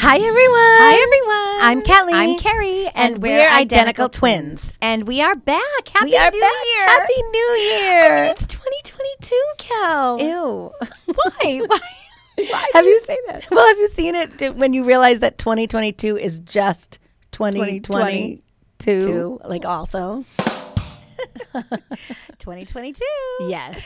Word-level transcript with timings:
Hi, 0.00 0.14
everyone. 0.16 0.30
Hi, 0.30 0.94
everyone. 0.94 1.58
I'm 1.60 1.82
Kelly. 1.82 2.12
I'm 2.14 2.38
Carrie. 2.38 2.86
And, 2.94 3.18
we're, 3.20 3.48
identical 3.48 4.08
twins. 4.08 4.78
And 4.80 5.08
we 5.08 5.20
are 5.22 5.34
back. 5.34 5.88
Happy 5.88 6.10
we 6.10 6.16
are 6.16 6.30
New 6.30 6.40
back. 6.40 6.52
Year. 6.72 6.86
Happy 6.86 7.22
New 7.22 7.56
Year. 7.58 8.06
I 8.06 8.20
mean, 8.22 8.30
it's 8.30 8.46
2022, 8.46 9.42
Kel. 9.58 10.20
Ew. 10.20 10.72
Why? 11.14 11.60
Why? 11.66 11.78
Why 12.36 12.68
have 12.74 12.84
do 12.84 12.90
you 12.90 13.00
say 13.00 13.18
that? 13.26 13.48
Well, 13.50 13.66
have 13.66 13.78
you 13.78 13.88
seen 13.88 14.14
it 14.14 14.38
d- 14.38 14.50
when 14.50 14.72
you 14.72 14.84
realize 14.84 15.18
that 15.20 15.36
2022 15.38 16.16
is 16.16 16.38
just 16.38 17.00
2022? 17.32 17.80
2022. 18.78 19.40
Like 19.44 19.64
also? 19.64 20.24
2022. 22.38 23.04
Yes. 23.48 23.82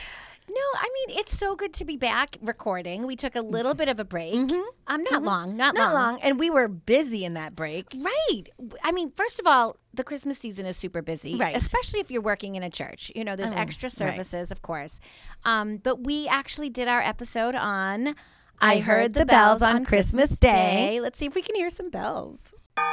No, 0.49 0.55
I 0.75 0.89
mean, 1.07 1.17
it's 1.19 1.37
so 1.37 1.55
good 1.55 1.73
to 1.73 1.85
be 1.85 1.95
back 1.97 2.37
recording. 2.41 3.05
We 3.05 3.15
took 3.15 3.35
a 3.35 3.41
little 3.41 3.73
bit 3.73 3.87
of 3.87 3.99
a 3.99 4.05
break. 4.05 4.33
Um, 4.35 5.03
not 5.09 5.23
long, 5.23 5.55
not, 5.55 5.73
Not 5.75 5.93
long. 5.93 6.13
long. 6.13 6.21
And 6.21 6.37
we 6.37 6.49
were 6.49 6.67
busy 6.67 7.23
in 7.23 7.33
that 7.35 7.55
break. 7.55 7.87
Right. 7.97 8.43
I 8.83 8.91
mean, 8.91 9.11
first 9.15 9.39
of 9.39 9.47
all, 9.47 9.77
the 9.93 10.03
Christmas 10.03 10.37
season 10.37 10.65
is 10.65 10.75
super 10.75 11.01
busy, 11.01 11.35
Right. 11.35 11.55
Especially 11.55 11.99
if 12.01 12.11
you're 12.11 12.21
working 12.21 12.55
in 12.55 12.63
a 12.63 12.69
church. 12.69 13.11
You 13.15 13.23
know, 13.23 13.35
there's 13.35 13.51
extra 13.53 13.87
right. 13.87 13.93
services, 13.93 14.51
of 14.51 14.61
course. 14.61 14.99
Um, 15.45 15.77
but 15.77 16.03
we 16.03 16.27
actually 16.27 16.69
did 16.69 16.87
our 16.87 17.01
episode 17.01 17.55
on 17.55 18.15
I 18.59 18.79
Heard 18.79 19.13
the 19.13 19.25
Bells 19.25 19.61
on 19.61 19.85
Christmas 19.85 20.37
Day. 20.37 20.99
Let's 21.01 21.19
see 21.19 21.25
if 21.25 21.35
we 21.35 21.41
can 21.41 21.55
hear 21.55 21.69
some 21.69 21.89
bells. 21.89 22.53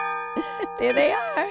There 0.78 0.92
they 0.94 1.12
are. 1.12 1.50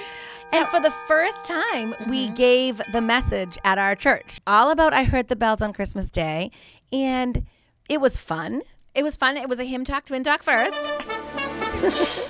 And 0.51 0.67
for 0.67 0.79
the 0.79 0.91
first 1.07 1.45
time, 1.45 1.95
we 2.07 2.25
mm-hmm. 2.25 2.33
gave 2.33 2.81
the 2.91 3.01
message 3.01 3.57
at 3.63 3.77
our 3.77 3.95
church 3.95 4.39
all 4.47 4.71
about 4.71 4.93
I 4.93 5.03
Heard 5.03 5.27
the 5.27 5.35
Bells 5.35 5.61
on 5.61 5.73
Christmas 5.73 6.09
Day. 6.09 6.51
And 6.91 7.45
it 7.87 8.01
was 8.01 8.17
fun, 8.17 8.63
It 8.95 9.03
was 9.03 9.15
fun. 9.15 9.37
It 9.37 9.47
was 9.47 9.59
a 9.59 9.63
hymn 9.63 9.83
talk, 9.83 10.05
twin 10.05 10.23
talk 10.23 10.41
first. 10.41 10.75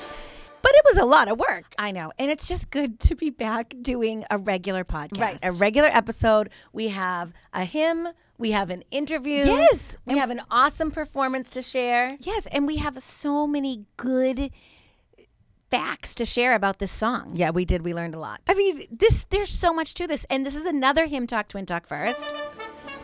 but 0.61 0.71
it 0.73 0.85
was 0.85 0.97
a 0.97 1.05
lot 1.05 1.29
of 1.29 1.39
work. 1.39 1.73
I 1.77 1.91
know, 1.91 2.11
and 2.19 2.29
it's 2.29 2.47
just 2.47 2.69
good 2.69 2.99
to 3.01 3.15
be 3.15 3.29
back 3.29 3.73
doing 3.81 4.25
a 4.29 4.37
regular 4.37 4.83
podcast. 4.83 5.19
Right. 5.19 5.39
A 5.41 5.51
regular 5.53 5.89
episode. 5.89 6.49
We 6.73 6.89
have 6.89 7.33
a 7.53 7.63
hymn. 7.63 8.09
We 8.37 8.51
have 8.51 8.69
an 8.69 8.83
interview. 8.91 9.45
Yes. 9.45 9.97
We 10.05 10.17
have 10.17 10.29
an 10.29 10.41
awesome 10.51 10.91
performance 10.91 11.49
to 11.51 11.61
share. 11.61 12.17
yes, 12.19 12.47
and 12.47 12.67
we 12.67 12.77
have 12.77 12.99
so 12.99 13.47
many 13.47 13.85
good 13.97 14.51
facts 15.69 16.15
to 16.15 16.25
share 16.25 16.53
about 16.53 16.79
this 16.79 16.91
song. 16.91 17.31
Yeah, 17.35 17.51
we 17.51 17.65
did. 17.65 17.83
We 17.83 17.93
learned 17.93 18.15
a 18.15 18.19
lot. 18.19 18.41
I 18.47 18.53
mean, 18.53 18.85
this 18.91 19.25
there's 19.29 19.49
so 19.49 19.71
much 19.73 19.93
to 19.95 20.07
this, 20.07 20.25
and 20.29 20.45
this 20.45 20.55
is 20.55 20.65
another 20.65 21.05
hymn 21.05 21.27
talk, 21.27 21.47
twin 21.47 21.65
talk 21.65 21.87
first. 21.87 22.27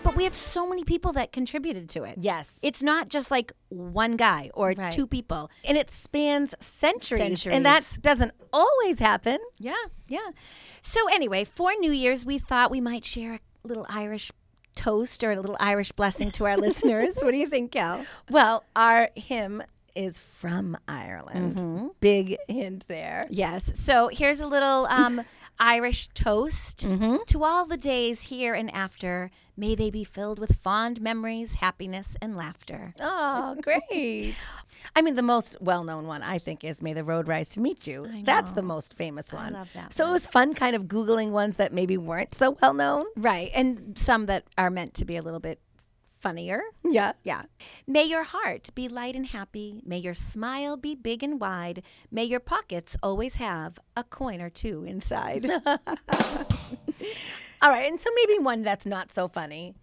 But 0.04 0.16
we 0.16 0.24
have 0.26 0.36
so 0.36 0.68
many 0.70 0.84
people 0.84 1.14
that 1.14 1.32
contributed 1.32 1.90
to 1.90 2.04
it. 2.04 2.16
Yes. 2.20 2.60
It's 2.62 2.84
not 2.84 3.10
just 3.10 3.32
like 3.32 3.52
one 3.70 4.18
guy 4.18 4.52
or 4.54 4.74
Right. 4.78 4.94
two 4.94 5.08
people. 5.08 5.50
and 5.64 5.78
it 5.78 5.90
spans 5.90 6.54
centuries, 6.60 7.20
Centuries. 7.20 7.56
and 7.56 7.66
that 7.66 7.98
doesn't 8.02 8.32
always 8.54 9.00
happen. 9.00 9.40
Yeah, 9.58 9.74
yeah. 10.08 10.30
So 10.84 11.00
anyway, 11.12 11.44
for 11.44 11.72
New 11.80 11.92
Year's, 11.92 12.24
we 12.24 12.38
thought 12.38 12.70
we 12.70 12.82
might 12.82 13.04
share 13.04 13.34
a 13.34 13.40
little 13.68 13.88
Irish 13.90 14.32
toast 14.76 15.24
or 15.24 15.32
a 15.32 15.38
little 15.42 15.58
Irish 15.60 15.92
blessing 15.92 16.30
to 16.32 16.46
our 16.46 16.56
listeners. 16.68 17.18
What 17.22 17.32
do 17.32 17.38
you 17.38 17.48
think, 17.48 17.72
Cal? 17.72 18.06
Well, 18.30 18.64
our 18.76 19.10
hymn 19.16 19.64
is 19.96 20.20
from 20.20 20.78
Ireland. 20.88 21.92
Big 22.00 22.38
hint 22.48 22.88
there. 22.88 23.28
Yes. 23.30 23.78
So 23.80 24.10
here's 24.10 24.40
a 24.40 24.48
little 24.48 24.86
um, 24.88 25.22
Irish 25.60 26.08
toast 26.10 26.80
to 26.80 27.44
all 27.44 27.66
the 27.66 27.78
days 27.78 28.24
here 28.24 28.54
and 28.54 28.70
after. 28.74 29.32
May 29.58 29.74
they 29.74 29.90
be 29.90 30.04
filled 30.04 30.38
with 30.38 30.58
fond 30.58 31.00
memories, 31.00 31.56
happiness, 31.56 32.18
and 32.22 32.36
laughter. 32.36 32.94
Oh, 33.00 33.56
great. 33.62 34.36
I 34.98 35.02
mean, 35.02 35.16
the 35.16 35.22
most 35.22 35.56
well 35.62 35.86
known 35.86 36.08
one, 36.08 36.24
I 36.24 36.40
think, 36.40 36.66
is 36.66 36.82
May 36.82 36.92
the 36.92 37.06
Road 37.06 37.30
Rise 37.30 37.52
to 37.52 37.62
Meet 37.62 37.88
You. 37.88 38.06
That's 38.24 38.52
the 38.52 38.62
most 38.62 38.96
famous 38.96 39.32
one. 39.32 39.54
love 39.54 39.70
that 39.74 39.94
So 39.94 40.10
it 40.10 40.12
was 40.12 40.28
fun 40.28 40.56
kind 40.56 40.76
of 40.76 40.84
Googling 40.84 41.30
ones 41.32 41.56
that 41.56 41.72
maybe 41.72 41.98
weren't 41.98 42.36
so 42.36 42.58
well 42.62 42.74
known. 42.74 43.06
Right. 43.16 43.50
And 43.56 43.98
some 43.98 44.26
that 44.26 44.44
are 44.58 44.70
meant 44.70 44.94
to 44.96 45.06
be 45.06 45.16
a 45.16 45.22
little 45.22 45.40
bit 45.40 45.60
funnier. 46.26 46.60
Yeah. 46.84 47.12
Yeah. 47.24 47.44
May 47.86 48.04
your 48.06 48.24
heart 48.24 48.70
be 48.74 48.90
light 48.90 49.16
and 49.16 49.28
happy. 49.28 49.84
May 49.86 50.00
your 50.00 50.16
smile 50.16 50.76
be 50.76 50.96
big 50.96 51.22
and 51.22 51.40
wide. 51.40 51.84
May 52.10 52.24
your 52.24 52.40
pockets 52.40 52.98
always 53.04 53.36
have 53.36 53.78
a 53.96 54.04
coin 54.04 54.42
or 54.42 54.50
two 54.50 54.84
inside. 54.86 55.46
All 57.62 57.70
right. 57.70 57.88
And 57.92 58.02
so 58.02 58.10
maybe 58.16 58.40
one 58.40 58.64
that's 58.64 58.88
not 58.88 59.12
so 59.12 59.28
funny. 59.28 59.76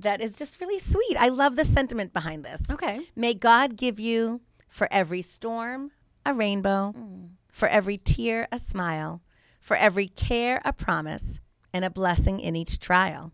That 0.00 0.22
is 0.22 0.34
just 0.34 0.62
really 0.62 0.78
sweet. 0.78 1.16
I 1.18 1.28
love 1.28 1.56
the 1.56 1.64
sentiment 1.64 2.14
behind 2.14 2.42
this. 2.42 2.70
Okay. 2.70 3.00
May 3.14 3.34
God 3.34 3.76
give 3.76 4.00
you 4.00 4.40
for 4.70 4.88
every 4.90 5.20
storm 5.20 5.90
a 6.24 6.32
rainbow, 6.32 6.94
mm. 6.96 7.28
for 7.50 7.68
every 7.68 7.98
tear 7.98 8.48
a 8.50 8.58
smile, 8.58 9.20
for 9.60 9.76
every 9.76 10.06
care 10.08 10.62
a 10.64 10.72
promise, 10.72 11.38
and 11.70 11.84
a 11.84 11.90
blessing 11.90 12.40
in 12.40 12.56
each 12.56 12.78
trial. 12.78 13.30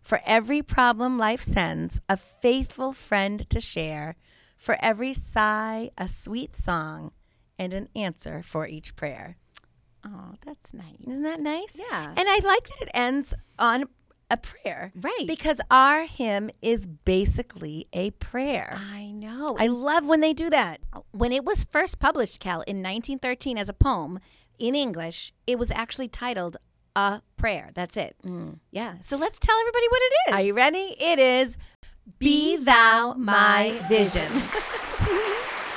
For 0.00 0.20
every 0.24 0.62
problem 0.62 1.18
life 1.18 1.42
sends, 1.42 2.00
a 2.08 2.16
faithful 2.16 2.92
friend 2.92 3.48
to 3.50 3.60
share, 3.60 4.16
for 4.56 4.76
every 4.80 5.12
sigh 5.12 5.90
a 5.98 6.08
sweet 6.08 6.56
song, 6.56 7.12
and 7.58 7.72
an 7.72 7.88
answer 7.94 8.42
for 8.42 8.66
each 8.66 8.96
prayer. 8.96 9.36
Oh, 10.04 10.34
that's 10.46 10.72
nice. 10.72 10.96
Isn't 11.06 11.22
that 11.22 11.40
nice? 11.40 11.76
Yeah. 11.78 12.14
And 12.16 12.28
I 12.28 12.38
like 12.44 12.68
that 12.68 12.82
it 12.82 12.90
ends 12.94 13.34
on 13.58 13.86
a 14.30 14.36
prayer. 14.36 14.92
Right. 14.94 15.26
Because 15.26 15.60
our 15.70 16.04
hymn 16.04 16.50
is 16.62 16.86
basically 16.86 17.86
a 17.92 18.10
prayer. 18.12 18.78
I 18.78 19.10
know. 19.10 19.56
I 19.58 19.66
love 19.66 20.06
when 20.06 20.20
they 20.20 20.32
do 20.32 20.50
that. 20.50 20.80
when 21.12 21.32
it 21.32 21.44
was 21.44 21.64
first 21.64 21.98
published, 21.98 22.40
Cal, 22.40 22.60
in 22.62 22.76
1913 22.76 23.58
as 23.58 23.68
a 23.68 23.72
poem 23.72 24.20
in 24.58 24.74
English, 24.74 25.32
it 25.46 25.58
was 25.58 25.70
actually 25.70 26.08
titled 26.08 26.56
A 26.98 27.22
Prayer. 27.36 27.70
That's 27.74 27.96
it. 27.96 28.16
Mm. 28.26 28.58
Yeah. 28.72 28.94
So 29.00 29.16
let's 29.16 29.38
tell 29.38 29.56
everybody 29.60 29.86
what 29.88 30.00
it 30.02 30.12
is. 30.28 30.34
Are 30.34 30.40
you 30.42 30.54
ready? 30.54 30.96
It 30.98 31.20
is 31.20 31.56
Be 32.18 32.56
Thou 32.56 33.14
My 33.14 33.80
Vision. 33.88 34.30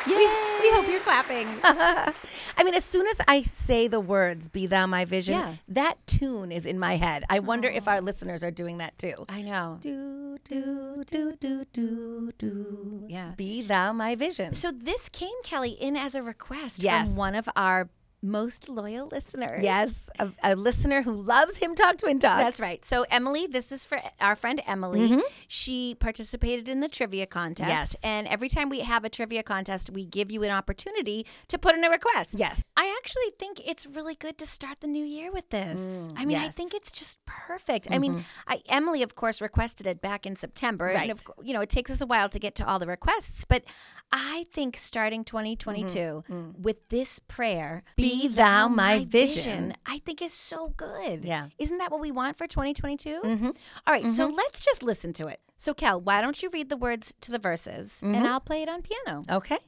We, 0.07 0.15
we 0.15 0.71
hope 0.73 0.87
you're 0.89 0.99
clapping. 1.01 1.47
I 1.63 2.63
mean, 2.65 2.73
as 2.73 2.83
soon 2.83 3.05
as 3.05 3.17
I 3.27 3.43
say 3.43 3.87
the 3.87 3.99
words 3.99 4.47
Be 4.47 4.65
Thou 4.65 4.87
My 4.87 5.05
Vision, 5.05 5.35
Yeah. 5.35 5.55
that 5.69 5.95
tune 6.07 6.51
is 6.51 6.65
in 6.65 6.79
my 6.79 6.97
head. 6.97 7.23
I 7.29 7.37
wonder 7.37 7.67
if 7.69 7.87
our 7.87 8.01
listeners 8.01 8.43
are 8.43 8.49
doing 8.49 8.79
that 8.79 8.97
too. 8.97 9.13
I 9.29 9.43
know. 9.43 9.77
Do, 9.79 10.39
do, 10.49 11.03
do, 11.05 11.35
do, 11.39 11.65
do, 11.71 12.31
do. 12.39 13.05
Yeah. 13.07 13.33
Be 13.37 13.61
Thou 13.61 13.93
My 13.93 14.15
Vision. 14.15 14.55
So 14.55 14.71
this 14.71 15.07
came, 15.07 15.35
Kelly, 15.43 15.69
in 15.69 15.95
as 15.95 16.15
a 16.15 16.23
request 16.23 16.81
Yes. 16.81 17.07
from 17.09 17.15
one 17.15 17.35
of 17.35 17.47
our 17.55 17.87
most 18.21 18.69
loyal 18.69 19.07
listener. 19.07 19.57
Yes, 19.61 20.09
a, 20.19 20.29
a 20.43 20.55
listener 20.55 21.01
who 21.01 21.11
loves 21.11 21.57
Hymn 21.57 21.75
Talk 21.75 21.97
Twin 21.97 22.19
Talk. 22.19 22.37
That's 22.37 22.59
right. 22.59 22.83
So 22.85 23.05
Emily, 23.09 23.47
this 23.47 23.71
is 23.71 23.85
for 23.85 23.99
our 24.19 24.35
friend 24.35 24.61
Emily. 24.67 25.01
Mm-hmm. 25.09 25.19
She 25.47 25.95
participated 25.95 26.69
in 26.69 26.79
the 26.81 26.87
trivia 26.87 27.25
contest. 27.25 27.69
Yes. 27.69 27.95
And 28.03 28.27
every 28.27 28.49
time 28.49 28.69
we 28.69 28.81
have 28.81 29.03
a 29.03 29.09
trivia 29.09 29.43
contest, 29.43 29.89
we 29.89 30.05
give 30.05 30.31
you 30.31 30.43
an 30.43 30.51
opportunity 30.51 31.25
to 31.47 31.57
put 31.57 31.75
in 31.75 31.83
a 31.83 31.89
request. 31.89 32.35
Yes. 32.37 32.63
I 32.77 32.95
actually 33.01 33.31
think 33.39 33.59
it's 33.67 33.85
really 33.87 34.15
good 34.15 34.37
to 34.37 34.45
start 34.45 34.81
the 34.81 34.87
new 34.87 35.03
year 35.05 35.31
with 35.31 35.49
this. 35.49 36.07
I 36.15 36.25
mean, 36.25 36.37
I 36.37 36.41
Mm, 36.41 36.43
yes. 36.43 36.43
Mm-hmm. 36.43 36.51
think 36.51 36.73
it's 36.73 36.91
just 36.91 37.25
perfect. 37.25 37.87
I 37.91 37.97
mean, 37.97 38.23
I, 38.47 38.61
Emily, 38.69 39.03
of 39.03 39.15
course, 39.15 39.41
requested 39.41 39.87
it 39.87 40.01
back 40.01 40.25
in 40.25 40.35
September. 40.35 40.85
Right. 40.85 41.09
And, 41.09 41.11
of, 41.11 41.25
you 41.43 41.53
know, 41.53 41.61
it 41.61 41.69
takes 41.69 41.89
us 41.91 42.01
a 42.01 42.05
while 42.05 42.29
to 42.29 42.39
get 42.39 42.55
to 42.55 42.67
all 42.67 42.79
the 42.79 42.87
requests. 42.87 43.45
But 43.45 43.63
I 44.11 44.45
think 44.53 44.77
starting 44.77 45.23
2022 45.23 46.23
with 46.59 46.87
this 46.89 47.19
prayer, 47.19 47.83
Mm-hmm. 47.97 48.01
Be 48.11 48.27
thou 48.27 48.67
my 48.67 49.05
vision. 49.05 49.73
I 49.85 49.99
think 49.99 50.21
is 50.21 50.33
so 50.33 50.73
good. 50.75 51.23
Yeah. 51.23 51.47
Isn't 51.57 51.77
that 51.77 51.91
what 51.91 52.01
we 52.01 52.11
want 52.11 52.37
for 52.37 52.45
2022? 52.45 53.21
Mm-hmm. 53.23 53.49
right, 53.87 54.11
so 54.11 54.27
let's 54.27 54.59
just 54.59 54.83
listen 54.83 55.13
to 55.13 55.27
it. 55.27 55.39
So, 55.55 55.73
Kel, 55.73 56.01
why 56.01 56.19
don't 56.19 56.43
you 56.43 56.49
read 56.51 56.67
the 56.67 56.75
words 56.75 57.13
to 57.21 57.31
the 57.31 57.39
verses 57.39 58.01
and 58.03 58.27
I'll 58.27 58.41
play 58.41 58.63
it 58.63 58.69
on 58.69 58.81
piano? 58.81 59.23
Okay. 59.31 59.59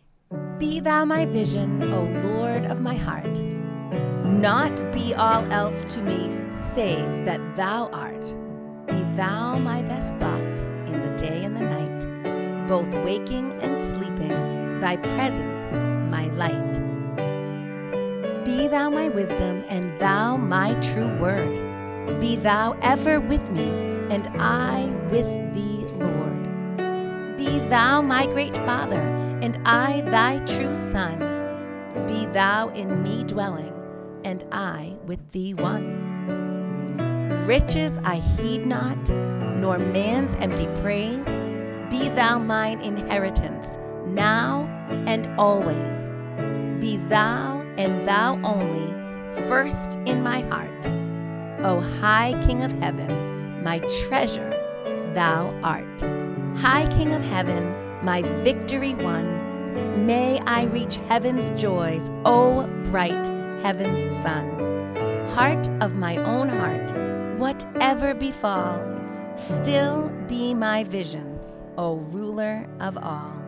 Be 0.58 0.82
thou 0.82 1.06
my 1.06 1.26
vision, 1.26 1.82
O 1.84 2.04
Lord 2.28 2.66
of 2.66 2.82
my 2.82 2.96
heart. 2.96 3.42
Not 4.26 4.92
be 4.92 5.14
all 5.16 5.50
else 5.54 5.86
to 5.94 6.02
me, 6.02 6.30
save 6.52 7.24
that 7.24 7.56
thou 7.56 7.90
art. 7.94 8.26
Be 8.88 9.02
thou 9.16 9.58
my 9.58 9.84
best 9.84 10.18
thought 10.18 10.60
in 10.90 11.02
the 11.02 11.16
day 11.16 11.46
and 11.46 11.56
the 11.56 11.62
night, 11.62 12.68
both 12.68 12.94
waking 13.06 13.54
and 13.62 13.82
sleeping. 13.82 14.82
Thy 14.82 14.98
presence, 14.98 15.72
my 16.12 16.28
delight. 16.28 16.93
Be 18.46 18.68
thou 18.68 18.90
my 18.90 19.08
wisdom, 19.08 19.64
and 19.70 19.98
thou 20.00 20.36
my 20.36 20.74
true 20.82 21.08
word. 21.18 22.20
Be 22.20 22.36
thou 22.36 22.78
ever 22.82 23.22
with 23.22 23.50
me, 23.52 23.70
and 24.10 24.28
I 24.38 24.92
with 25.10 25.54
thee, 25.54 25.86
Lord. 25.96 27.38
Be 27.38 27.60
thou 27.70 28.02
my 28.02 28.26
great 28.26 28.58
Father, 28.58 29.00
and 29.42 29.58
I 29.66 30.02
thy 30.02 30.40
true 30.46 30.76
Son. 30.76 31.20
Be 32.06 32.26
thou 32.28 32.68
in 32.70 33.02
me 33.02 33.24
dwelling, 33.24 33.74
and 34.26 34.44
I 34.52 34.98
with 35.06 35.32
thee 35.32 35.54
one. 35.54 37.46
Riches 37.46 37.98
I 38.04 38.18
heed 38.18 38.66
not, 38.66 39.10
nor 39.10 39.80
man's 39.80 40.36
empty 40.36 40.68
praise. 40.82 41.30
Be 41.90 42.10
thou 42.10 42.40
mine 42.40 42.82
inheritance, 42.82 43.78
now 44.06 44.66
and 45.08 45.28
always. 45.38 46.12
Be 46.82 46.98
thou 47.08 47.63
and 47.78 48.06
thou 48.08 48.40
only 48.44 48.92
first 49.48 50.00
in 50.06 50.22
my 50.22 50.42
heart. 50.42 50.86
O 51.66 51.80
high 52.02 52.34
King 52.46 52.64
of 52.64 52.72
heaven, 52.80 53.64
my 53.64 53.80
treasure 54.08 54.52
thou 55.14 55.50
art. 55.64 56.02
High 56.58 56.88
King 56.96 57.14
of 57.14 57.24
heaven, 57.24 57.74
my 58.04 58.22
victory 58.44 58.94
won. 58.94 60.06
May 60.06 60.40
I 60.42 60.64
reach 60.66 60.98
heaven's 61.08 61.50
joys, 61.60 62.12
O 62.26 62.68
bright 62.92 63.28
heaven's 63.64 64.14
sun. 64.22 64.50
Heart 65.30 65.70
of 65.82 65.96
my 65.96 66.18
own 66.18 66.50
heart, 66.50 67.40
whatever 67.40 68.14
befall, 68.14 68.80
still 69.36 70.12
be 70.28 70.54
my 70.54 70.84
vision, 70.84 71.40
O 71.78 71.96
ruler 71.96 72.68
of 72.80 72.98
all. 72.98 73.43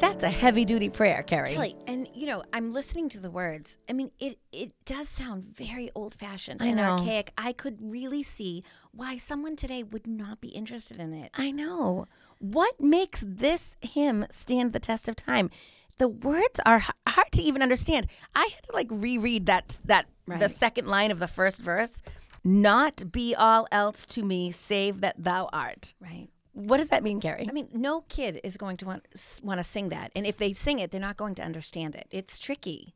That's 0.00 0.24
a 0.24 0.30
heavy 0.30 0.64
duty 0.64 0.88
prayer, 0.88 1.22
Carrie. 1.22 1.52
Kelly, 1.54 1.76
and 1.86 2.08
you 2.14 2.26
know, 2.26 2.42
I'm 2.52 2.72
listening 2.72 3.08
to 3.10 3.20
the 3.20 3.30
words. 3.30 3.78
I 3.88 3.92
mean, 3.92 4.10
it 4.18 4.38
it 4.52 4.72
does 4.84 5.08
sound 5.08 5.44
very 5.44 5.90
old 5.94 6.14
fashioned 6.14 6.60
and 6.62 6.76
know. 6.76 6.92
archaic. 6.92 7.32
I 7.36 7.52
could 7.52 7.78
really 7.80 8.22
see 8.22 8.64
why 8.92 9.18
someone 9.18 9.56
today 9.56 9.82
would 9.82 10.06
not 10.06 10.40
be 10.40 10.48
interested 10.48 10.98
in 10.98 11.12
it. 11.12 11.30
I 11.36 11.50
know. 11.50 12.06
What 12.38 12.80
makes 12.80 13.22
this 13.26 13.76
hymn 13.80 14.26
stand 14.30 14.72
the 14.72 14.80
test 14.80 15.08
of 15.08 15.16
time? 15.16 15.50
The 15.98 16.08
words 16.08 16.60
are 16.64 16.78
h- 16.78 16.90
hard 17.06 17.30
to 17.32 17.42
even 17.42 17.60
understand. 17.60 18.06
I 18.34 18.48
had 18.54 18.62
to 18.64 18.72
like 18.72 18.88
reread 18.90 19.46
that 19.46 19.78
that 19.84 20.06
the 20.26 20.48
second 20.48 20.86
line 20.86 21.10
of 21.10 21.18
the 21.18 21.28
first 21.28 21.60
verse. 21.60 22.02
Not 22.42 23.12
be 23.12 23.34
all 23.34 23.66
else 23.70 24.06
to 24.06 24.22
me 24.22 24.50
save 24.50 25.02
that 25.02 25.16
thou 25.18 25.50
art. 25.52 25.92
Right. 26.00 26.28
What 26.52 26.78
does 26.78 26.88
that 26.88 27.02
mean, 27.02 27.20
Carrie? 27.20 27.46
I 27.48 27.52
mean, 27.52 27.68
no 27.72 28.02
kid 28.02 28.40
is 28.42 28.56
going 28.56 28.76
to 28.78 28.86
want 28.86 29.06
want 29.42 29.58
to 29.58 29.64
sing 29.64 29.88
that, 29.90 30.10
and 30.16 30.26
if 30.26 30.36
they 30.36 30.52
sing 30.52 30.78
it, 30.78 30.90
they're 30.90 31.00
not 31.00 31.16
going 31.16 31.34
to 31.36 31.42
understand 31.42 31.94
it. 31.94 32.06
It's 32.10 32.38
tricky. 32.38 32.94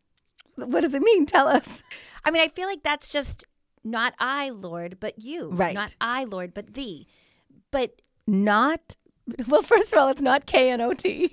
What 0.57 0.81
does 0.83 0.95
it 0.95 1.03
mean? 1.03 1.27
Tell 1.27 1.49
us. 1.49 1.83
I 2.25 2.31
mean, 2.31 2.43
I 2.43 2.49
feel 2.49 2.69
like 2.69 2.83
that's 2.83 3.11
just 3.11 3.45
not 3.83 4.15
I, 4.19 4.51
Lord, 4.51 4.99
but 5.01 5.19
you. 5.19 5.51
Right. 5.51 5.75
Not 5.75 5.97
I, 6.01 6.25
Lord, 6.25 6.55
but 6.55 6.75
thee. 6.75 7.07
But 7.71 8.01
Not 8.27 8.97
well, 9.49 9.63
first 9.63 9.93
of 9.93 9.99
all, 9.99 10.09
it's 10.09 10.21
not 10.21 10.47
K 10.47 10.71
N 10.71 10.81
O 10.81 10.93
T. 10.93 11.31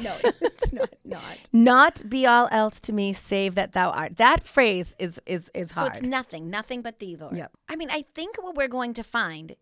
no, 0.00 0.16
it's 0.22 0.72
not. 0.72 0.90
Not. 1.04 1.38
Not 1.52 2.02
be 2.08 2.26
all 2.26 2.48
else 2.50 2.80
to 2.80 2.92
me 2.92 3.12
save 3.12 3.54
that 3.54 3.72
thou 3.72 3.90
art. 3.90 4.16
That 4.16 4.46
phrase 4.46 4.94
is 4.98 5.20
is 5.26 5.50
is 5.54 5.72
hard. 5.72 5.92
So 5.92 5.98
it's 5.98 6.06
nothing, 6.06 6.50
nothing 6.50 6.82
but 6.82 6.98
thee, 6.98 7.16
Lord. 7.18 7.36
Yep. 7.36 7.52
I 7.68 7.76
mean, 7.76 7.88
I 7.90 8.04
think 8.14 8.42
what 8.42 8.56
we're 8.56 8.68
going 8.68 8.92
to 8.94 9.02
find 9.02 9.56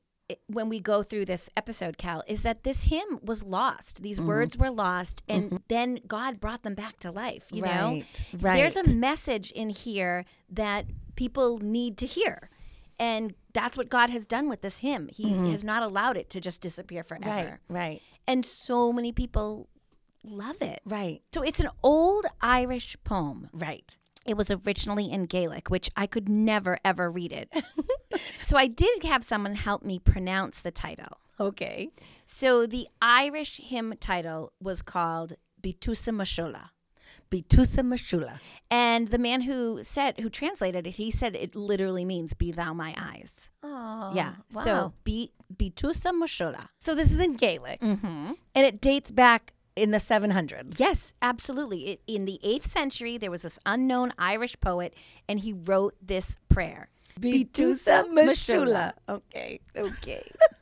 when 0.46 0.68
we 0.68 0.80
go 0.80 1.02
through 1.02 1.24
this 1.24 1.48
episode, 1.56 1.96
Cal, 1.98 2.22
is 2.26 2.42
that 2.42 2.62
this 2.64 2.84
hymn 2.84 3.18
was 3.22 3.42
lost. 3.42 4.02
These 4.02 4.18
Mm-hmm. 4.18 4.28
words 4.28 4.58
were 4.58 4.70
lost, 4.70 5.22
and 5.28 5.60
then 5.68 6.00
God 6.06 6.38
brought 6.40 6.62
them 6.62 6.74
back 6.74 6.98
to 7.00 7.10
life. 7.10 7.46
You 7.52 7.62
know, 7.62 8.02
Right, 8.38 8.56
There's 8.56 8.76
a 8.76 8.94
message 8.96 9.50
in 9.52 9.70
here 9.70 10.24
that 10.50 10.86
people 11.16 11.58
need 11.58 11.96
to 11.98 12.06
hear. 12.06 12.50
And 12.98 13.34
that's 13.52 13.78
what 13.78 13.88
God 13.88 14.10
has 14.10 14.26
done 14.26 14.48
with 14.48 14.60
this 14.60 14.78
hymn. 14.78 15.08
He 15.12 15.30
has 15.50 15.62
not 15.64 15.82
allowed 15.82 16.16
it 16.16 16.30
to 16.30 16.40
just 16.40 16.60
disappear 16.60 17.04
forever. 17.04 17.24
Mm-hmm. 17.28 17.74
right, 17.74 17.88
right, 17.90 18.02
And 18.26 18.44
so 18.44 18.92
many 18.92 19.12
people 19.12 19.68
love 20.24 20.60
it. 20.60 20.80
right, 20.84 21.22
So 21.32 21.42
it's 21.42 21.60
an 21.60 21.68
old 21.82 22.26
Irish 22.40 22.96
poem. 23.04 23.48
right. 23.52 23.96
It 24.28 24.36
was 24.36 24.50
originally 24.50 25.10
in 25.10 25.24
Gaelic, 25.24 25.70
which 25.70 25.90
I 25.96 26.06
could 26.06 26.28
never 26.28 26.78
ever 26.84 27.10
read 27.10 27.32
it. 27.32 27.50
so 28.42 28.56
I 28.56 28.66
did 28.66 29.04
have 29.04 29.24
someone 29.24 29.54
help 29.54 29.82
me 29.82 29.98
pronounce 29.98 30.60
the 30.60 30.70
title. 30.70 31.18
Okay. 31.40 31.90
So 32.26 32.66
the 32.66 32.88
Irish 33.00 33.58
hymn 33.58 33.94
title 33.98 34.52
was 34.60 34.82
called 34.82 35.34
Bitusa 35.62 36.12
Mashola. 36.12 36.70
Bitusa 37.30 37.80
Mashula. 37.82 38.38
And 38.70 39.08
the 39.08 39.18
man 39.18 39.42
who 39.42 39.82
said 39.82 40.20
who 40.20 40.30
translated 40.30 40.86
it, 40.86 40.96
he 40.96 41.10
said 41.10 41.36
it 41.36 41.54
literally 41.54 42.04
means 42.04 42.34
"Be 42.34 42.52
thou 42.52 42.72
my 42.72 42.94
eyes." 42.98 43.50
Oh, 43.62 44.12
yeah. 44.14 44.34
So 44.50 44.94
be 45.04 45.32
Bitusa 45.54 46.12
Mashola. 46.12 46.68
so 46.78 46.94
this 46.94 47.12
is 47.12 47.20
in 47.20 47.34
Gaelic, 47.34 47.80
mm-hmm. 47.80 48.32
and 48.54 48.66
it 48.66 48.80
dates 48.80 49.10
back 49.10 49.52
in 49.78 49.92
the 49.92 49.98
700s. 49.98 50.78
Yes, 50.78 51.14
absolutely. 51.22 51.90
It, 51.90 52.00
in 52.06 52.24
the 52.24 52.38
eighth 52.42 52.66
century, 52.66 53.16
there 53.16 53.30
was 53.30 53.42
this 53.42 53.58
unknown 53.64 54.12
Irish 54.18 54.58
poet, 54.60 54.94
and 55.28 55.40
he 55.40 55.52
wrote 55.52 55.94
this 56.02 56.36
prayer. 56.48 56.88
Bitusa 57.18 58.06
Mashula. 58.08 58.92
Okay, 59.08 59.60
okay. 59.76 60.22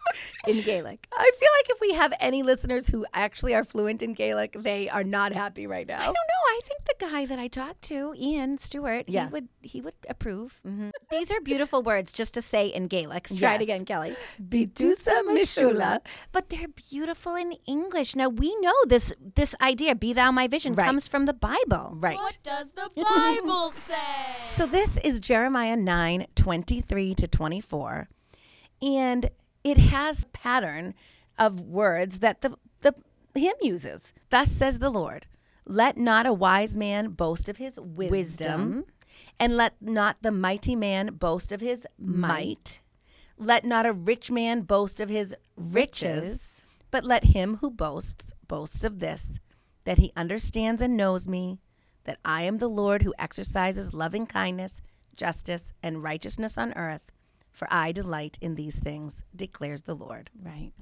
in 0.47 0.63
Gaelic. 0.63 1.07
I 1.13 1.31
feel 1.39 1.49
like 1.61 1.71
if 1.71 1.81
we 1.81 1.93
have 1.95 2.13
any 2.21 2.43
listeners 2.43 2.89
who 2.89 3.05
actually 3.15 3.55
are 3.55 3.65
fluent 3.65 4.03
in 4.03 4.15
Gaelic, 4.15 4.53
they 4.59 4.89
are 4.89 5.05
not 5.05 5.33
happy 5.33 5.67
right 5.67 5.87
now. 5.87 6.01
I 6.01 6.05
don't 6.05 6.15
know. 6.15 6.43
I 6.49 6.61
think 6.65 6.85
the 6.85 7.07
guy 7.11 7.27
that 7.27 7.39
I 7.39 7.49
talked 7.49 7.83
to, 7.83 8.15
Ian 8.17 8.57
Stewart, 8.59 9.05
Yeah. 9.09 9.27
he 9.27 9.33
would 9.33 9.49
he 9.63 9.81
would 9.81 9.95
approve. 10.09 10.61
Mm-hmm. 10.67 10.91
These 11.11 11.31
are 11.33 11.41
beautiful 11.41 11.83
words 11.83 12.13
just 12.13 12.35
to 12.35 12.41
say 12.43 12.69
in 12.69 12.87
Gaelic. 12.89 13.31
Let's 13.31 13.37
try 13.41 13.53
Yes. 13.53 13.61
it 13.61 13.63
again, 13.65 13.85
Kelly. 13.85 14.17
Bitusa 14.43 15.23
Mashula. 15.27 15.99
But 16.33 16.51
they're 16.51 16.69
beautiful 16.69 17.35
in 17.35 17.53
English. 17.67 18.15
Now 18.17 18.29
we 18.29 18.55
know 18.61 18.75
this 18.87 19.13
this 19.35 19.55
idea, 19.61 19.95
"Be 19.95 20.13
thou 20.13 20.31
my 20.31 20.47
vision," 20.49 20.75
Right. 20.75 20.87
comes 20.87 21.09
from 21.09 21.27
the 21.27 21.35
Bible. 21.35 21.95
Right. 21.97 22.17
What 22.17 22.39
does 22.43 22.71
the 22.73 22.89
Bible 22.97 23.71
say? 23.71 23.95
So 24.49 24.67
this 24.67 24.97
is 24.99 25.21
Jeremiah 25.21 25.77
9, 25.77 26.27
23 26.35 27.15
to 27.17 27.27
24. 27.29 28.09
And 28.83 29.31
it 29.67 29.79
has 29.79 30.23
a 30.23 30.29
pattern 30.29 30.95
of 31.37 31.61
words 31.61 32.21
that 32.21 32.41
the, 32.41 32.57
the 32.83 32.95
hymn 33.35 33.57
uses. 33.61 34.15
Thus 34.31 34.51
says 34.51 34.79
the 34.79 34.91
Lord, 34.91 35.27
let 35.67 35.97
not 35.99 36.25
a 36.25 36.33
wise 36.33 36.77
man 36.77 37.09
boast 37.11 37.49
of 37.49 37.57
his 37.57 37.79
wisdom, 37.81 38.85
and 39.41 39.57
let 39.57 39.75
not 39.83 40.23
the 40.23 40.31
mighty 40.31 40.77
man 40.77 41.15
boast 41.15 41.51
of 41.51 41.61
his 41.61 41.85
might. 41.99 42.81
Let 43.37 43.65
not 43.65 43.85
a 43.87 43.93
rich 43.93 44.31
man 44.31 44.63
boast 44.63 45.01
of 45.01 45.09
his 45.09 45.35
riches, 45.57 46.63
but 46.93 47.05
let 47.05 47.25
him 47.25 47.57
who 47.57 47.71
boasts 47.71 48.33
boast 48.47 48.85
of 48.85 49.01
this, 49.01 49.41
that 49.85 49.99
he 49.99 50.13
understands 50.17 50.81
and 50.81 50.97
knows 50.97 51.27
me, 51.27 51.59
that 52.05 52.19
I 52.25 52.43
am 52.43 52.59
the 52.59 52.69
Lord 52.69 53.03
who 53.03 53.13
exercises 53.19 53.93
loving 53.93 54.27
kindness, 54.27 54.81
justice, 55.17 55.73
and 55.83 56.05
righteousness 56.05 56.57
on 56.57 56.73
earth. 56.75 57.03
For 57.57 57.67
I 57.71 57.91
delight 57.91 58.37
in 58.43 58.55
these 58.55 58.79
things, 58.79 59.25
declares 59.35 59.83
the 59.83 59.95
Lord. 59.95 60.29
Right. 60.43 60.73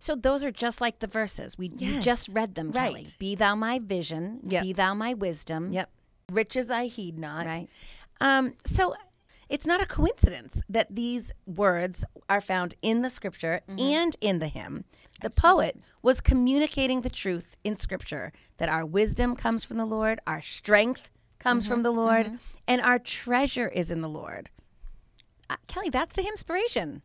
So 0.00 0.16
those 0.16 0.42
are 0.42 0.50
just 0.50 0.80
like 0.80 0.98
the 0.98 1.06
verses. 1.06 1.56
We, 1.56 1.70
Yes. 1.76 2.04
just 2.04 2.28
read 2.30 2.56
them, 2.56 2.72
Kelly. 2.72 2.94
Right. 2.94 3.16
Be 3.20 3.36
thou 3.36 3.54
my 3.54 3.78
vision. 3.78 4.40
Yep. 4.48 4.62
Be 4.62 4.72
thou 4.72 4.92
my 4.92 5.14
wisdom. 5.14 5.72
Yep. 5.72 5.88
Riches 6.32 6.68
I 6.68 6.86
heed 6.86 7.16
not. 7.16 7.46
Right. 7.46 7.68
Um, 8.20 8.54
so 8.64 8.94
it's 9.48 9.68
not 9.68 9.80
a 9.80 9.86
coincidence 9.86 10.62
that 10.68 10.88
these 10.90 11.32
words 11.46 12.04
are 12.28 12.40
found 12.40 12.74
in 12.82 13.02
the 13.02 13.10
scripture 13.10 13.60
mm-hmm. 13.68 13.78
and 13.78 14.16
in 14.20 14.40
the 14.40 14.48
hymn. 14.48 14.84
The 15.22 15.30
poet 15.30 15.90
was 16.02 16.20
communicating 16.20 17.02
the 17.02 17.10
truth 17.10 17.56
in 17.62 17.76
scripture 17.76 18.32
that 18.56 18.68
our 18.68 18.84
wisdom 18.84 19.36
comes 19.36 19.62
from 19.62 19.76
the 19.76 19.86
Lord, 19.86 20.18
our 20.26 20.40
strength 20.40 21.10
comes 21.38 21.64
mm-hmm. 21.64 21.74
from 21.74 21.82
the 21.84 21.92
Lord, 21.92 22.26
mm-hmm. 22.26 22.36
and 22.66 22.80
our 22.80 22.98
treasure 22.98 23.68
is 23.68 23.92
in 23.92 24.00
the 24.00 24.08
Lord. 24.08 24.50
Uh, 25.50 25.56
Kelly, 25.66 25.90
that's 25.90 26.14
the 26.14 26.24
inspiration. 26.26 27.02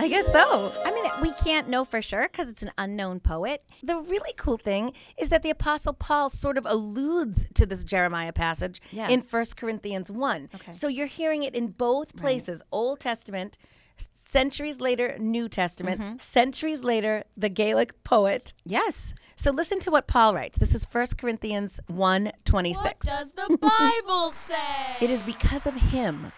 I 0.00 0.08
guess 0.08 0.26
so. 0.32 0.72
I 0.84 0.90
mean, 0.92 1.04
we 1.22 1.30
can't 1.44 1.68
know 1.68 1.84
for 1.84 2.02
sure 2.02 2.22
because 2.30 2.48
it's 2.48 2.62
an 2.62 2.72
unknown 2.78 3.20
poet. 3.20 3.62
The 3.82 3.96
really 3.98 4.32
cool 4.36 4.56
thing 4.56 4.92
is 5.16 5.28
that 5.28 5.42
the 5.44 5.50
Apostle 5.50 5.92
Paul 5.92 6.30
sort 6.30 6.58
of 6.58 6.66
alludes 6.68 7.46
to 7.54 7.64
this 7.64 7.84
Jeremiah 7.84 8.32
passage 8.32 8.80
Yeah. 8.90 9.08
in 9.08 9.20
1 9.20 9.44
Corinthians 9.56 10.10
1. 10.10 10.48
Okay. 10.54 10.72
So 10.72 10.88
you're 10.88 11.06
hearing 11.06 11.44
it 11.44 11.54
in 11.54 11.68
both 11.68 12.16
places 12.16 12.60
Old 12.72 12.98
Testament, 12.98 13.56
centuries 13.96 14.80
later, 14.80 15.16
New 15.20 15.48
Testament, 15.48 16.00
Mm-hmm. 16.00 16.16
centuries 16.18 16.82
later, 16.82 17.22
the 17.36 17.48
Gaelic 17.48 18.02
poet. 18.02 18.52
Yes. 18.64 19.14
So 19.36 19.52
listen 19.52 19.78
to 19.80 19.90
what 19.92 20.08
Paul 20.08 20.34
writes. 20.34 20.58
This 20.58 20.74
is 20.74 20.84
1 20.90 21.06
Corinthians 21.16 21.78
1 21.86 22.32
26. 22.44 22.84
What 22.84 23.00
does 23.00 23.30
the 23.32 23.56
Bible 23.60 24.30
say? 24.30 24.56
It 25.00 25.10
is 25.10 25.22
because 25.22 25.66
of 25.66 25.74
him 25.74 26.32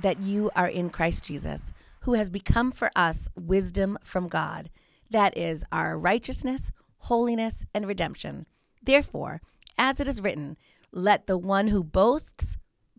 that 0.00 0.20
you 0.20 0.50
are 0.56 0.68
in 0.68 0.90
Christ 0.90 1.24
Jesus, 1.24 1.72
who 2.00 2.14
has 2.14 2.30
become 2.30 2.72
for 2.72 2.90
us 2.96 3.28
wisdom 3.36 3.98
from 4.02 4.28
God. 4.28 4.70
That 5.10 5.36
is 5.36 5.64
our 5.70 5.98
righteousness, 5.98 6.72
holiness, 6.98 7.66
and 7.74 7.86
redemption. 7.86 8.46
Therefore, 8.82 9.40
as 9.78 10.00
it 10.00 10.08
is 10.08 10.20
written, 10.20 10.56
let 10.92 11.26
the 11.26 11.38
one 11.38 11.68
who 11.68 11.82
boasts 11.82 12.56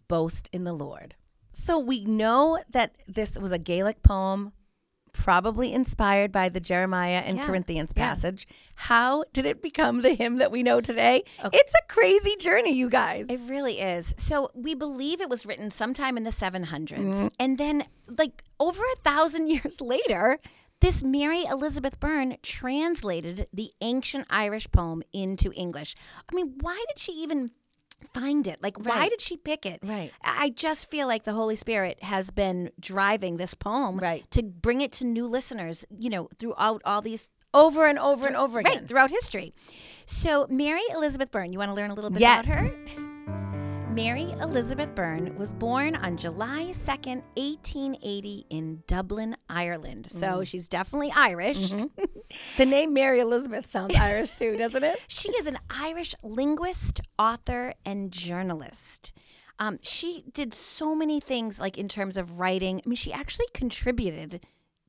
boast 0.07 0.49
in 0.51 0.63
the 0.63 0.73
Lord. 0.73 1.15
So 1.51 1.79
we 1.79 2.03
know 2.03 2.59
that 2.69 2.95
this 3.07 3.37
was 3.37 3.51
a 3.51 3.59
Gaelic 3.59 4.03
poem, 4.03 4.51
probably 5.15 5.73
inspired 5.73 6.31
by 6.31 6.49
the 6.49 6.59
Jeremiah 6.59 7.23
and 7.25 7.37
Yeah, 7.37 7.45
Corinthians 7.45 7.93
yeah. 7.95 8.07
passage. 8.07 8.47
How 8.75 9.23
did 9.33 9.45
it 9.45 9.61
become 9.61 10.01
the 10.01 10.13
hymn 10.13 10.37
that 10.37 10.51
we 10.51 10.61
know 10.61 10.81
today? 10.81 11.23
It's 11.53 11.73
a 11.73 11.87
crazy 11.87 12.35
journey, 12.35 12.73
you 12.73 12.89
guys. 12.89 13.25
It 13.29 13.39
really 13.47 13.79
is. 13.79 14.13
So 14.17 14.51
we 14.53 14.75
believe 14.75 15.21
it 15.21 15.29
was 15.29 15.45
written 15.45 15.71
sometime 15.71 16.17
in 16.17 16.23
the 16.23 16.31
700s. 16.31 16.89
Mm-hmm. 16.89 17.27
And 17.39 17.57
then, 17.57 17.83
like, 18.17 18.43
over 18.59 18.83
a 18.83 18.95
thousand 19.01 19.47
years 19.55 19.79
later, 19.81 20.39
this 20.81 21.03
Mary 21.03 21.43
Elizabeth 21.45 21.99
Byrne 21.99 22.35
translated 22.43 23.47
the 23.53 23.71
ancient 23.81 24.27
Irish 24.29 24.69
poem 24.71 25.01
into 25.13 25.51
English. 25.53 25.95
I 26.29 26.35
mean, 26.35 26.55
why 26.59 26.83
did 26.89 26.99
she 26.99 27.13
even 27.13 27.51
find 28.13 28.47
it? 28.47 28.61
Like, 28.61 28.77
why 28.85 29.09
did 29.09 29.21
she 29.21 29.37
pick 29.37 29.65
it? 29.65 29.79
Right. 29.83 30.11
I 30.23 30.45
I 30.45 30.49
just 30.49 30.89
feel 30.89 31.07
like 31.07 31.23
the 31.23 31.33
Holy 31.33 31.55
Spirit 31.55 32.03
has 32.03 32.29
been 32.29 32.69
driving 32.79 33.37
this 33.37 33.53
poem 33.55 33.97
Right. 33.97 34.29
to 34.31 34.43
bring 34.43 34.81
it 34.81 34.91
to 34.93 35.03
new 35.05 35.25
listeners, 35.25 35.85
you 35.97 36.09
know, 36.09 36.29
throughout 36.37 36.81
all 36.85 37.01
these 37.01 37.29
over 37.53 37.87
and 37.87 37.97
over 37.97 38.27
and 38.27 38.35
over 38.35 38.59
again. 38.59 38.79
Right, 38.79 38.87
throughout 38.87 39.09
history. 39.09 39.53
So, 40.05 40.45
Mary 40.49 40.81
Elizabeth 40.93 41.31
Byrne, 41.31 41.51
you 41.53 41.57
want 41.59 41.69
to 41.71 41.73
learn 41.75 41.89
a 41.89 41.93
little 41.95 42.09
bit 42.11 42.19
Yes. 42.21 42.45
about 42.45 42.59
her? 42.59 43.04
Mary 43.95 44.35
Elizabeth 44.41 44.93
Byrne 44.93 45.33
was 45.37 45.53
born 45.53 45.95
on 45.95 46.17
July 46.17 46.65
2nd, 46.73 47.23
1880, 47.37 48.45
in 48.49 48.83
Dublin, 48.87 49.37
Ireland. 49.49 50.07
So, 50.11 50.43
she's 50.43 50.67
definitely 50.67 51.13
Irish. 51.15 51.71
The 52.57 52.65
name 52.65 52.93
Mary 52.93 53.19
Elizabeth 53.19 53.69
sounds 53.69 53.95
Irish 53.95 54.35
too, 54.35 54.57
doesn't 54.57 54.83
it? 54.83 54.99
She 55.07 55.29
is 55.29 55.45
an 55.45 55.59
Irish 55.69 56.13
linguist, 56.23 56.99
author, 57.17 57.73
and 57.85 58.11
journalist. 58.11 59.13
Um, 59.59 59.77
she 59.81 60.25
did 60.33 60.53
so 60.53 60.95
many 60.95 61.21
things, 61.21 61.61
like 61.61 61.77
in 61.77 61.87
terms 61.87 62.17
of 62.17 62.39
writing. 62.39 62.81
I 62.83 62.89
mean, 62.89 62.95
she 62.95 63.13
actually 63.13 63.45
contributed 63.53 64.45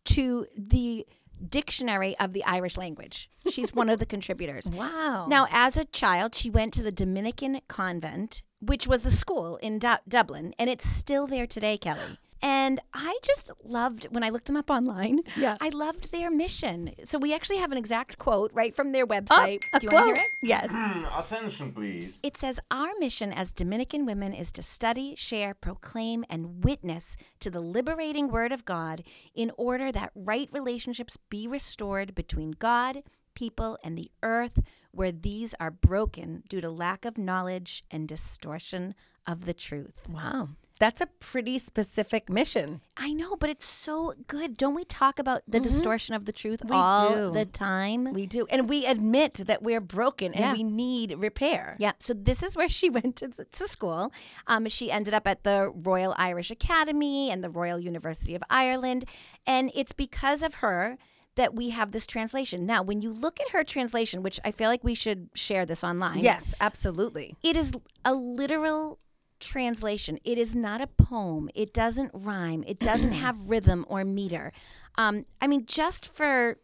to 0.06 0.46
the 0.56 1.06
dictionary 1.48 2.18
of 2.18 2.32
the 2.32 2.42
Irish 2.44 2.76
language. 2.76 3.30
She's 3.50 3.74
one 3.74 3.90
of 3.90 4.00
the 4.00 4.06
contributors. 4.14 4.68
Wow. 4.68 5.26
Now, 5.28 5.46
as 5.50 5.76
a 5.76 5.84
child, 5.84 6.34
she 6.34 6.50
went 6.50 6.72
to 6.74 6.82
the 6.82 6.90
Dominican 6.90 7.60
convent, 7.68 8.42
which 8.60 8.86
was 8.86 9.02
the 9.02 9.10
school 9.10 9.56
in 9.56 9.78
Du- 9.78 10.00
Dublin, 10.08 10.54
and 10.58 10.68
it's 10.70 10.88
still 10.88 11.26
there 11.26 11.46
today, 11.46 11.76
Kelly. 11.78 12.18
And 12.42 12.80
I 12.92 13.18
just 13.22 13.50
loved 13.64 14.06
when 14.10 14.22
I 14.22 14.28
looked 14.28 14.46
them 14.46 14.58
up 14.58 14.70
online. 14.70 15.20
Yeah. 15.36 15.56
I 15.60 15.70
loved 15.70 16.12
their 16.12 16.30
mission. 16.30 16.92
So 17.02 17.18
we 17.18 17.34
actually 17.34 17.56
have 17.56 17.72
an 17.72 17.78
exact 17.78 18.18
quote 18.18 18.52
right 18.52 18.74
from 18.74 18.92
their 18.92 19.04
oh, 19.04 19.06
website. 19.06 19.60
a 19.72 19.80
Do 19.80 19.86
you 19.86 19.92
want 19.92 20.04
to 20.06 20.12
quote. 20.12 20.16
hear 20.16 20.24
it? 20.24 20.30
Yes. 20.42 20.68
Hmm, 20.70 21.04
attention, 21.18 21.72
please. 21.72 22.20
It 22.22 22.36
says, 22.36 22.60
Our 22.70 22.90
mission 22.98 23.32
as 23.32 23.52
Dominican 23.52 24.04
women 24.04 24.34
is 24.34 24.52
to 24.52 24.62
study, 24.62 25.14
share, 25.16 25.54
proclaim, 25.54 26.24
and 26.28 26.62
witness 26.62 27.16
to 27.40 27.50
the 27.50 27.60
liberating 27.60 28.28
word 28.28 28.52
of 28.52 28.64
God 28.66 29.02
in 29.34 29.50
order 29.56 29.90
that 29.90 30.12
right 30.14 30.48
relationships 30.52 31.16
be 31.30 31.48
restored 31.48 32.14
between 32.14 32.52
God, 32.52 33.02
people, 33.36 33.78
and 33.84 33.96
the 33.96 34.10
earth 34.24 34.58
where 34.90 35.12
these 35.12 35.54
are 35.60 35.70
broken 35.70 36.42
due 36.48 36.60
to 36.60 36.70
lack 36.70 37.04
of 37.04 37.16
knowledge 37.16 37.84
and 37.90 38.08
distortion 38.08 38.94
of 39.26 39.44
the 39.44 39.54
truth. 39.54 40.08
Wow. 40.08 40.48
That's 40.78 41.00
a 41.00 41.06
pretty 41.06 41.58
specific 41.58 42.28
mission. 42.28 42.82
I 42.98 43.14
know, 43.14 43.34
but 43.36 43.48
it's 43.48 43.64
so 43.64 44.12
good. 44.26 44.58
Don't 44.58 44.74
we 44.74 44.84
talk 44.84 45.18
about 45.18 45.42
the 45.48 45.58
distortion 45.58 46.14
of 46.14 46.26
the 46.26 46.32
truth 46.32 46.60
We 46.64 46.76
all 46.76 47.14
do. 47.14 47.30
the 47.32 47.46
time? 47.46 48.12
We 48.12 48.26
do. 48.26 48.46
And 48.50 48.68
we 48.68 48.84
admit 48.84 49.34
that 49.46 49.62
we're 49.62 49.80
broken 49.80 50.34
and 50.34 50.56
we 50.56 50.62
need 50.62 51.14
repair. 51.16 51.76
Yeah, 51.78 51.92
so 51.98 52.12
this 52.12 52.42
is 52.42 52.56
where 52.56 52.68
she 52.80 52.90
went 52.90 53.16
to, 53.16 53.28
to 53.28 53.68
school. 53.68 54.12
Um, 54.46 54.68
she 54.68 54.90
ended 54.90 55.14
up 55.14 55.26
at 55.26 55.44
the 55.44 55.72
Royal 55.74 56.14
Irish 56.18 56.50
Academy 56.50 57.30
and 57.30 57.42
the 57.42 57.50
Royal 57.50 57.80
University 57.80 58.34
of 58.34 58.42
Ireland. 58.50 59.06
And 59.46 59.70
it's 59.74 59.92
because 59.92 60.42
of 60.42 60.56
her 60.56 60.98
that 61.36 61.54
we 61.54 61.70
have 61.70 61.92
this 61.92 62.06
translation. 62.06 62.66
Now, 62.66 62.82
when 62.82 63.00
you 63.00 63.12
look 63.12 63.40
at 63.40 63.50
her 63.50 63.62
translation, 63.62 64.22
which 64.22 64.40
I 64.44 64.50
feel 64.50 64.68
like 64.68 64.82
we 64.82 64.94
should 64.94 65.28
share 65.34 65.64
this 65.64 65.84
online. 65.84 66.18
Yes, 66.18 66.54
absolutely. 66.60 67.36
It 67.42 67.56
is 67.56 67.72
a 68.04 68.14
literal 68.14 68.98
translation. 69.38 70.18
It 70.24 70.38
is 70.38 70.54
not 70.54 70.80
a 70.80 70.86
poem. 70.86 71.50
It 71.54 71.72
doesn't 71.72 72.10
rhyme. 72.14 72.64
It 72.66 72.80
doesn't 72.80 73.12
have 73.24 73.50
rhythm 73.50 73.84
or 73.88 74.04
meter. 74.04 74.52
Um, 74.96 75.26
I 75.40 75.46
mean, 75.46 75.66
just 75.66 76.12
for 76.12 76.56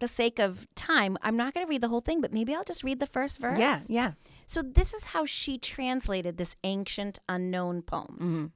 the 0.00 0.08
sake 0.08 0.38
of 0.38 0.66
time, 0.74 1.16
I'm 1.22 1.36
not 1.36 1.54
going 1.54 1.64
to 1.64 1.70
read 1.70 1.82
the 1.82 1.88
whole 1.88 2.00
thing, 2.00 2.20
but 2.20 2.32
maybe 2.32 2.54
I'll 2.54 2.64
just 2.64 2.82
read 2.82 3.00
the 3.00 3.06
first 3.06 3.38
verse. 3.38 3.58
Yeah, 3.58 3.80
yeah. 3.88 4.12
So 4.46 4.62
this 4.62 4.92
is 4.92 5.04
how 5.04 5.24
she 5.24 5.56
translated 5.58 6.36
this 6.36 6.56
ancient 6.64 7.20
unknown 7.28 7.82
poem. 7.82 8.52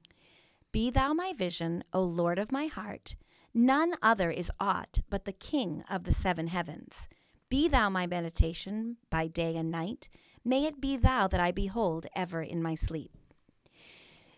Be 0.73 0.89
thou 0.89 1.13
my 1.13 1.31
vision, 1.31 1.83
O 1.93 2.01
Lord 2.01 2.39
of 2.39 2.51
my 2.51 2.65
heart. 2.65 3.15
None 3.57 3.93
other 4.01 4.29
is 4.29 4.51
aught 4.59 4.99
but 5.09 5.23
the 5.25 5.31
King 5.31 5.83
of 5.89 6.03
the 6.03 6.11
seven 6.13 6.47
heavens. 6.47 7.07
Be 7.49 7.67
thou 7.69 7.89
my 7.89 8.05
meditation 8.05 8.97
by 9.09 9.27
day 9.27 9.55
and 9.55 9.71
night. 9.71 10.09
May 10.43 10.65
it 10.65 10.81
be 10.81 10.97
thou 10.97 11.27
that 11.27 11.39
I 11.39 11.51
behold 11.51 12.05
ever 12.15 12.41
in 12.41 12.61
my 12.61 12.75
sleep. 12.75 13.11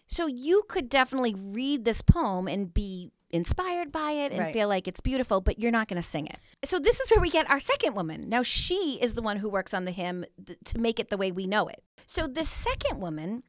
So 0.05 0.27
you 0.27 0.63
could 0.69 0.87
definitely 0.87 1.33
read 1.35 1.83
this 1.83 2.01
poem 2.01 2.47
and 2.47 2.73
be 2.73 3.11
inspired 3.29 3.91
by 3.91 4.11
it 4.11 4.31
and 4.31 4.39
Right. 4.39 4.53
feel 4.53 4.69
like 4.69 4.87
it's 4.87 5.01
beautiful, 5.01 5.41
but 5.41 5.59
you're 5.59 5.71
not 5.71 5.87
going 5.89 6.01
to 6.01 6.07
sing 6.07 6.27
it. 6.27 6.39
So 6.63 6.79
this 6.79 6.99
is 7.01 7.09
where 7.09 7.19
we 7.19 7.29
get 7.29 7.49
our 7.49 7.59
second 7.59 7.93
woman. 7.95 8.29
Now 8.29 8.41
she 8.43 8.99
is 9.01 9.15
the 9.15 9.21
one 9.21 9.37
who 9.37 9.49
works 9.49 9.73
on 9.73 9.83
the 9.83 9.91
hymn 9.91 10.25
th- 10.45 10.59
to 10.65 10.77
make 10.79 10.99
it 10.99 11.09
the 11.09 11.17
way 11.17 11.31
we 11.31 11.45
know 11.47 11.67
it. 11.67 11.83
So 12.05 12.25
the 12.27 12.45
second 12.45 13.01
woman 13.01 13.43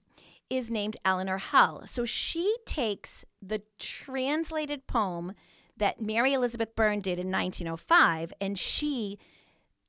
is 0.51 0.71
named 0.71 0.97
Eleanor 1.05 1.39
Hull. 1.39 1.87
So 1.87 2.05
she 2.05 2.57
takes 2.65 3.25
the 3.41 3.63
translated 3.79 4.87
poem 4.89 5.35
that 5.79 6.01
Mary 6.01 6.33
Elizabeth 6.33 6.75
Byrne 6.77 7.01
did 7.01 7.19
in 7.19 7.31
1905 7.31 8.33
and 8.41 8.59
she 8.59 9.19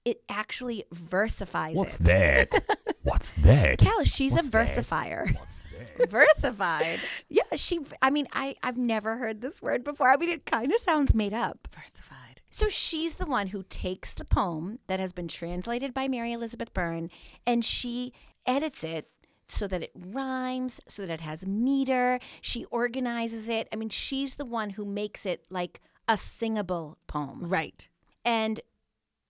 it 0.05 0.22
actually 0.29 0.86
versifies 0.93 1.75
What's 1.75 2.00
it. 2.00 2.03
that? 2.51 2.63
What's 3.03 3.34
that? 3.34 3.79
Cal, 3.79 4.03
she's 4.05 4.34
What's 4.34 4.48
a 4.48 4.51
that? 4.51 4.67
versifier. 4.67 5.36
What's 5.38 5.62
that? 5.98 6.10
Versified. 6.10 7.00
Yeah, 7.27 7.43
she. 7.55 7.81
I 8.01 8.10
mean, 8.10 8.27
I 8.31 8.55
I've 8.63 8.77
never 8.77 9.17
heard 9.17 9.41
this 9.41 9.62
word 9.62 9.84
before. 9.84 10.10
I 10.10 10.15
mean, 10.15 10.29
it 10.29 10.46
kind 10.46 10.72
of 10.72 10.79
sounds 10.79 11.13
made 11.13 11.34
up. 11.34 11.67
Versified. 11.75 12.41
So 12.50 12.69
she's 12.69 13.15
the 13.15 13.25
one 13.25 13.48
who 13.48 13.63
takes 13.69 14.13
the 14.13 14.25
poem 14.25 14.79
that 14.88 15.00
has 15.00 15.12
been 15.12 15.27
translated 15.27 15.93
by 15.93 16.08
Mary 16.08 16.31
Elizabeth 16.31 16.74
Byrne, 16.74 17.10
and 17.46 17.63
she 17.63 18.13
edits 18.46 18.84
it 18.84 19.10
so 19.51 19.68
that 19.68 19.82
it 19.82 19.91
rhymes, 19.96 20.79
so 20.88 21.06
that 21.06 21.13
it 21.13 21.22
has 21.22 21.46
meter. 21.46 22.20
She 22.41 22.65
organizes 22.65 23.50
it. 23.50 23.68
I 23.72 23.75
mean, 23.75 23.89
she's 23.89 24.36
the 24.36 24.46
one 24.46 24.72
who 24.72 24.86
makes 24.86 25.25
it 25.25 25.46
like 25.50 25.82
a 26.08 26.18
singable 26.18 26.98
poem. 27.08 27.48
Right. 27.48 27.88
And 28.25 28.60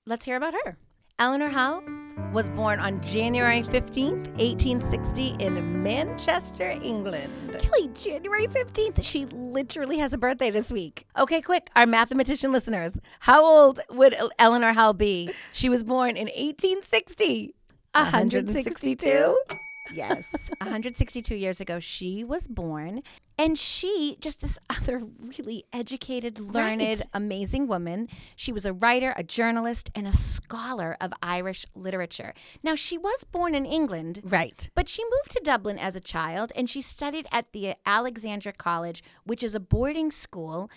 let's 0.06 0.26
hear 0.26 0.38
about 0.38 0.54
her. 0.66 0.78
Eleanor 1.20 1.50
Hull 1.50 1.84
was 2.32 2.48
born 2.48 2.80
on 2.80 3.02
January 3.02 3.62
15th, 3.62 4.30
1860 4.38 5.36
in 5.40 5.84
Manchester, 5.84 6.70
England. 6.82 7.58
Kelly, 7.60 7.90
January 7.94 8.48
fifteenth. 8.48 9.04
She 9.04 9.26
literally 9.26 9.98
has 9.98 10.14
a 10.14 10.18
birthday 10.18 10.50
this 10.50 10.72
week. 10.72 11.06
Okay, 11.18 11.42
quick, 11.42 11.70
our 11.76 11.86
mathematician 11.86 12.54
listeners. 12.54 12.98
How 13.20 13.44
old 13.44 13.82
would 13.90 14.16
Eleanor 14.40 14.72
Hull 14.72 14.94
be? 14.94 15.32
She 15.52 15.68
was 15.68 15.84
born 15.84 16.12
in 16.12 16.28
1860. 16.28 17.54
162? 17.94 19.38
Yes. 19.94 20.50
162 20.62 21.36
years 21.36 21.60
ago, 21.62 21.80
she 21.80 22.24
was 22.24 22.48
born. 22.48 23.02
And 23.38 23.58
she, 23.58 24.18
just 24.20 24.42
this 24.42 24.60
other 24.70 25.02
really 25.24 25.64
educated, 25.72 26.40
learned, 26.40 26.82
Right. 26.82 27.02
amazing 27.14 27.68
woman. 27.68 28.08
She 28.36 28.52
was 28.52 28.66
a 28.66 28.74
writer, 28.74 29.14
a 29.16 29.24
journalist, 29.24 29.90
and 29.96 30.06
a 30.08 30.14
scholar 30.14 30.98
of 31.00 31.14
Irish 31.24 31.66
literature. 31.74 32.34
Now, 32.64 32.76
she 32.76 32.98
was 32.98 33.24
born 33.24 33.56
in 33.56 33.66
England. 33.66 34.22
Right. 34.24 34.70
But 34.76 34.90
she 34.90 35.04
moved 35.06 35.32
to 35.32 35.42
Dublin 35.44 35.80
as 35.80 35.96
a 35.96 36.02
child 36.02 36.52
and 36.56 36.70
she 36.70 36.82
studied 36.82 37.28
at 37.32 37.52
the 37.54 37.76
Alexandra 37.86 38.54
College, 38.54 39.04
which 39.24 39.44
is 39.44 39.56
a 39.56 39.60
boarding 39.60 40.12
school 40.12 40.70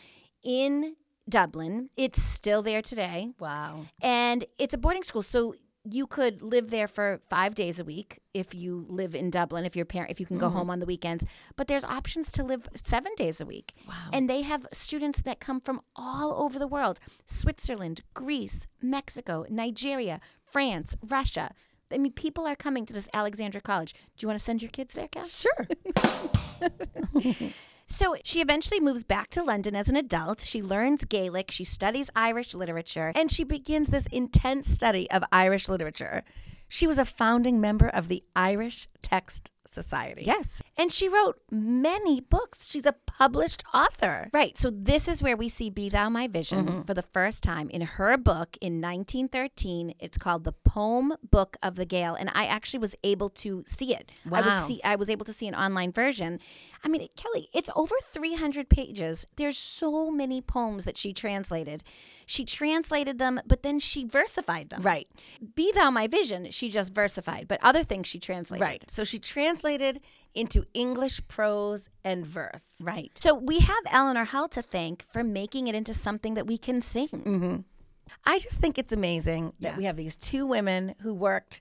in 0.42 0.96
Dublin. 1.28 1.90
It's 1.96 2.20
still 2.22 2.62
there 2.62 2.82
today 2.82 3.30
Wow. 3.38 3.86
and 4.02 4.44
it's 4.58 4.74
a 4.74 4.78
boarding 4.78 5.04
school 5.04 5.22
so 5.22 5.54
you 5.84 6.06
could 6.06 6.42
live 6.42 6.70
there 6.70 6.86
for 6.86 7.20
five 7.28 7.54
days 7.54 7.78
a 7.78 7.84
week 7.84 8.20
if 8.34 8.54
you 8.54 8.86
live 8.88 9.14
in 9.14 9.30
dublin 9.30 9.64
if 9.64 9.74
your 9.74 9.84
parent 9.84 10.10
if 10.10 10.20
you 10.20 10.26
can 10.26 10.38
go 10.38 10.46
mm-hmm. 10.46 10.58
home 10.58 10.70
on 10.70 10.78
the 10.78 10.86
weekends 10.86 11.26
but 11.56 11.66
there's 11.66 11.84
options 11.84 12.30
to 12.30 12.44
live 12.44 12.68
seven 12.74 13.12
days 13.16 13.40
a 13.40 13.46
week 13.46 13.74
Wow. 13.88 13.94
and 14.12 14.30
they 14.30 14.42
have 14.42 14.66
students 14.72 15.22
that 15.22 15.40
come 15.40 15.60
from 15.60 15.80
all 15.96 16.42
over 16.42 16.58
the 16.58 16.68
world 16.68 17.00
switzerland 17.26 18.02
greece 18.14 18.66
mexico 18.80 19.44
nigeria 19.48 20.20
france 20.44 20.96
russia 21.02 21.52
I 21.94 21.98
mean, 21.98 22.12
people 22.12 22.46
are 22.46 22.56
coming 22.56 22.86
to 22.86 22.94
this 22.94 23.06
Alexandra 23.12 23.60
College. 23.60 23.92
Do 23.92 24.24
you 24.24 24.28
want 24.28 24.38
to 24.38 24.42
send 24.42 24.62
your 24.62 24.70
kids 24.70 24.94
there, 24.94 25.08
Cal? 25.08 25.26
Sure. 25.26 25.68
So 27.92 28.16
she 28.24 28.40
eventually 28.40 28.80
moves 28.80 29.04
back 29.04 29.28
to 29.32 29.42
London 29.42 29.76
as 29.76 29.90
an 29.90 29.96
adult. 29.96 30.40
She 30.40 30.62
learns 30.62 31.04
Gaelic, 31.04 31.50
she 31.50 31.62
studies 31.62 32.08
Irish 32.16 32.54
literature, 32.54 33.12
and 33.14 33.30
she 33.30 33.44
begins 33.44 33.90
this 33.90 34.06
intense 34.06 34.66
study 34.66 35.10
of 35.10 35.22
Irish 35.30 35.68
literature. 35.68 36.24
She 36.70 36.86
was 36.86 36.96
a 36.96 37.04
founding 37.04 37.60
member 37.60 37.86
of 37.86 38.08
the 38.08 38.24
Irish 38.34 38.88
Text 39.02 39.52
Society. 39.64 40.22
Yes. 40.26 40.62
And 40.76 40.92
she 40.92 41.08
wrote 41.08 41.40
many 41.50 42.20
books. 42.20 42.66
She's 42.68 42.84
a 42.84 42.92
published 43.06 43.62
author. 43.72 44.28
Right. 44.32 44.56
So 44.58 44.70
this 44.70 45.08
is 45.08 45.22
where 45.22 45.36
we 45.36 45.48
see 45.48 45.70
Be 45.70 45.88
Thou 45.88 46.08
My 46.08 46.28
Vision 46.28 46.66
Mm-hmm. 46.66 46.82
for 46.82 46.94
the 46.94 47.02
first 47.02 47.42
time 47.42 47.70
in 47.70 47.80
her 47.82 48.16
book 48.18 48.56
in 48.60 48.80
1913. 48.80 49.94
It's 49.98 50.18
called 50.18 50.44
The 50.44 50.52
Poem 50.52 51.14
Book 51.30 51.56
of 51.62 51.76
the 51.76 51.84
Gael. 51.86 52.14
And 52.14 52.30
I 52.34 52.46
actually 52.46 52.80
was 52.80 52.94
able 53.02 53.30
to 53.30 53.64
see 53.66 53.94
it. 53.94 54.10
I 54.26 54.28
Wow. 54.28 54.44
was 54.44 54.66
see 54.68 54.80
I 54.84 54.96
was 54.96 55.08
able 55.08 55.24
to 55.24 55.32
see 55.32 55.46
an 55.46 55.54
online 55.54 55.92
version. 55.92 56.38
I 56.84 56.88
mean, 56.88 57.08
Kelly, 57.16 57.48
it's 57.54 57.70
over 57.76 57.94
300 58.04 58.68
pages. 58.68 59.26
There's 59.36 59.56
so 59.56 60.10
many 60.10 60.40
poems 60.42 60.84
that 60.84 60.98
she 60.98 61.12
translated. 61.12 61.82
She 62.26 62.44
translated 62.44 63.18
them, 63.18 63.40
but 63.46 63.62
then 63.62 63.78
she 63.78 64.04
versified 64.04 64.70
them. 64.70 64.82
Right. 64.82 65.08
Be 65.54 65.72
Thou 65.72 65.90
My 65.90 66.08
Vision, 66.08 66.50
she 66.50 66.68
just 66.70 66.92
versified, 66.92 67.46
but 67.48 67.60
other 67.62 67.82
things 67.84 68.06
she 68.06 68.18
translated. 68.18 68.62
Right. 68.62 68.90
So 68.92 69.04
she 69.04 69.18
translated 69.18 70.00
into 70.34 70.64
English 70.74 71.26
prose 71.28 71.88
and 72.04 72.26
verse. 72.26 72.64
Right. 72.80 73.10
So 73.14 73.34
we 73.34 73.60
have 73.60 73.82
Eleanor 73.90 74.24
Hull 74.24 74.48
to 74.48 74.62
thank 74.62 75.04
for 75.10 75.24
making 75.24 75.66
it 75.68 75.74
into 75.74 75.94
something 75.94 76.34
that 76.34 76.46
we 76.46 76.58
can 76.58 76.80
sing. 76.80 77.08
Mm-hmm. 77.08 77.56
I 78.26 78.38
just 78.38 78.60
think 78.60 78.78
it's 78.78 78.92
amazing 78.92 79.54
that 79.60 79.72
Yeah. 79.72 79.76
we 79.78 79.84
have 79.84 79.96
these 79.96 80.16
two 80.16 80.44
women 80.46 80.94
who 81.00 81.14
worked. 81.14 81.60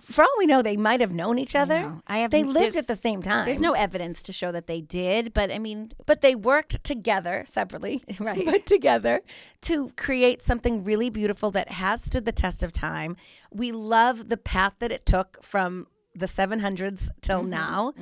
For 0.00 0.22
all 0.22 0.34
we 0.38 0.46
know, 0.46 0.60
they 0.62 0.76
might 0.76 1.00
have 1.00 1.12
known 1.12 1.38
each 1.38 1.54
other. 1.54 1.80
know. 1.80 2.02
I 2.06 2.18
have- 2.18 2.30
They 2.30 2.44
lived 2.44 2.76
at 2.76 2.86
the 2.86 2.96
same 2.96 3.22
time. 3.22 3.44
There's 3.46 3.60
no 3.60 3.72
evidence 3.72 4.22
to 4.24 4.32
show 4.32 4.52
that 4.52 4.66
they 4.66 4.80
did, 4.80 5.32
but 5.34 5.50
I 5.50 5.58
mean, 5.58 5.92
but 6.06 6.20
they 6.22 6.34
worked 6.34 6.82
together 6.84 7.44
separately, 7.46 8.02
Right. 8.18 8.44
But 8.44 8.64
together 8.66 9.20
to 9.62 9.90
create 9.96 10.42
something 10.42 10.84
really 10.84 11.10
beautiful 11.10 11.50
that 11.52 11.70
has 11.70 12.02
stood 12.02 12.24
the 12.24 12.32
test 12.32 12.62
of 12.62 12.72
time. 12.72 13.16
We 13.50 13.72
love 13.72 14.28
the 14.28 14.36
path 14.38 14.74
that 14.78 14.92
it 14.92 15.04
took 15.06 15.42
from 15.42 15.86
the 16.20 16.26
700s 16.26 17.08
till 17.20 17.40
Mm-hmm. 17.40 17.50
now, 17.50 17.92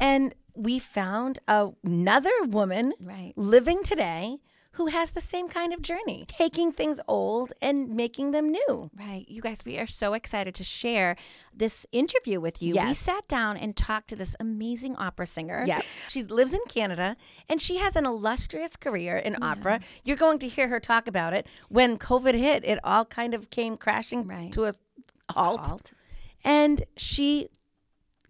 and 0.00 0.34
we 0.54 0.78
found 0.78 1.38
another 1.46 2.32
woman 2.46 2.92
Right. 3.00 3.32
living 3.36 3.82
today 3.84 4.38
who 4.72 4.86
has 4.86 5.10
the 5.10 5.20
same 5.20 5.48
kind 5.48 5.72
of 5.72 5.82
journey, 5.82 6.24
taking 6.28 6.70
things 6.70 7.00
old 7.08 7.52
and 7.60 7.88
making 7.96 8.30
them 8.30 8.48
new. 8.52 8.90
right. 8.96 9.24
You 9.28 9.42
guys, 9.42 9.64
we 9.64 9.76
are 9.78 9.88
so 9.88 10.14
excited 10.14 10.54
to 10.54 10.62
share 10.62 11.16
this 11.52 11.84
interview 11.90 12.38
with 12.40 12.62
you. 12.62 12.74
We 12.76 12.94
sat 12.94 13.26
down 13.26 13.56
and 13.56 13.76
talked 13.76 14.06
to 14.10 14.16
this 14.16 14.36
amazing 14.38 14.94
opera 14.96 15.26
singer. 15.26 15.64
Yeah. 15.66 15.80
She 16.06 16.22
lives 16.22 16.54
in 16.54 16.60
Canada 16.68 17.16
and 17.48 17.60
she 17.60 17.78
has 17.78 17.96
an 17.96 18.06
illustrious 18.06 18.76
career 18.76 19.16
in 19.16 19.42
opera. 19.42 19.80
You're 20.04 20.16
going 20.16 20.38
to 20.40 20.48
hear 20.48 20.68
her 20.68 20.78
talk 20.78 21.08
about 21.08 21.32
it. 21.32 21.48
When 21.68 21.98
COVID 21.98 22.34
hit, 22.34 22.64
it 22.64 22.78
all 22.84 23.04
kind 23.04 23.34
of 23.34 23.50
came 23.50 23.76
crashing 23.76 24.28
Right. 24.28 24.52
to 24.52 24.64
a 24.66 24.72
halt. 25.32 25.66
Halt. 25.66 25.92
And 26.44 26.84
she 26.96 27.48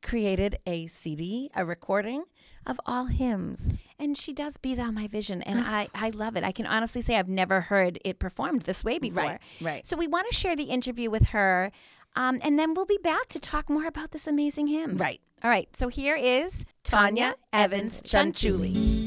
created 0.03 0.59
a 0.67 0.87
CD, 0.87 1.51
a 1.55 1.65
recording 1.65 2.25
of 2.67 2.79
all 2.87 3.07
hymns. 3.07 3.77
And 3.99 4.17
she 4.17 4.33
does 4.33 4.57
Be 4.57 4.75
Thou 4.75 4.91
My 4.91 5.07
Vision. 5.07 5.43
And 5.43 5.61
I, 5.61 5.89
I 5.95 6.11
love 6.11 6.37
it. 6.37 6.45
I 6.45 6.53
can 6.53 6.67
honestly 6.67 7.01
say 7.01 7.17
I've 7.17 7.29
never 7.29 7.63
heard 7.63 7.99
it 8.05 8.19
performed 8.19 8.63
this 8.63 8.85
way 8.85 8.99
before. 8.99 9.23
Right, 9.25 9.41
right. 9.61 9.87
So 9.87 9.97
we 9.97 10.07
want 10.07 10.29
to 10.29 10.35
share 10.35 10.55
the 10.55 10.65
interview 10.65 11.11
with 11.11 11.29
her. 11.29 11.73
Um, 12.17 12.39
and 12.43 12.59
then 12.59 12.75
we'll 12.75 12.87
be 12.87 12.99
back 13.03 13.29
to 13.29 13.39
talk 13.39 13.69
more 13.69 13.87
about 13.87 14.11
this 14.11 14.27
amazing 14.27 14.67
hymn. 14.69 14.97
Right. 14.97 15.21
All 15.43 15.51
right. 15.51 15.75
So 15.75 15.89
here 15.89 16.17
is 16.17 16.65
Tanya 16.83 17.35
Evans 17.53 18.03
Chanchuli. 18.03 19.07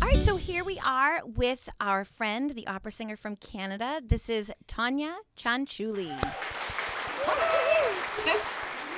All 0.00 0.08
right, 0.08 0.16
so 0.18 0.36
here 0.36 0.64
we 0.64 0.78
are 0.86 1.20
with 1.24 1.68
our 1.80 2.04
friend, 2.04 2.50
the 2.50 2.66
opera 2.66 2.92
singer 2.92 3.16
from 3.16 3.36
Canada. 3.36 4.00
This 4.04 4.28
is 4.28 4.52
Tanya 4.66 5.16
Chanchuli. 5.36 6.14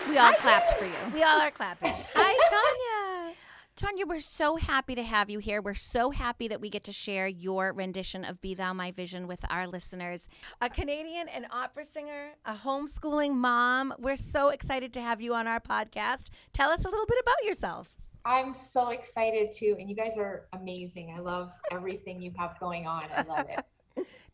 We 0.09 0.19
all 0.19 0.33
clapped 0.35 0.79
for 0.79 0.85
you. 0.85 0.95
We 1.13 1.23
all 1.23 1.41
are 1.41 1.51
clapping. 1.51 1.93
Hi, 2.15 2.49
Tanya. 2.51 3.35
Tanya, 3.75 4.07
we're 4.07 4.21
so 4.21 4.57
happy 4.57 4.95
to 4.95 5.03
have 5.03 5.29
you 5.29 5.39
here. 5.39 5.61
We're 5.61 5.75
so 5.75 6.11
happy 6.11 6.49
that 6.49 6.61
we 6.61 6.71
get 6.71 6.85
to 6.85 6.93
share 6.93 7.27
your 7.27 7.73
rendition 7.73 8.25
of 8.25 8.41
Be 8.41 8.55
Thou 8.55 8.73
My 8.73 8.93
Vision 8.93 9.27
with 9.27 9.45
our 9.51 9.67
listeners. 9.67 10.29
A 10.63 10.71
Canadian 10.71 11.29
and 11.29 11.47
opera 11.51 11.85
singer, 11.85 12.31
a 12.47 12.55
homeschooling 12.55 13.35
mom. 13.35 13.93
We're 13.99 14.17
so 14.17 14.49
excited 14.49 14.93
to 14.95 15.01
have 15.01 15.21
you 15.21 15.35
on 15.35 15.47
our 15.47 15.61
podcast. 15.61 16.31
Tell 16.53 16.71
us 16.71 16.85
a 16.85 16.89
little 16.89 17.07
bit 17.07 17.19
about 17.21 17.45
yourself. 17.45 17.89
I'm 18.25 18.55
so 18.55 18.89
excited 18.91 19.51
too, 19.53 19.77
and 19.79 19.91
you 19.91 19.95
guys 19.95 20.17
are 20.19 20.47
amazing. 20.53 21.15
I 21.17 21.21
love 21.21 21.53
everything 21.71 22.23
you 22.23 22.33
have 22.39 22.59
going 22.59 22.87
on. 22.87 23.05
I 23.15 23.23
love 23.23 23.47
it. 23.51 23.65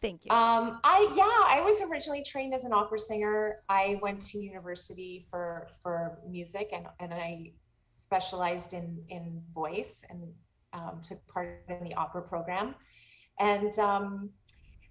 Thank 0.02 0.24
you. 0.24 0.32
Um, 0.32 0.80
I 0.84 1.12
yeah, 1.16 1.58
I 1.58 1.62
was 1.64 1.80
originally 1.88 2.24
trained 2.24 2.52
as 2.52 2.64
an 2.64 2.72
opera 2.72 2.98
singer. 2.98 3.62
I 3.68 3.98
went 4.02 4.20
to 4.28 4.38
university 4.38 5.26
for 5.30 5.68
for 5.82 6.18
music, 6.28 6.70
and 6.72 6.86
and 6.98 7.14
I 7.14 7.52
specialized 7.94 8.74
in 8.74 9.02
in 9.08 9.40
voice 9.54 10.04
and 10.10 10.20
um, 10.72 11.00
took 11.06 11.26
part 11.28 11.64
in 11.68 11.84
the 11.84 11.94
opera 11.94 12.22
program. 12.22 12.74
And 13.38 13.78
um, 13.78 14.30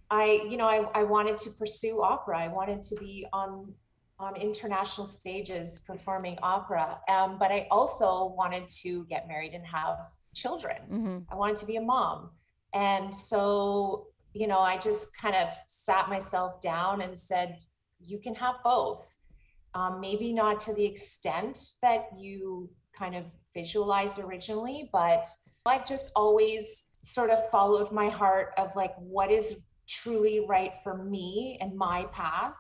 I, 0.10 0.46
you 0.50 0.58
know, 0.58 0.68
I, 0.68 0.88
I 0.94 1.04
wanted 1.04 1.38
to 1.40 1.52
pursue 1.52 2.02
opera. 2.02 2.40
I 2.40 2.48
wanted 2.48 2.82
to 2.84 2.96
be 2.96 3.26
on 3.34 3.74
on 4.20 4.36
international 4.36 5.08
stages 5.08 5.84
performing 5.88 6.38
opera. 6.44 7.00
Um, 7.10 7.40
but 7.40 7.52
I 7.52 7.68
also 7.72 8.36
wanted 8.38 8.68
to 8.84 9.06
get 9.06 9.28
married 9.28 9.54
and 9.54 9.66
have 9.66 9.98
children. 10.36 10.78
hmm 10.88 11.18
I 11.30 11.36
wanted 11.36 11.58
to 11.58 11.66
be 11.66 11.78
a 11.78 11.82
mom. 11.82 12.30
And 12.74 13.14
so, 13.14 14.08
you 14.34 14.48
know, 14.48 14.60
I 14.60 14.78
just 14.78 15.16
kind 15.18 15.36
of 15.36 15.50
sat 15.68 16.10
myself 16.10 16.62
down 16.62 17.02
and 17.02 17.18
said, 17.18 17.58
you 18.00 18.20
can 18.20 18.36
have 18.36 18.56
both. 18.64 19.16
Um, 19.74 20.02
maybe 20.02 20.34
not 20.34 20.60
to 20.62 20.74
the 20.74 20.86
extent 20.86 21.58
that 21.82 22.08
you 22.18 22.70
kind 22.94 23.16
of 23.16 23.26
visualized 23.54 24.20
originally, 24.20 24.90
but 24.92 25.28
I've 25.66 25.86
just 25.86 26.12
always 26.16 26.90
sort 27.02 27.30
of 27.30 27.50
followed 27.50 27.92
my 27.92 28.10
heart 28.10 28.54
of 28.58 28.76
like 28.76 28.94
what 28.98 29.32
is 29.32 29.60
truly 29.88 30.46
right 30.48 30.74
for 30.84 31.04
me 31.04 31.58
and 31.62 31.76
my 31.76 32.06
path. 32.12 32.58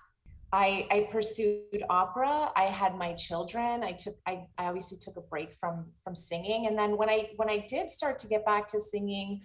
I, 0.54 0.88
I 0.92 1.08
pursued 1.12 1.84
opera. 1.90 2.52
I 2.56 2.66
had 2.66 2.96
my 2.96 3.14
children. 3.14 3.84
I 3.84 3.94
took 3.94 4.16
I, 4.28 4.46
I 4.58 4.66
obviously 4.66 4.98
took 4.98 5.16
a 5.16 5.22
break 5.22 5.54
from 5.54 5.86
from 6.04 6.14
singing. 6.14 6.68
And 6.68 6.78
then 6.78 6.98
when 6.98 7.10
I 7.10 7.30
when 7.38 7.50
I 7.50 7.66
did 7.70 7.90
start 7.90 8.20
to 8.20 8.28
get 8.28 8.46
back 8.46 8.68
to 8.70 8.80
singing, 8.80 9.42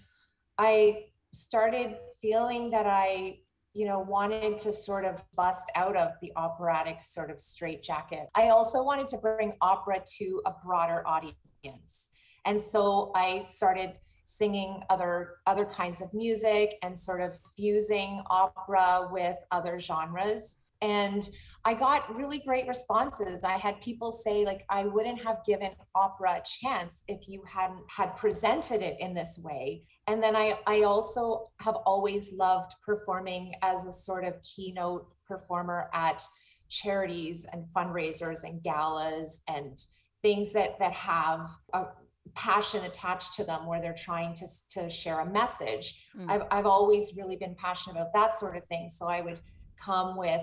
I 0.59 1.05
started 1.31 1.97
feeling 2.27 2.71
that 2.71 2.87
I, 2.87 3.39
you 3.73 3.87
know, 3.87 4.01
wanted 4.01 4.59
to 4.59 4.73
sort 4.73 5.05
of 5.05 5.23
bust 5.37 5.71
out 5.77 5.97
of 5.97 6.15
the 6.21 6.33
operatic 6.35 7.01
sort 7.01 7.31
of 7.31 7.41
straitjacket. 7.41 8.29
I 8.35 8.49
also 8.49 8.83
wanted 8.83 9.07
to 9.09 9.19
bring 9.19 9.53
opera 9.61 10.03
to 10.19 10.43
a 10.45 10.53
broader 10.65 11.07
audience. 11.07 12.11
And 12.45 12.61
so 12.61 13.13
I 13.15 13.43
started 13.43 13.91
singing 14.25 14.83
other 14.91 15.37
other 15.47 15.65
kinds 15.65 16.01
of 16.01 16.13
music 16.13 16.79
and 16.83 16.99
sort 16.99 17.21
of 17.21 17.39
fusing 17.57 18.21
opera 18.29 19.09
with 19.13 19.37
other 19.53 19.79
genres 19.79 20.63
and 20.83 21.31
i 21.65 21.73
got 21.73 22.13
really 22.15 22.41
great 22.41 22.67
responses 22.67 23.45
i 23.45 23.57
had 23.57 23.81
people 23.81 24.11
say 24.11 24.45
like 24.45 24.65
i 24.69 24.85
wouldn't 24.85 25.23
have 25.23 25.39
given 25.47 25.71
opera 25.95 26.41
a 26.41 26.43
chance 26.45 27.05
if 27.07 27.29
you 27.29 27.41
hadn't 27.49 27.85
had 27.89 28.17
presented 28.17 28.83
it 28.83 28.97
in 28.99 29.15
this 29.15 29.41
way 29.45 29.85
and 30.07 30.23
then 30.23 30.37
i 30.37 30.59
i 30.67 30.83
also 30.83 31.51
have 31.61 31.77
always 31.87 32.35
loved 32.35 32.73
performing 32.85 33.53
as 33.63 33.87
a 33.87 33.93
sort 33.93 34.25
of 34.25 34.35
keynote 34.43 35.07
performer 35.27 35.89
at 35.93 36.23
charities 36.69 37.47
and 37.53 37.65
fundraisers 37.75 38.45
and 38.45 38.63
galas 38.63 39.43
and 39.49 39.87
things 40.23 40.53
that 40.53 40.79
that 40.79 40.93
have 40.93 41.49
a 41.73 41.87
passion 42.35 42.85
attached 42.85 43.35
to 43.35 43.45
them 43.45 43.67
where 43.67 43.81
they're 43.81 43.95
trying 43.95 44.35
to 44.35 44.47
to 44.69 44.91
share 44.91 45.21
a 45.21 45.27
message. 45.31 46.09
Mm. 46.17 46.29
I've, 46.29 46.43
I've 46.51 46.67
always 46.67 47.17
really 47.17 47.37
been 47.37 47.55
passionate 47.55 48.01
about 48.01 48.13
that 48.15 48.35
sort 48.35 48.57
of 48.57 48.65
thing. 48.67 48.89
So 48.89 49.07
i 49.07 49.21
would 49.21 49.39
come 49.79 50.17
with 50.17 50.43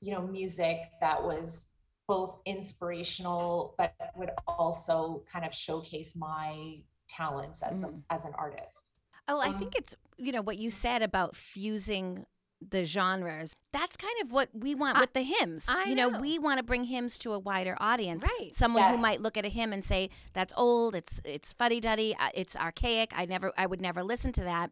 you 0.00 0.12
know 0.12 0.22
music 0.26 0.80
that 1.00 1.22
was 1.22 1.66
both 2.08 2.40
inspirational 2.44 3.74
but 3.78 3.94
would 4.16 4.30
also 4.48 5.22
kind 5.32 5.44
of 5.44 5.54
showcase 5.54 6.16
my 6.16 6.78
talents 7.08 7.62
as 7.62 7.84
a, 7.84 7.92
as 8.10 8.24
an 8.24 8.32
artist 8.36 8.89
Oh, 9.30 9.38
I 9.38 9.48
Um, 9.48 9.58
think 9.58 9.74
it's, 9.76 9.94
you 10.18 10.32
know, 10.32 10.42
what 10.42 10.58
you 10.58 10.70
said 10.70 11.02
about 11.02 11.34
fusing 11.36 12.26
the 12.60 12.84
genres. 12.84 13.56
That's 13.72 13.96
kind 13.96 14.14
of 14.22 14.32
what 14.32 14.50
we 14.52 14.74
want 14.74 14.98
I- 14.98 15.00
with 15.00 15.14
the 15.14 15.22
hymns. 15.22 15.66
I 15.68 15.84
you 15.84 15.94
know, 15.94 16.10
know. 16.10 16.18
we 16.20 16.38
want 16.38 16.58
to 16.58 16.62
bring 16.62 16.84
hymns 16.84 17.16
to 17.20 17.32
a 17.32 17.38
wider 17.38 17.74
audience. 17.80 18.26
Right. 18.38 18.54
Someone 18.54 18.94
who 18.94 19.00
might 19.00 19.20
look 19.20 19.38
at 19.38 19.46
a 19.46 19.48
hymn 19.48 19.72
and 19.72 19.82
say, 19.82 20.10
"That's 20.34 20.52
old. 20.56 20.94
It's 20.94 21.22
it's 21.24 21.52
fuddy-duddy. 21.54 22.16
uh, 22.20 22.28
It's 22.34 22.56
archaic. 22.56 23.12
I 23.16 23.24
never 23.24 23.52
I 23.56 23.64
would 23.66 23.80
never 23.80 24.02
listen 24.02 24.32
to 24.32 24.44
that." 24.44 24.70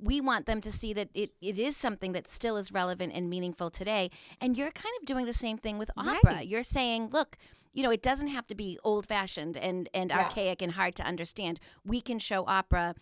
We 0.00 0.20
want 0.20 0.46
them 0.46 0.60
to 0.62 0.70
see 0.72 0.92
that 0.94 1.10
it, 1.14 1.32
it 1.40 1.58
is 1.58 1.76
something 1.76 2.12
that 2.12 2.26
still 2.28 2.56
is 2.56 2.72
relevant 2.72 3.12
and 3.14 3.28
meaningful 3.28 3.68
today. 3.70 4.10
And 4.40 4.56
you're 4.56 4.70
kind 4.70 4.94
of 5.00 5.06
doing 5.06 5.26
the 5.26 5.32
same 5.32 5.58
thing 5.58 5.76
with 5.76 5.90
opera. 5.96 6.18
Right. 6.34 6.46
You're 6.46 6.62
saying, 6.62 7.10
look, 7.10 7.36
you 7.72 7.82
know, 7.82 7.90
it 7.90 8.00
doesn't 8.00 8.28
have 8.28 8.46
to 8.46 8.54
be 8.54 8.78
old 8.84 9.06
fashioned 9.08 9.56
and, 9.56 9.88
and 9.92 10.10
Yeah. 10.10 10.20
archaic 10.24 10.62
and 10.62 10.72
hard 10.72 10.94
to 10.96 11.02
understand. 11.04 11.58
We 11.84 12.00
can 12.00 12.20
show 12.20 12.44
opera, 12.46 12.94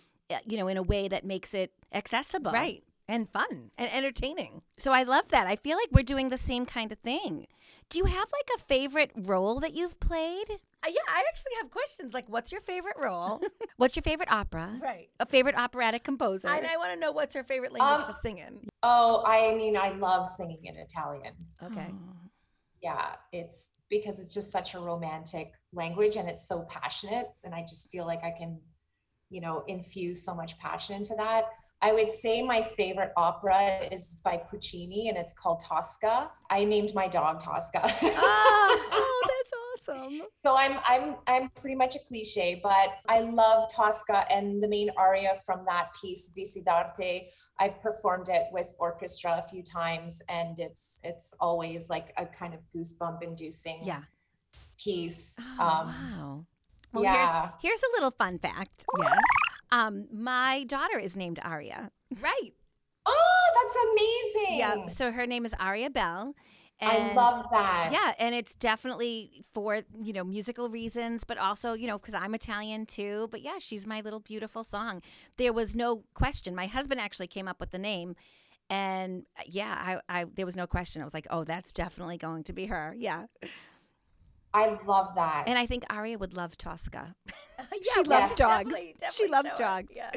you 0.47 0.57
know, 0.57 0.69
in 0.69 0.77
a 0.77 0.83
way 0.83 1.09
that 1.09 1.25
makes 1.25 1.55
it 1.55 1.73
accessible. 1.93 2.53
Right. 2.53 2.83
and 3.09 3.29
fun 3.29 3.71
and 3.79 3.89
entertaining. 3.93 4.63
So 4.79 4.91
I 4.91 5.05
love 5.05 5.29
that. 5.29 5.47
I 5.47 5.55
feel 5.55 5.77
like 5.77 5.89
we're 5.93 6.03
doing 6.03 6.29
the 6.31 6.37
same 6.37 6.67
kind 6.67 6.91
of 6.91 6.99
thing. 6.99 7.47
Do 7.89 7.99
you 7.99 8.05
have 8.07 8.27
like 8.33 8.49
a 8.57 8.59
favorite 8.59 9.13
role 9.15 9.61
that 9.61 9.75
you've 9.75 10.01
played? 10.01 10.47
Uh, 10.51 10.89
yeah, 10.89 11.07
I 11.09 11.23
actually 11.29 11.53
have 11.61 11.71
questions 11.71 12.13
like, 12.13 12.29
what's 12.29 12.51
your 12.51 12.61
favorite 12.61 12.97
role? 13.01 13.41
What's 13.77 13.95
your 13.95 14.03
favorite 14.03 14.31
opera? 14.33 14.79
right. 14.83 15.09
A 15.21 15.27
favorite 15.27 15.57
operatic 15.57 16.03
composer? 16.03 16.49
And 16.49 16.67
I 16.67 16.77
want 16.79 16.95
to 16.95 16.99
know 16.99 17.13
what's 17.13 17.35
her 17.37 17.45
favorite 17.45 17.73
language 17.73 18.09
Um, 18.09 18.13
to 18.15 18.19
sing 18.23 18.39
in. 18.39 18.59
Oh, 18.83 19.23
I 19.27 19.55
mean, 19.55 19.77
I 19.77 19.91
love 19.91 20.27
singing 20.27 20.65
in 20.65 20.77
Italian. 20.77 21.35
Okay. 21.63 21.93
Yeah, 22.83 23.15
it's 23.33 23.71
because 23.89 24.19
it's 24.19 24.35
just 24.35 24.51
such 24.51 24.75
a 24.75 24.79
romantic 24.81 25.53
language 25.73 26.17
and 26.17 26.29
it's 26.29 26.47
so 26.49 26.67
passionate. 26.69 27.27
And 27.45 27.55
I 27.55 27.61
just 27.63 27.89
feel 27.91 28.07
like 28.07 28.23
I 28.25 28.33
can, 28.37 28.61
you 29.31 29.41
know, 29.41 29.65
infuse 29.67 30.25
so 30.25 30.35
much 30.35 30.59
passion 30.59 30.97
into 30.97 31.15
that. 31.17 31.45
I 31.83 31.93
would 31.93 32.11
say 32.11 32.43
my 32.43 32.63
favorite 32.63 33.13
opera 33.17 33.87
is 33.93 34.19
by 34.25 34.39
Puccini 34.39 35.09
and 35.11 35.19
it's 35.19 35.35
called 35.35 35.61
Tosca. 35.61 36.31
I 36.49 36.65
named 36.65 36.95
my 36.95 37.07
dog 37.07 37.39
Tosca. 37.41 37.83
oh, 37.85 38.89
oh, 38.93 39.23
that's 39.29 39.89
awesome. 39.89 40.21
So 40.33 40.57
I'm 40.57 40.79
I'm 40.87 41.17
I'm 41.27 41.51
pretty 41.51 41.77
much 41.77 41.95
a 41.95 41.99
cliche, 41.99 42.61
but 42.63 42.89
I 43.09 43.21
love 43.21 43.69
Tosca 43.71 44.25
and 44.33 44.63
the 44.63 44.69
main 44.69 44.91
aria 44.97 45.39
from 45.45 45.65
that 45.67 45.91
piece, 46.01 46.31
Vissi 46.37 46.65
d'arte. 46.65 47.29
I've 47.59 47.81
performed 47.83 48.29
it 48.31 48.45
with 48.53 48.75
orchestra 48.79 49.43
a 49.45 49.49
few 49.49 49.63
times, 49.63 50.23
and 50.31 50.59
it's 50.59 50.99
it's 51.05 51.35
always 51.41 51.91
like 51.91 52.13
a 52.17 52.25
kind 52.27 52.55
of 52.55 52.61
goosebump 52.75 53.23
inducing 53.23 53.81
Yeah. 53.85 54.03
piece. 54.83 55.39
Oh, 55.59 55.63
um, 55.63 55.87
wow. 55.89 56.47
Well, 56.97 57.05
yeah. 57.05 57.51
here's 57.61 57.81
here's 57.81 57.83
a 57.83 57.93
little 57.95 58.11
fun 58.11 58.39
fact. 58.39 58.85
Yes. 58.99 59.19
Um, 59.71 60.07
my 60.13 60.65
daughter 60.65 60.99
is 60.99 61.17
named 61.17 61.41
Aria. 61.43 61.91
Right. 62.21 62.53
Oh, 63.05 63.45
that's 63.55 63.77
amazing. 63.93 64.59
Yeah. 64.59 64.87
So 64.87 65.13
her 65.13 65.27
name 65.27 65.45
is 65.45 65.55
Aria 65.59 65.91
Bell. 65.91 66.35
I 66.81 67.15
love 67.15 67.47
that. 67.53 67.89
Yeah, 67.91 68.13
and 68.19 68.35
it's 68.35 68.55
definitely 68.55 69.45
for 69.53 69.83
you 70.03 70.13
know 70.13 70.25
musical 70.25 70.69
reasons, 70.69 71.25
but 71.25 71.39
also 71.39 71.73
you 71.73 71.87
know 71.87 71.99
because 71.99 72.15
I'm 72.15 72.35
Italian 72.35 72.85
too. 72.85 73.29
But 73.31 73.43
yeah, 73.43 73.59
she's 73.59 73.87
my 73.87 74.03
little 74.03 74.21
beautiful 74.21 74.63
song. 74.63 75.03
There 75.37 75.53
was 75.53 75.75
no 75.75 76.05
question. 76.15 76.55
My 76.55 76.67
husband 76.67 77.01
actually 77.01 77.29
came 77.29 77.49
up 77.49 77.61
with 77.61 77.71
the 77.71 77.79
name, 77.79 78.15
and 78.69 79.25
uh, 79.39 79.43
yeah, 79.47 80.01
I, 80.09 80.21
I 80.21 80.25
there 80.35 80.45
was 80.45 80.57
no 80.57 80.67
question. 80.67 81.01
I 81.01 81.05
was 81.05 81.15
like, 81.15 81.27
oh, 81.31 81.45
that's 81.45 81.73
definitely 81.73 82.19
going 82.19 82.45
to 82.45 82.53
be 82.53 82.67
her. 82.67 82.95
Yeah, 82.99 83.25
I 84.57 84.79
love 84.87 85.15
that. 85.17 85.45
and 85.47 85.59
I 85.59 85.67
think 85.67 85.85
Aria 85.91 86.19
would 86.19 86.35
love 86.35 86.57
Tosca. 86.57 87.15
Yeah, 87.59 87.93
She 87.95 88.03
loves 88.03 88.35
dogs. 88.35 88.65
definitely- 88.65 88.95
She 89.13 89.27
loves 89.29 89.57
dogs. 89.57 89.93
Yeah. 89.95 90.11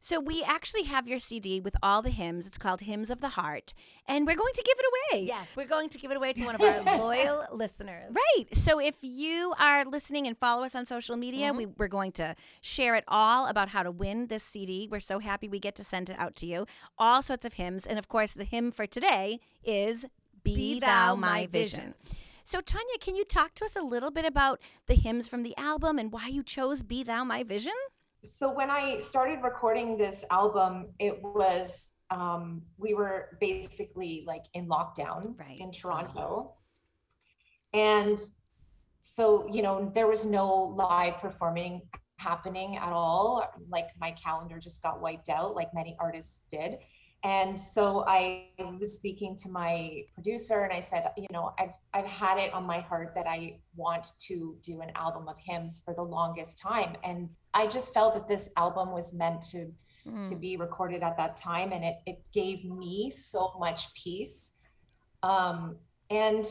So 0.00 0.20
we 0.20 0.42
actually 0.44 0.84
have 0.84 1.08
your 1.08 1.18
CD 1.18 1.60
with 1.60 1.74
all 1.82 2.00
the 2.00 2.10
hymns. 2.10 2.46
It's 2.46 2.58
called 2.58 2.80
Hymns 2.82 3.10
of 3.10 3.20
the 3.20 3.30
Heart, 3.30 3.74
and 4.06 4.24
we're 4.24 4.36
going 4.36 4.52
to 4.54 4.62
give 4.62 4.76
it 4.78 4.84
away. 5.16 5.24
Yes, 5.24 5.54
we're 5.56 5.66
going 5.66 5.88
to 5.88 5.98
give 5.98 6.12
it 6.12 6.16
away 6.16 6.32
to 6.34 6.44
one 6.44 6.54
of 6.54 6.60
our 6.60 6.80
loyal 6.98 7.44
listeners. 7.52 8.12
Right. 8.14 8.54
So 8.54 8.78
if 8.78 8.94
you 9.00 9.52
are 9.58 9.84
listening 9.84 10.28
and 10.28 10.38
follow 10.38 10.62
us 10.62 10.76
on 10.76 10.84
social 10.86 11.16
media, 11.16 11.48
mm-hmm. 11.48 11.56
we, 11.56 11.66
we're 11.66 11.88
going 11.88 12.12
to 12.12 12.36
share 12.60 12.94
it 12.94 13.02
all 13.08 13.48
about 13.48 13.70
how 13.70 13.82
to 13.82 13.90
win 13.90 14.28
this 14.28 14.44
CD. 14.44 14.86
We're 14.88 15.00
so 15.00 15.18
happy 15.18 15.48
we 15.48 15.58
get 15.58 15.74
to 15.76 15.84
send 15.84 16.08
it 16.08 16.16
out 16.20 16.36
to 16.36 16.46
you. 16.46 16.66
All 16.98 17.20
sorts 17.20 17.44
of 17.44 17.54
hymns. 17.54 17.84
And 17.84 17.98
of 17.98 18.06
course, 18.06 18.34
the 18.34 18.44
hymn 18.44 18.70
for 18.70 18.86
today 18.86 19.40
is 19.64 20.06
Be, 20.44 20.78
Thou 20.78 21.16
My 21.16 21.46
Vision. 21.46 21.94
So, 22.46 22.60
Tanya, 22.60 22.96
can 23.00 23.16
you 23.16 23.24
talk 23.24 23.54
to 23.56 23.64
us 23.64 23.74
a 23.74 23.82
little 23.82 24.12
bit 24.12 24.24
about 24.24 24.60
the 24.86 24.94
hymns 24.94 25.26
from 25.26 25.42
the 25.42 25.52
album 25.56 25.98
and 25.98 26.12
why 26.12 26.28
you 26.28 26.44
chose 26.44 26.84
Be 26.84 27.02
Thou 27.02 27.24
My 27.24 27.42
Vision? 27.42 27.72
so 28.22 28.52
when 28.52 28.70
I 28.70 28.98
started 28.98 29.40
recording 29.42 29.96
this 29.98 30.24
album, 30.30 30.86
it 31.00 31.20
was 31.22 31.98
um, 32.10 32.62
we 32.78 32.94
were 32.94 33.36
basically 33.40 34.22
like 34.28 34.44
in 34.54 34.68
lockdown 34.68 35.36
Right. 35.38 35.58
in 35.58 35.72
Toronto, 35.72 36.54
and 37.72 38.18
so 39.00 39.48
you 39.52 39.62
know 39.62 39.90
there 39.92 40.06
was 40.06 40.24
no 40.24 40.48
live 40.76 41.18
performing 41.18 41.82
happening 42.18 42.76
at 42.76 42.92
all. 42.92 43.44
Like 43.68 43.88
my 44.00 44.12
calendar 44.12 44.58
just 44.60 44.82
got 44.84 45.00
wiped 45.00 45.28
out, 45.28 45.56
like 45.56 45.74
many 45.74 45.96
artists 45.98 46.46
did. 46.48 46.78
And 47.24 47.60
so 47.60 48.04
I 48.06 48.50
was 48.78 48.96
speaking 48.96 49.36
to 49.42 49.48
my 49.48 50.02
producer 50.14 50.62
and 50.62 50.72
I 50.72 50.80
said, 50.80 51.10
you 51.16 51.26
know, 51.32 51.52
I've 51.58 51.74
I've 51.92 52.06
had 52.06 52.38
it 52.38 52.52
on 52.52 52.64
my 52.64 52.80
heart 52.80 53.12
that 53.16 53.26
I 53.26 53.60
want 53.74 54.06
to 54.28 54.56
do 54.62 54.80
an 54.80 54.90
album 54.94 55.26
of 55.28 55.36
hymns 55.44 55.82
for 55.84 55.94
the 55.94 56.02
longest 56.02 56.60
time. 56.60 56.96
And 57.02 57.28
I 57.54 57.66
just 57.66 57.92
felt 57.92 58.14
that 58.14 58.28
this 58.28 58.52
album 58.56 58.92
was 58.92 59.14
meant 59.14 59.42
to 59.52 59.72
to 60.24 60.36
be 60.36 60.56
recorded 60.56 61.02
at 61.02 61.16
that 61.16 61.36
time 61.36 61.72
and 61.72 61.84
it 61.84 61.96
it 62.06 62.22
gave 62.32 62.64
me 62.64 63.10
so 63.10 63.54
much 63.58 63.92
peace. 63.94 64.54
Um 65.24 65.78
and 66.10 66.46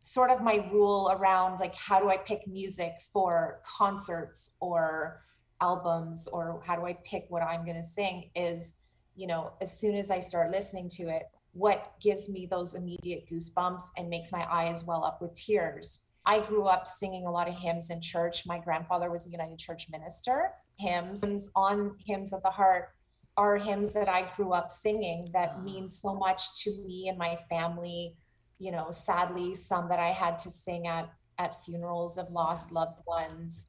sort 0.00 0.30
of 0.30 0.42
my 0.42 0.66
rule 0.72 1.10
around 1.18 1.58
like 1.58 1.74
how 1.74 2.00
do 2.00 2.10
I 2.10 2.16
pick 2.16 2.46
music 2.46 2.92
for 3.12 3.60
concerts 3.78 4.56
or 4.60 5.22
albums 5.60 6.28
or 6.32 6.62
how 6.66 6.76
do 6.76 6.86
I 6.86 6.98
pick 7.04 7.26
what 7.28 7.42
I'm 7.42 7.64
going 7.64 7.76
to 7.76 7.82
sing 7.82 8.30
is 8.34 8.76
you 9.16 9.26
know 9.26 9.52
as 9.60 9.78
soon 9.78 9.96
as 9.96 10.10
I 10.10 10.20
start 10.20 10.50
listening 10.50 10.88
to 10.90 11.08
it 11.08 11.24
what 11.56 11.94
gives 12.02 12.28
me 12.28 12.46
those 12.46 12.74
immediate 12.74 13.24
goosebumps 13.30 13.82
and 13.96 14.10
makes 14.10 14.30
my 14.30 14.46
eyes 14.52 14.84
well 14.84 15.02
up 15.04 15.22
with 15.22 15.34
tears. 15.34 16.02
I 16.26 16.40
grew 16.40 16.64
up 16.64 16.86
singing 16.86 17.26
a 17.26 17.30
lot 17.30 17.48
of 17.48 17.54
hymns 17.54 17.90
in 17.90 18.02
church. 18.02 18.44
My 18.46 18.58
grandfather 18.58 19.10
was 19.10 19.26
a 19.26 19.30
United 19.30 19.58
Church 19.58 19.86
minister. 19.90 20.50
Hymns 20.78 21.22
hymns 21.22 21.50
on 21.56 21.96
hymns 22.04 22.34
of 22.34 22.42
the 22.42 22.50
heart 22.50 22.90
are 23.38 23.56
hymns 23.56 23.94
that 23.94 24.08
I 24.08 24.30
grew 24.36 24.52
up 24.52 24.70
singing 24.70 25.26
that 25.32 25.54
ah. 25.56 25.60
mean 25.60 25.88
so 25.88 26.14
much 26.14 26.62
to 26.64 26.70
me 26.82 27.08
and 27.08 27.16
my 27.16 27.38
family. 27.48 28.16
You 28.58 28.72
know 28.72 28.90
sadly 28.90 29.54
some 29.54 29.88
that 29.90 29.98
i 29.98 30.08
had 30.08 30.38
to 30.40 30.50
sing 30.50 30.86
at 30.86 31.10
at 31.38 31.62
funerals 31.64 32.18
of 32.18 32.30
lost 32.30 32.72
loved 32.72 33.00
ones. 33.06 33.68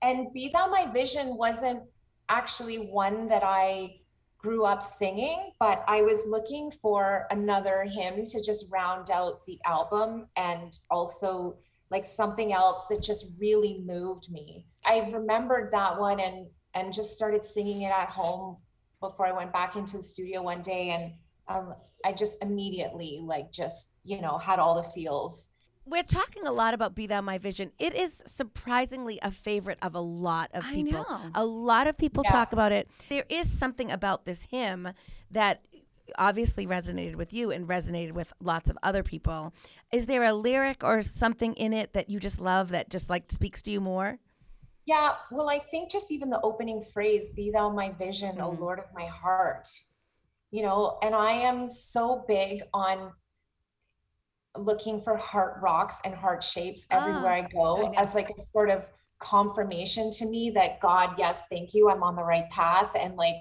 And 0.00 0.32
be 0.32 0.50
thou 0.52 0.66
my 0.66 0.86
vision 0.92 1.36
wasn't 1.36 1.82
actually 2.28 2.76
one 2.76 3.28
that 3.28 3.42
i 3.44 3.96
grew 4.42 4.64
up 4.64 4.82
singing 4.82 5.52
but 5.60 5.84
i 5.86 6.02
was 6.02 6.26
looking 6.26 6.70
for 6.70 7.26
another 7.30 7.84
hymn 7.84 8.24
to 8.24 8.42
just 8.42 8.66
round 8.70 9.10
out 9.10 9.44
the 9.46 9.58
album 9.66 10.26
and 10.36 10.78
also 10.90 11.56
like 11.90 12.04
something 12.06 12.52
else 12.52 12.86
that 12.88 13.02
just 13.02 13.26
really 13.38 13.82
moved 13.86 14.30
me 14.30 14.66
i 14.84 14.98
remembered 15.12 15.70
that 15.72 15.98
one 15.98 16.20
and 16.20 16.46
and 16.74 16.92
just 16.92 17.14
started 17.14 17.44
singing 17.44 17.82
it 17.82 17.92
at 17.92 18.08
home 18.10 18.56
before 19.00 19.26
i 19.26 19.32
went 19.32 19.52
back 19.52 19.76
into 19.76 19.96
the 19.96 20.02
studio 20.02 20.42
one 20.42 20.62
day 20.62 20.90
and 20.90 21.12
um, 21.48 21.74
I 22.04 22.12
just 22.12 22.42
immediately 22.42 23.20
like 23.22 23.52
just 23.52 23.94
you 24.04 24.20
know 24.20 24.38
had 24.38 24.58
all 24.58 24.74
the 24.74 24.88
feels. 24.90 25.50
We're 25.84 26.04
talking 26.04 26.46
a 26.46 26.52
lot 26.52 26.74
about 26.74 26.94
Be 26.94 27.06
Thou 27.06 27.20
My 27.20 27.38
Vision. 27.38 27.72
It 27.78 27.94
is 27.94 28.22
surprisingly 28.24 29.18
a 29.20 29.30
favorite 29.32 29.78
of 29.82 29.94
a 29.94 30.00
lot 30.00 30.50
of 30.54 30.64
I 30.64 30.72
people. 30.72 31.04
know. 31.08 31.30
A 31.34 31.44
lot 31.44 31.86
of 31.88 31.98
people 31.98 32.22
Yeah. 32.24 32.30
talk 32.32 32.52
about 32.52 32.70
it. 32.72 32.88
There 33.08 33.24
is 33.28 33.50
something 33.50 33.90
about 33.90 34.24
this 34.24 34.44
hymn 34.44 34.92
that 35.30 35.64
obviously 36.18 36.66
resonated 36.66 37.16
with 37.16 37.32
you 37.32 37.50
and 37.50 37.66
resonated 37.66 38.12
with 38.12 38.32
lots 38.40 38.70
of 38.70 38.78
other 38.82 39.02
people. 39.02 39.52
Is 39.90 40.06
there 40.06 40.22
a 40.22 40.32
lyric 40.32 40.84
or 40.84 41.02
something 41.02 41.54
in 41.54 41.72
it 41.72 41.94
that 41.94 42.08
you 42.08 42.20
just 42.20 42.38
love 42.38 42.68
that 42.70 42.88
just 42.88 43.10
like 43.10 43.30
speaks 43.32 43.60
to 43.62 43.70
you 43.72 43.80
more? 43.80 44.18
Yeah, 44.84 45.14
well, 45.30 45.48
I 45.48 45.58
think 45.58 45.90
just 45.90 46.10
even 46.12 46.30
the 46.30 46.40
opening 46.42 46.80
phrase, 46.82 47.28
"Be 47.28 47.50
thou 47.50 47.70
my 47.70 47.90
vision, 47.90 48.40
O 48.40 48.50
Mhm. 48.50 48.58
Lord 48.60 48.78
of 48.78 48.92
my 48.92 49.06
heart," 49.06 49.68
you 50.50 50.62
know, 50.62 50.98
and 51.02 51.14
I 51.14 51.32
am 51.32 51.70
so 51.70 52.24
big 52.26 52.62
on 52.74 53.14
looking 54.56 55.00
for 55.00 55.16
heart 55.16 55.60
rocks 55.62 56.00
and 56.04 56.14
heart 56.14 56.42
shapes 56.42 56.86
everywhere 56.90 57.32
Ah, 57.32 57.48
I 57.48 57.48
go 57.52 57.92
I 57.96 58.00
as 58.02 58.14
like 58.14 58.30
a 58.30 58.38
sort 58.38 58.70
of 58.70 58.86
confirmation 59.18 60.10
to 60.12 60.26
me 60.26 60.50
that 60.50 60.80
God, 60.80 61.14
yes, 61.18 61.48
thank 61.48 61.74
you, 61.74 61.90
I'm 61.90 62.02
on 62.02 62.16
the 62.16 62.24
right 62.24 62.48
path, 62.50 62.92
and 62.98 63.16
like. 63.16 63.36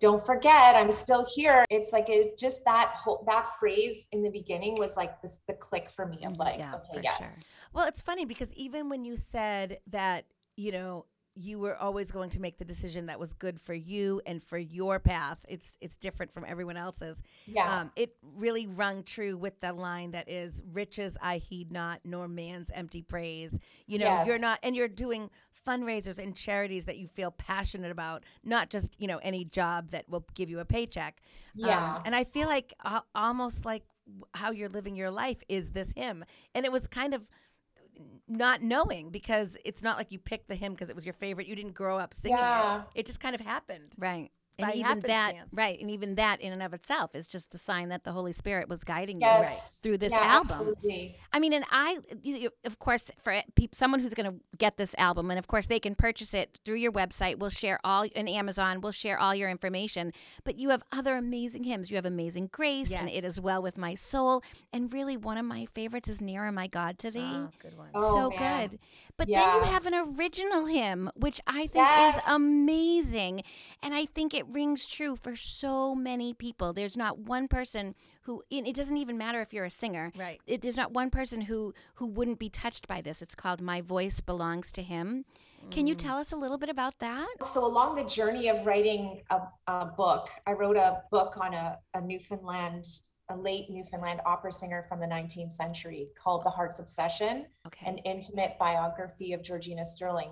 Don't 0.00 0.24
forget, 0.24 0.76
I'm 0.76 0.92
still 0.92 1.26
here. 1.34 1.64
It's 1.70 1.92
like 1.92 2.08
it 2.08 2.38
just 2.38 2.64
that 2.66 2.94
whole 2.94 3.24
that 3.26 3.46
phrase 3.58 4.06
in 4.12 4.22
the 4.22 4.30
beginning 4.30 4.76
was 4.78 4.96
like 4.96 5.20
this 5.22 5.40
the 5.48 5.54
click 5.54 5.90
for 5.90 6.06
me 6.06 6.24
of 6.24 6.38
like, 6.38 6.60
yeah, 6.60 6.76
okay, 6.76 7.02
for 7.08 7.24
sure. 7.24 7.44
Well, 7.72 7.88
it's 7.88 8.00
funny 8.00 8.24
because 8.24 8.54
even 8.54 8.88
when 8.88 9.04
you 9.04 9.16
said 9.16 9.80
that, 9.88 10.26
you 10.54 10.70
know, 10.70 11.06
you 11.40 11.58
were 11.58 11.76
always 11.76 12.10
going 12.10 12.30
to 12.30 12.40
make 12.40 12.58
the 12.58 12.64
decision 12.64 13.06
that 13.06 13.18
was 13.18 13.32
good 13.32 13.60
for 13.60 13.74
you 13.74 14.20
and 14.26 14.42
for 14.42 14.58
your 14.58 14.98
path. 14.98 15.44
It's 15.48 15.76
it's 15.80 15.96
different 15.96 16.32
from 16.32 16.44
everyone 16.46 16.76
else's. 16.76 17.22
Yeah. 17.46 17.80
Um, 17.80 17.92
it 17.96 18.16
really 18.22 18.66
rung 18.66 19.02
true 19.04 19.36
with 19.36 19.60
the 19.60 19.72
line 19.72 20.10
that 20.12 20.28
is 20.28 20.62
riches 20.72 21.16
I 21.22 21.38
heed 21.38 21.70
not, 21.70 22.00
nor 22.04 22.28
man's 22.28 22.70
empty 22.72 23.02
praise. 23.02 23.58
You 23.86 23.98
know, 23.98 24.24
you're 24.26 24.38
not 24.38 24.58
and 24.62 24.74
you're 24.76 24.88
doing 24.88 25.30
fundraisers 25.66 26.18
and 26.18 26.34
charities 26.34 26.86
that 26.86 26.96
you 26.98 27.06
feel 27.06 27.30
passionate 27.32 27.90
about, 27.90 28.24
not 28.42 28.70
just, 28.70 28.98
you 29.00 29.06
know, 29.06 29.18
any 29.18 29.44
job 29.44 29.90
that 29.90 30.08
will 30.08 30.24
give 30.34 30.48
you 30.48 30.60
a 30.60 30.64
paycheck. 30.64 31.20
Um, 31.62 31.68
Yeah. 31.68 32.02
and 32.04 32.14
I 32.14 32.24
feel 32.24 32.48
like 32.48 32.72
uh, 32.84 33.00
almost 33.14 33.64
like 33.64 33.84
how 34.34 34.50
you're 34.50 34.70
living 34.70 34.96
your 34.96 35.10
life 35.10 35.42
is 35.48 35.70
this 35.72 35.92
hymn. 35.94 36.24
And 36.54 36.64
it 36.64 36.72
was 36.72 36.86
kind 36.86 37.12
of 37.12 37.28
not 38.28 38.62
knowing 38.62 39.10
because 39.10 39.56
it's 39.64 39.82
not 39.82 39.96
like 39.96 40.12
you 40.12 40.18
picked 40.18 40.48
the 40.48 40.54
hymn 40.54 40.72
because 40.72 40.90
it 40.90 40.94
was 40.94 41.04
your 41.06 41.14
favorite. 41.14 41.46
You 41.46 41.56
didn't 41.56 41.74
grow 41.74 41.98
up 41.98 42.12
singing 42.14 42.38
Yeah. 42.38 42.82
it. 42.94 43.00
It 43.00 43.06
just 43.06 43.20
kind 43.20 43.34
of 43.34 43.40
happened. 43.40 43.94
Right. 43.98 44.30
And 44.58 44.66
by 44.68 44.74
even 44.74 45.00
that 45.00 45.34
right 45.52 45.80
and 45.80 45.90
even 45.90 46.14
that 46.16 46.40
in 46.40 46.52
and 46.52 46.62
of 46.62 46.74
itself 46.74 47.14
is 47.14 47.28
just 47.28 47.50
the 47.52 47.58
sign 47.58 47.88
that 47.90 48.04
the 48.04 48.12
holy 48.12 48.32
spirit 48.32 48.68
was 48.68 48.84
guiding 48.84 49.20
you 49.20 49.26
Yes. 49.26 49.80
through 49.80 49.98
this 49.98 50.12
yeah, 50.12 50.18
album 50.20 50.50
Absolutely. 50.50 51.16
I 51.32 51.38
mean, 51.40 51.52
and 51.52 51.64
I, 51.70 51.98
you, 52.22 52.36
you- 52.36 52.50
of 52.64 52.78
course, 52.78 53.10
for 53.22 53.40
someone 53.72 54.00
who's 54.00 54.14
going 54.14 54.30
to 54.32 54.40
get 54.58 54.76
this 54.78 54.94
album, 54.98 55.30
and 55.30 55.38
of 55.38 55.46
course, 55.46 55.66
they 55.66 55.78
can 55.78 55.94
purchase 55.94 56.32
it 56.34 56.58
through 56.64 56.76
your 56.76 56.90
website. 56.90 57.38
We'll 57.38 57.50
share 57.50 57.78
all 57.84 58.02
in 58.02 58.26
Amazon. 58.26 58.80
We'll 58.80 58.92
share 58.92 59.18
all 59.18 59.34
your 59.34 59.50
information. 59.50 60.12
But 60.44 60.58
you 60.58 60.70
have 60.70 60.82
other 60.90 61.16
amazing 61.16 61.64
hymns. 61.64 61.90
You 61.90 61.96
have 61.96 62.06
Amazing 62.06 62.48
Grace, 62.50 62.92
and 62.92 63.08
It 63.10 63.24
Is 63.24 63.40
Well 63.40 63.62
with 63.62 63.76
My 63.76 63.94
Soul, 63.94 64.42
and 64.72 64.90
really 64.92 65.16
one 65.18 65.36
of 65.36 65.44
my 65.44 65.66
favorites 65.66 66.08
is 66.08 66.20
Nearer 66.20 66.50
My 66.50 66.66
God 66.66 66.98
to 66.98 67.10
Thee. 67.10 67.20
Oh, 67.22 67.50
good 67.58 67.76
one. 67.76 67.90
Oh, 67.94 68.14
so 68.14 68.30
man. 68.30 68.68
good. 68.70 68.78
But 69.18 69.28
then 69.28 69.34
you 69.56 69.62
have 69.64 69.86
an 69.86 69.94
original 69.94 70.66
hymn, 70.66 71.10
which 71.14 71.40
I 71.46 71.66
think 71.66 71.74
Yes. 71.86 72.16
is 72.16 72.22
amazing. 72.34 73.42
And 73.82 73.92
I 73.94 74.06
think 74.06 74.32
it 74.34 74.47
rings 74.48 74.86
true 74.86 75.16
for 75.16 75.36
so 75.36 75.94
many 75.94 76.32
people. 76.34 76.72
There's 76.72 76.96
not 76.96 77.18
one 77.18 77.48
person 77.48 77.94
who, 78.22 78.42
it 78.50 78.74
doesn't 78.74 78.96
even 78.96 79.18
matter 79.18 79.40
if 79.40 79.52
you're 79.52 79.64
a 79.64 79.70
singer. 79.70 80.12
Right. 80.16 80.40
It, 80.46 80.62
there's 80.62 80.76
not 80.76 80.92
one 80.92 81.10
person 81.10 81.42
who, 81.42 81.74
who 81.94 82.06
wouldn't 82.06 82.38
be 82.38 82.48
touched 82.48 82.88
by 82.88 83.00
this. 83.00 83.22
It's 83.22 83.34
called 83.34 83.60
My 83.60 83.80
Voice 83.80 84.20
Belongs 84.20 84.72
to 84.72 84.82
Him. 84.82 85.24
Can 85.70 85.84
Mm. 85.84 85.88
you 85.88 85.94
tell 85.96 86.18
us 86.18 86.30
a 86.32 86.36
little 86.36 86.56
bit 86.58 86.68
about 86.68 86.98
that? 87.00 87.26
So 87.44 87.64
along 87.66 87.96
the 87.96 88.04
journey 88.04 88.48
of 88.48 88.64
writing 88.64 89.22
a, 89.30 89.40
a 89.66 89.86
book, 89.86 90.28
I 90.46 90.52
wrote 90.52 90.76
a 90.76 91.02
book 91.10 91.36
on 91.40 91.52
a, 91.52 91.78
a 91.94 92.00
Newfoundland, 92.00 92.86
a 93.28 93.36
late 93.36 93.68
Newfoundland 93.68 94.20
opera 94.24 94.52
singer 94.52 94.86
from 94.88 95.00
the 95.00 95.06
19th 95.06 95.52
century 95.52 96.08
called 96.16 96.44
The 96.44 96.50
Heart's 96.50 96.78
Obsession, 96.78 97.46
Okay. 97.66 97.86
an 97.86 97.98
intimate 97.98 98.56
biography 98.58 99.32
of 99.32 99.42
Georgina 99.42 99.84
Sterling. 99.84 100.30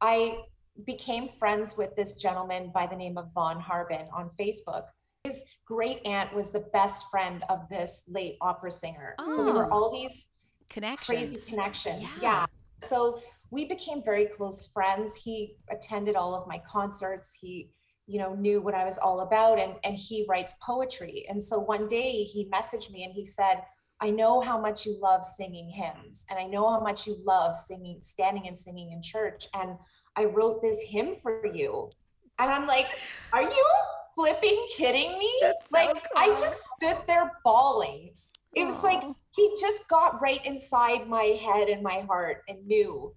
I 0.00 0.42
became 0.84 1.28
friends 1.28 1.76
with 1.76 1.94
this 1.96 2.14
gentleman 2.14 2.70
by 2.72 2.86
the 2.86 2.96
name 2.96 3.18
of 3.18 3.32
Von 3.34 3.60
Harbin 3.60 4.06
on 4.14 4.30
Facebook. 4.38 4.84
His 5.24 5.44
great 5.66 6.00
aunt 6.06 6.34
was 6.34 6.52
the 6.52 6.64
best 6.72 7.06
friend 7.10 7.44
of 7.48 7.68
this 7.68 8.08
late 8.08 8.36
opera 8.40 8.70
singer. 8.70 9.14
So 9.24 9.44
there 9.44 9.54
were 9.54 9.66
Oh. 9.72 9.76
all 9.76 9.90
these 9.92 10.28
Connections. 10.70 11.06
crazy 11.08 11.50
connections. 11.50 12.18
Yeah. 12.22 12.46
Yeah. 12.82 12.86
So 12.86 13.20
we 13.50 13.64
became 13.66 14.02
very 14.02 14.26
close 14.26 14.66
friends. 14.68 15.16
He 15.16 15.56
attended 15.70 16.14
all 16.14 16.34
of 16.34 16.46
my 16.46 16.60
concerts. 16.70 17.34
He, 17.40 17.70
you 18.06 18.18
know, 18.18 18.34
knew 18.34 18.60
what 18.60 18.74
I 18.74 18.84
was 18.84 18.98
all 18.98 19.20
about 19.20 19.58
and 19.58 19.76
and 19.82 19.96
he 19.96 20.24
writes 20.28 20.54
poetry. 20.62 21.26
And 21.28 21.42
so 21.42 21.58
one 21.58 21.86
day 21.88 22.22
he 22.24 22.48
messaged 22.50 22.90
me 22.90 23.04
and 23.04 23.12
he 23.12 23.24
said, 23.24 23.64
"I 24.00 24.10
know 24.10 24.40
how 24.40 24.58
much 24.60 24.86
you 24.86 24.96
love 25.00 25.24
singing 25.24 25.68
hymns 25.70 26.24
and 26.30 26.38
I 26.38 26.44
know 26.44 26.70
how 26.70 26.80
much 26.80 27.06
you 27.06 27.16
love 27.24 27.56
singing 27.56 28.00
standing 28.02 28.46
and 28.46 28.56
singing 28.58 28.92
in 28.92 29.02
church 29.02 29.48
and 29.54 29.76
I 30.20 30.24
wrote 30.24 30.60
this 30.60 30.82
hymn 30.82 31.14
for 31.14 31.46
you." 31.46 31.90
And 32.38 32.50
I'm 32.50 32.66
like, 32.66 32.88
"Are 33.32 33.42
you 33.42 33.66
flipping 34.14 34.58
kidding 34.76 35.18
me?" 35.18 35.32
That's 35.42 35.68
so 35.70 35.78
like 35.78 36.08
I 36.16 36.28
just 36.28 36.66
stood 36.74 36.98
there 37.06 37.32
bawling. 37.44 38.14
It 38.54 38.64
was 38.64 38.82
like 38.82 39.02
he 39.38 39.54
just 39.60 39.88
got 39.88 40.20
right 40.20 40.44
inside 40.44 41.06
my 41.06 41.38
head 41.40 41.68
and 41.68 41.82
my 41.82 42.00
heart 42.00 42.42
and 42.48 42.66
knew 42.66 43.14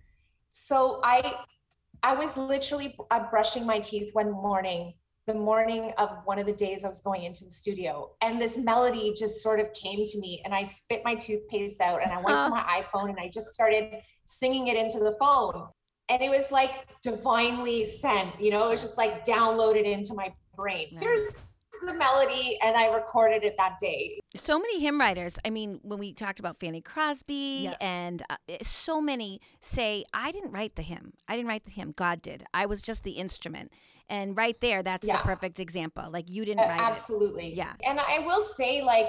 so 0.50 1.00
i 1.04 1.34
i 2.04 2.14
was 2.14 2.38
literally 2.38 2.96
uh, 3.10 3.24
brushing 3.30 3.66
my 3.66 3.80
teeth 3.80 4.10
one 4.14 4.32
morning 4.32 4.94
the 5.28 5.34
morning 5.34 5.94
of 5.98 6.10
one 6.26 6.38
of 6.38 6.46
the 6.46 6.54
days 6.54 6.86
i 6.86 6.88
was 6.88 7.02
going 7.02 7.24
into 7.24 7.44
the 7.44 7.50
studio 7.50 8.12
and 8.22 8.40
this 8.40 8.58
melody 8.58 9.14
just 9.18 9.42
sort 9.42 9.60
of 9.60 9.72
came 9.74 10.06
to 10.06 10.20
me 10.20 10.42
and 10.46 10.54
i 10.54 10.62
spit 10.62 11.02
my 11.04 11.16
toothpaste 11.16 11.82
out 11.82 12.02
and 12.04 12.12
i 12.12 12.22
went 12.22 12.38
to 12.40 12.50
my 12.50 12.64
iphone 12.82 13.10
and 13.10 13.20
i 13.20 13.28
just 13.28 13.48
started 13.48 14.02
singing 14.26 14.68
it 14.68 14.78
into 14.78 15.00
the 15.00 15.16
phone 15.20 15.68
and 16.12 16.22
it 16.22 16.30
was 16.30 16.52
like 16.52 16.74
divinely 17.02 17.86
sent 17.86 18.40
you 18.40 18.52
know 18.52 18.68
it 18.68 18.72
was 18.72 18.82
just 18.82 18.98
like 18.98 19.26
downloaded 19.26 19.86
into 19.86 20.14
my 20.14 20.34
brain. 20.56 20.88
Right. 20.94 21.04
here's 21.04 21.46
the 21.86 21.94
melody 21.94 22.60
and 22.64 22.76
i 22.76 22.86
recorded 22.94 23.44
it 23.44 23.56
that 23.58 23.80
day. 23.80 24.20
So 24.36 24.60
many 24.60 24.80
hymn 24.80 25.00
writers 25.00 25.40
i 25.46 25.50
mean 25.50 25.80
when 25.82 25.98
we 26.00 26.14
talked 26.14 26.40
about 26.40 26.60
fanny 26.60 26.82
crosby 26.82 27.62
Yeah. 27.64 27.76
and 27.82 28.22
uh, 28.30 28.36
eh, 28.50 28.58
so 28.62 29.02
many 29.02 29.40
say 29.62 30.04
i 30.14 30.32
didn't 30.32 30.52
write 30.52 30.76
the 30.76 30.84
hymn. 30.84 31.14
I 31.28 31.36
didn't 31.36 31.48
write 31.48 31.66
the 31.66 31.72
hymn. 31.72 31.94
God 31.96 32.22
did. 32.22 32.44
I 32.54 32.66
was 32.66 32.82
just 32.82 33.04
the 33.04 33.12
instrument. 33.26 33.72
And 34.10 34.36
right 34.36 34.60
there 34.60 34.84
that's 34.84 35.08
Yeah. 35.08 35.18
the 35.18 35.24
perfect 35.24 35.60
example. 35.60 36.06
Like 36.12 36.30
you 36.30 36.44
didn't 36.46 36.66
Uh, 36.66 36.68
write 36.72 36.82
absolutely. 36.82 37.56
Yeah. 37.56 37.74
and 37.90 38.00
i 38.00 38.20
will 38.20 38.42
say 38.42 38.84
like 38.84 39.08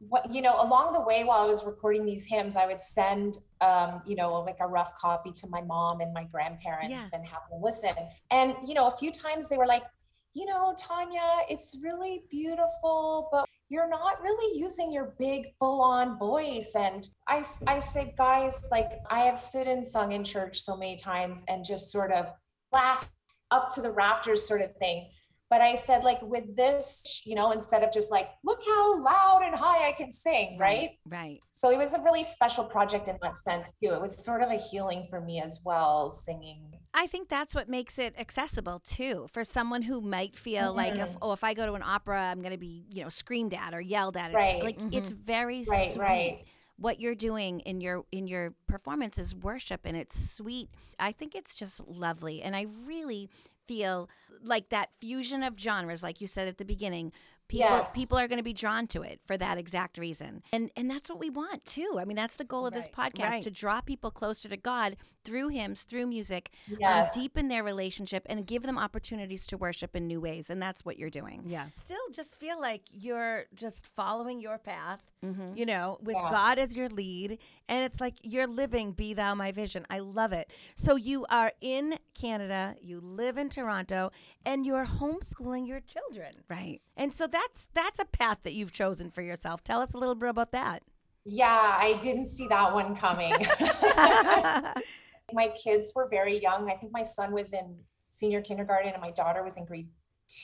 what 0.00 0.32
you 0.32 0.40
know 0.40 0.60
along 0.62 0.92
the 0.92 1.00
way 1.00 1.24
while 1.24 1.40
i 1.44 1.46
was 1.46 1.64
recording 1.64 2.06
these 2.06 2.24
hymns 2.24 2.56
i 2.56 2.64
would 2.66 2.80
send 2.80 3.38
um 3.60 4.00
you 4.06 4.14
know 4.14 4.34
like 4.34 4.58
a 4.60 4.66
rough 4.66 4.96
copy 4.96 5.32
to 5.32 5.48
my 5.48 5.60
mom 5.62 6.00
and 6.00 6.14
my 6.14 6.22
grandparents 6.24 6.88
Yeah. 6.90 7.08
and 7.18 7.26
have 7.26 7.40
them 7.50 7.60
listen. 7.60 7.90
And 8.30 8.54
you 8.64 8.74
know 8.74 8.86
a 8.86 8.96
few 8.96 9.10
times 9.10 9.48
they 9.48 9.56
were 9.56 9.66
like 9.66 9.82
you 10.34 10.46
know 10.46 10.72
tanya 10.78 11.28
it's 11.48 11.76
really 11.82 12.22
beautiful 12.30 13.28
but 13.32 13.44
you're 13.70 13.88
not 13.88 14.22
really 14.22 14.58
using 14.58 14.90
your 14.92 15.14
big 15.18 15.48
full 15.58 15.82
on 15.82 16.16
voice. 16.18 16.74
And 16.76 17.08
i 17.26 17.42
i 17.66 17.80
said 17.80 18.12
guys 18.16 18.60
like 18.70 18.90
i 19.10 19.20
have 19.20 19.38
stood 19.38 19.66
and 19.66 19.84
sung 19.84 20.12
in 20.12 20.22
church 20.22 20.60
so 20.60 20.76
many 20.76 20.96
times 20.96 21.44
and 21.48 21.64
just 21.64 21.90
sort 21.90 22.12
of 22.12 22.26
blast 22.70 23.10
up 23.50 23.70
to 23.74 23.80
the 23.80 23.90
rafters 23.90 24.46
sort 24.46 24.60
of 24.60 24.70
thing 24.76 25.08
but 25.50 25.60
I 25.60 25.74
said, 25.74 26.04
like, 26.04 26.20
with 26.22 26.56
this, 26.56 27.22
you 27.24 27.34
know, 27.34 27.52
instead 27.52 27.82
of 27.82 27.92
just 27.92 28.10
like, 28.10 28.28
look 28.44 28.60
how 28.66 29.02
loud 29.02 29.40
and 29.44 29.54
high 29.54 29.88
I 29.88 29.92
can 29.92 30.12
sing, 30.12 30.58
right? 30.58 30.90
right 31.06 31.40
So 31.50 31.70
it 31.70 31.78
was 31.78 31.94
a 31.94 32.00
really 32.02 32.24
special 32.24 32.64
project 32.64 33.08
in 33.08 33.16
that 33.22 33.36
sense, 33.38 33.72
too. 33.82 33.92
It 33.92 34.00
was 34.00 34.24
sort 34.24 34.42
of 34.42 34.50
a 34.50 34.56
healing 34.56 35.06
for 35.08 35.20
me 35.20 35.40
as 35.40 35.60
well, 35.64 36.12
singing. 36.12 36.64
I 36.94 37.06
think 37.06 37.28
that's 37.28 37.54
what 37.54 37.68
makes 37.68 37.98
it 37.98 38.14
accessible 38.18 38.78
too 38.80 39.26
for 39.30 39.44
someone 39.44 39.82
who 39.82 40.00
might 40.00 40.34
feel 40.36 40.72
like 40.72 40.98
if 40.98 41.10
Mhm. 41.10 41.18
oh 41.22 41.32
if 41.32 41.44
I 41.44 41.52
go 41.54 41.66
to 41.66 41.74
an 41.74 41.82
opera 41.82 42.18
I'm 42.30 42.40
going 42.40 42.52
to 42.52 42.58
be 42.58 42.86
you 42.90 43.02
know 43.02 43.10
screamed 43.10 43.52
at 43.54 43.74
or 43.74 43.80
yelled 43.80 44.16
at. 44.16 44.30
It's 44.32 44.34
Right. 44.54 44.62
like 44.62 44.78
it's 44.90 45.12
very 45.12 45.64
Right, 45.64 45.90
sweet. 45.92 45.98
right. 46.00 46.44
What 46.78 46.98
you're 46.98 47.14
doing 47.14 47.60
in 47.60 47.80
your 47.82 48.04
in 48.10 48.26
your 48.26 48.54
performance 48.66 49.18
is 49.18 49.34
worship 49.34 49.82
and 49.84 49.96
it's 49.96 50.18
sweet. 50.18 50.70
I 50.98 51.12
think 51.12 51.34
it's 51.34 51.54
just 51.54 51.86
lovely 51.86 52.42
and 52.42 52.56
I 52.56 52.66
really 52.86 53.28
feel 53.66 54.08
like 54.44 54.68
that 54.70 54.90
fusion 55.00 55.42
of 55.42 55.58
genres 55.58 56.02
like 56.02 56.20
you 56.20 56.26
said 56.26 56.48
at 56.48 56.58
the 56.58 56.64
beginning 56.64 57.12
people 57.48 57.66
Yes. 57.68 57.94
people 57.94 58.18
are 58.18 58.28
going 58.28 58.38
to 58.38 58.44
be 58.44 58.52
drawn 58.52 58.86
to 58.88 59.02
it 59.02 59.20
for 59.26 59.36
that 59.36 59.56
exact 59.58 59.96
reason 59.98 60.42
and 60.52 60.70
and 60.76 60.90
that's 60.90 61.08
what 61.08 61.18
we 61.18 61.30
want 61.30 61.64
too 61.64 61.96
i 61.98 62.04
mean 62.04 62.16
that's 62.16 62.36
the 62.36 62.44
goal 62.44 62.66
of 62.66 62.74
this 62.74 62.86
podcast 62.88 63.20
right. 63.30 63.42
to 63.42 63.50
draw 63.50 63.80
people 63.80 64.10
closer 64.10 64.48
to 64.48 64.56
god 64.56 64.96
through 65.24 65.48
hymns 65.48 65.84
through 65.84 66.06
music 66.06 66.50
um, 66.84 67.06
deepen 67.14 67.48
their 67.48 67.64
relationship 67.64 68.24
and 68.28 68.46
give 68.46 68.62
them 68.62 68.78
opportunities 68.78 69.46
to 69.46 69.56
worship 69.56 69.96
in 69.96 70.06
new 70.06 70.20
ways 70.20 70.50
and 70.50 70.60
that's 70.60 70.84
what 70.84 70.98
you're 70.98 71.10
doing 71.10 71.42
Yeah. 71.46 71.66
Still 71.74 71.98
just 72.12 72.38
feel 72.38 72.60
like 72.60 72.82
you're 72.92 73.44
just 73.54 73.86
following 73.96 74.40
your 74.40 74.58
path, 74.58 75.02
Mm-hmm. 75.24 75.56
you 75.56 75.66
know, 75.66 75.98
with 76.00 76.14
Yeah. 76.14 76.30
God 76.30 76.58
as 76.60 76.76
your 76.76 76.88
lead. 76.88 77.38
And 77.68 77.84
it's 77.84 78.00
like 78.00 78.14
you're 78.22 78.46
living 78.46 78.92
Be 78.92 79.14
Thou 79.14 79.34
My 79.34 79.50
Vision. 79.50 79.84
I 79.90 79.98
love 79.98 80.32
it. 80.32 80.48
So 80.76 80.94
you 80.94 81.26
are 81.28 81.50
in 81.60 81.98
Canada, 82.14 82.76
you 82.80 83.00
live 83.00 83.36
in 83.36 83.48
Toronto, 83.48 84.12
and 84.46 84.64
you're 84.64 84.86
homeschooling 84.86 85.66
your 85.66 85.80
children. 85.80 86.30
right 86.48 86.80
And 86.96 87.12
so 87.12 87.26
that's 87.38 87.68
that's 87.74 87.98
a 87.98 88.04
path 88.04 88.38
that 88.44 88.54
you've 88.54 88.72
chosen 88.72 89.10
for 89.10 89.22
yourself. 89.22 89.62
Tell 89.62 89.80
us 89.80 89.94
a 89.94 89.98
little 89.98 90.14
bit 90.14 90.30
about 90.30 90.52
that. 90.52 90.82
Yeah, 91.24 91.76
I 91.78 91.98
didn't 92.00 92.24
see 92.24 92.48
that 92.48 92.72
one 92.72 92.96
coming. 92.96 93.32
my 95.32 95.48
kids 95.62 95.92
were 95.94 96.08
very 96.08 96.40
young. 96.40 96.70
I 96.70 96.74
think 96.74 96.92
my 96.92 97.02
son 97.02 97.32
was 97.32 97.52
in 97.52 97.76
senior 98.10 98.40
kindergarten 98.40 98.92
and 98.92 99.02
my 99.02 99.10
daughter 99.10 99.44
was 99.44 99.56
in 99.56 99.64
grade 99.64 99.88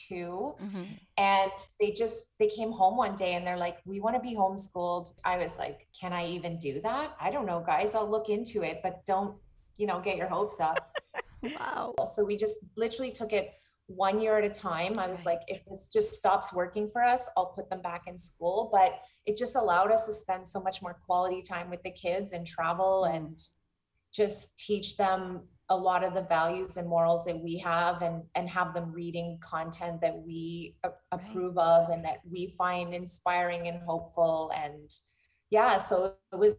2 0.07 0.15
mm-hmm. 0.15 0.83
and 1.17 1.51
they 1.79 1.91
just 1.91 2.37
they 2.39 2.47
came 2.47 2.71
home 2.71 2.97
one 2.97 3.15
day 3.15 3.33
and 3.33 3.45
they're 3.45 3.57
like 3.57 3.77
we 3.85 3.99
want 3.99 4.15
to 4.15 4.21
be 4.21 4.35
homeschooled 4.35 5.13
i 5.23 5.37
was 5.37 5.59
like 5.59 5.87
can 5.99 6.11
i 6.11 6.25
even 6.25 6.57
do 6.57 6.81
that 6.81 7.15
i 7.19 7.29
don't 7.29 7.45
know 7.45 7.63
guys 7.65 7.93
i'll 7.93 8.09
look 8.09 8.29
into 8.29 8.63
it 8.63 8.79
but 8.81 9.05
don't 9.05 9.35
you 9.77 9.85
know 9.85 9.99
get 9.99 10.17
your 10.17 10.27
hopes 10.27 10.59
up 10.59 10.97
wow. 11.43 11.93
so 12.07 12.23
we 12.25 12.35
just 12.35 12.57
literally 12.75 13.11
took 13.11 13.31
it 13.31 13.53
one 13.87 14.19
year 14.19 14.37
at 14.37 14.43
a 14.43 14.49
time. 14.49 14.97
I 14.97 15.07
was 15.07 15.25
Right. 15.25 15.37
like 15.37 15.43
if 15.47 15.63
this 15.65 15.89
just 15.91 16.13
stops 16.13 16.51
working 16.53 16.89
for 16.89 17.03
us 17.03 17.29
i'll 17.37 17.53
put 17.53 17.69
them 17.69 17.81
back 17.81 18.07
in 18.07 18.17
school. 18.17 18.69
But 18.71 18.99
it 19.25 19.37
just 19.37 19.55
allowed 19.55 19.91
us 19.91 20.05
to 20.07 20.13
spend 20.13 20.47
so 20.47 20.59
much 20.61 20.81
more 20.81 20.95
quality 21.05 21.41
time 21.41 21.69
with 21.69 21.83
the 21.83 21.91
kids 21.91 22.33
and 22.33 22.45
travel 22.45 23.05
Mm. 23.07 23.15
and 23.15 23.39
just 24.13 24.57
teach 24.59 24.97
them 24.97 25.47
a 25.69 25.75
lot 25.75 26.03
of 26.03 26.13
the 26.13 26.21
values 26.21 26.77
and 26.77 26.87
morals 26.87 27.25
that 27.25 27.39
we 27.39 27.57
have 27.57 28.01
and 28.03 28.23
and 28.35 28.47
have 28.49 28.73
them 28.73 28.91
reading 28.91 29.39
content 29.39 29.99
that 30.01 30.15
we 30.27 30.75
a- 30.83 30.91
approve 31.11 31.57
of 31.57 31.89
and 31.89 32.05
that 32.05 32.19
we 32.29 32.47
find 32.47 32.93
inspiring 32.93 33.67
and 33.67 33.81
hopeful. 33.83 34.51
And 34.55 34.89
yeah 35.51 35.77
so 35.77 36.15
it 36.33 36.39
was 36.39 36.55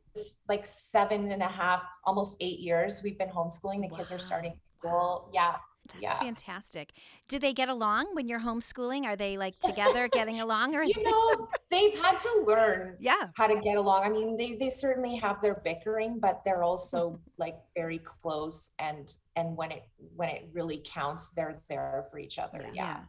like 0.49 0.65
seven 0.67 1.29
and 1.33 1.43
a 1.43 1.49
half 1.49 1.83
almost 2.05 2.37
eight 2.41 2.61
years 2.61 3.03
we've 3.03 3.19
been 3.19 3.31
homeschooling. 3.31 3.89
The 3.89 3.97
kids 3.97 4.11
are 4.13 4.19
starting 4.19 4.55
school. 4.71 5.31
Yeah 5.33 5.57
that's 5.89 6.03
yeah. 6.03 6.21
fantastic. 6.21 6.93
Do 7.29 7.39
they 7.39 7.53
get 7.53 7.69
along 7.69 8.15
when 8.15 8.29
you're 8.29 8.41
homeschooling? 8.41 9.05
Are 9.05 9.17
they 9.17 9.37
like 9.37 9.59
together 9.61 10.09
getting 10.09 10.41
along 10.41 10.75
or 10.77 10.83
you 10.83 11.03
know 11.03 11.49
they've 11.71 11.99
had 11.99 12.19
to 12.21 12.45
learn 12.47 12.97
yeah. 13.01 13.29
how 13.35 13.47
to 13.47 13.61
get 13.61 13.77
along. 13.77 14.05
I 14.05 14.09
mean 14.09 14.37
they 14.37 14.55
they 14.55 14.71
certainly 14.71 15.17
have 15.17 15.41
their 15.43 15.61
bickering 15.65 16.19
but 16.19 16.43
they're 16.45 16.63
also 16.63 17.21
like 17.39 17.57
very 17.77 17.99
close 17.99 18.73
and 18.79 19.15
and 19.37 19.57
when 19.57 19.71
it 19.71 19.85
when 20.15 20.29
it 20.29 20.49
really 20.53 20.83
counts 20.85 21.31
they're 21.31 21.61
there 21.69 22.07
for 22.11 22.19
each 22.19 22.39
other. 22.39 22.67
Yeah, 22.73 23.01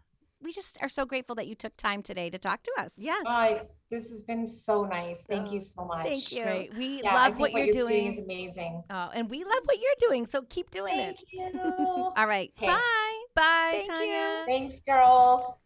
we 0.47 0.53
just 0.53 0.77
are 0.81 0.87
so 0.87 1.05
grateful 1.05 1.35
that 1.35 1.45
you 1.45 1.55
took 1.55 1.75
time 1.75 2.01
today 2.01 2.29
to 2.29 2.37
talk 2.39 2.63
to 2.63 2.71
us. 2.79 2.97
Yeah. 2.97 3.19
I, 3.25 3.63
this 3.91 4.09
has 4.09 4.21
been 4.21 4.47
so 4.47 4.85
nice. 4.85 5.25
Thank 5.25 5.49
oh, 5.49 5.51
you 5.51 5.59
so 5.59 5.83
much. 5.85 6.05
Thank 6.05 6.31
you. 6.31 6.43
Great. 6.43 6.73
We 6.73 7.01
Yeah, 7.03 7.11
I 7.11 7.27
love 7.27 7.37
think 7.37 7.53
what, 7.53 7.65
you're, 7.65 7.73
doing. 7.73 8.07
is 8.07 8.17
amazing. 8.17 8.81
Oh, 8.89 9.09
and 9.13 9.29
we 9.29 9.43
love 9.43 9.63
what 9.65 9.77
you're 9.77 10.09
doing. 10.09 10.25
So 10.25 10.43
keep 10.43 10.71
doing 10.71 10.95
Thank 10.95 11.21
it. 11.21 11.53
you. 11.53 11.61
All 12.15 12.27
right. 12.27 12.49
Okay. 12.57 12.67
Bye. 12.67 13.23
Bye, 13.35 13.71
Thank 13.73 13.89
Tanya. 13.89 14.05
you. 14.07 14.43
Thanks, 14.47 14.79
girls. 14.79 15.57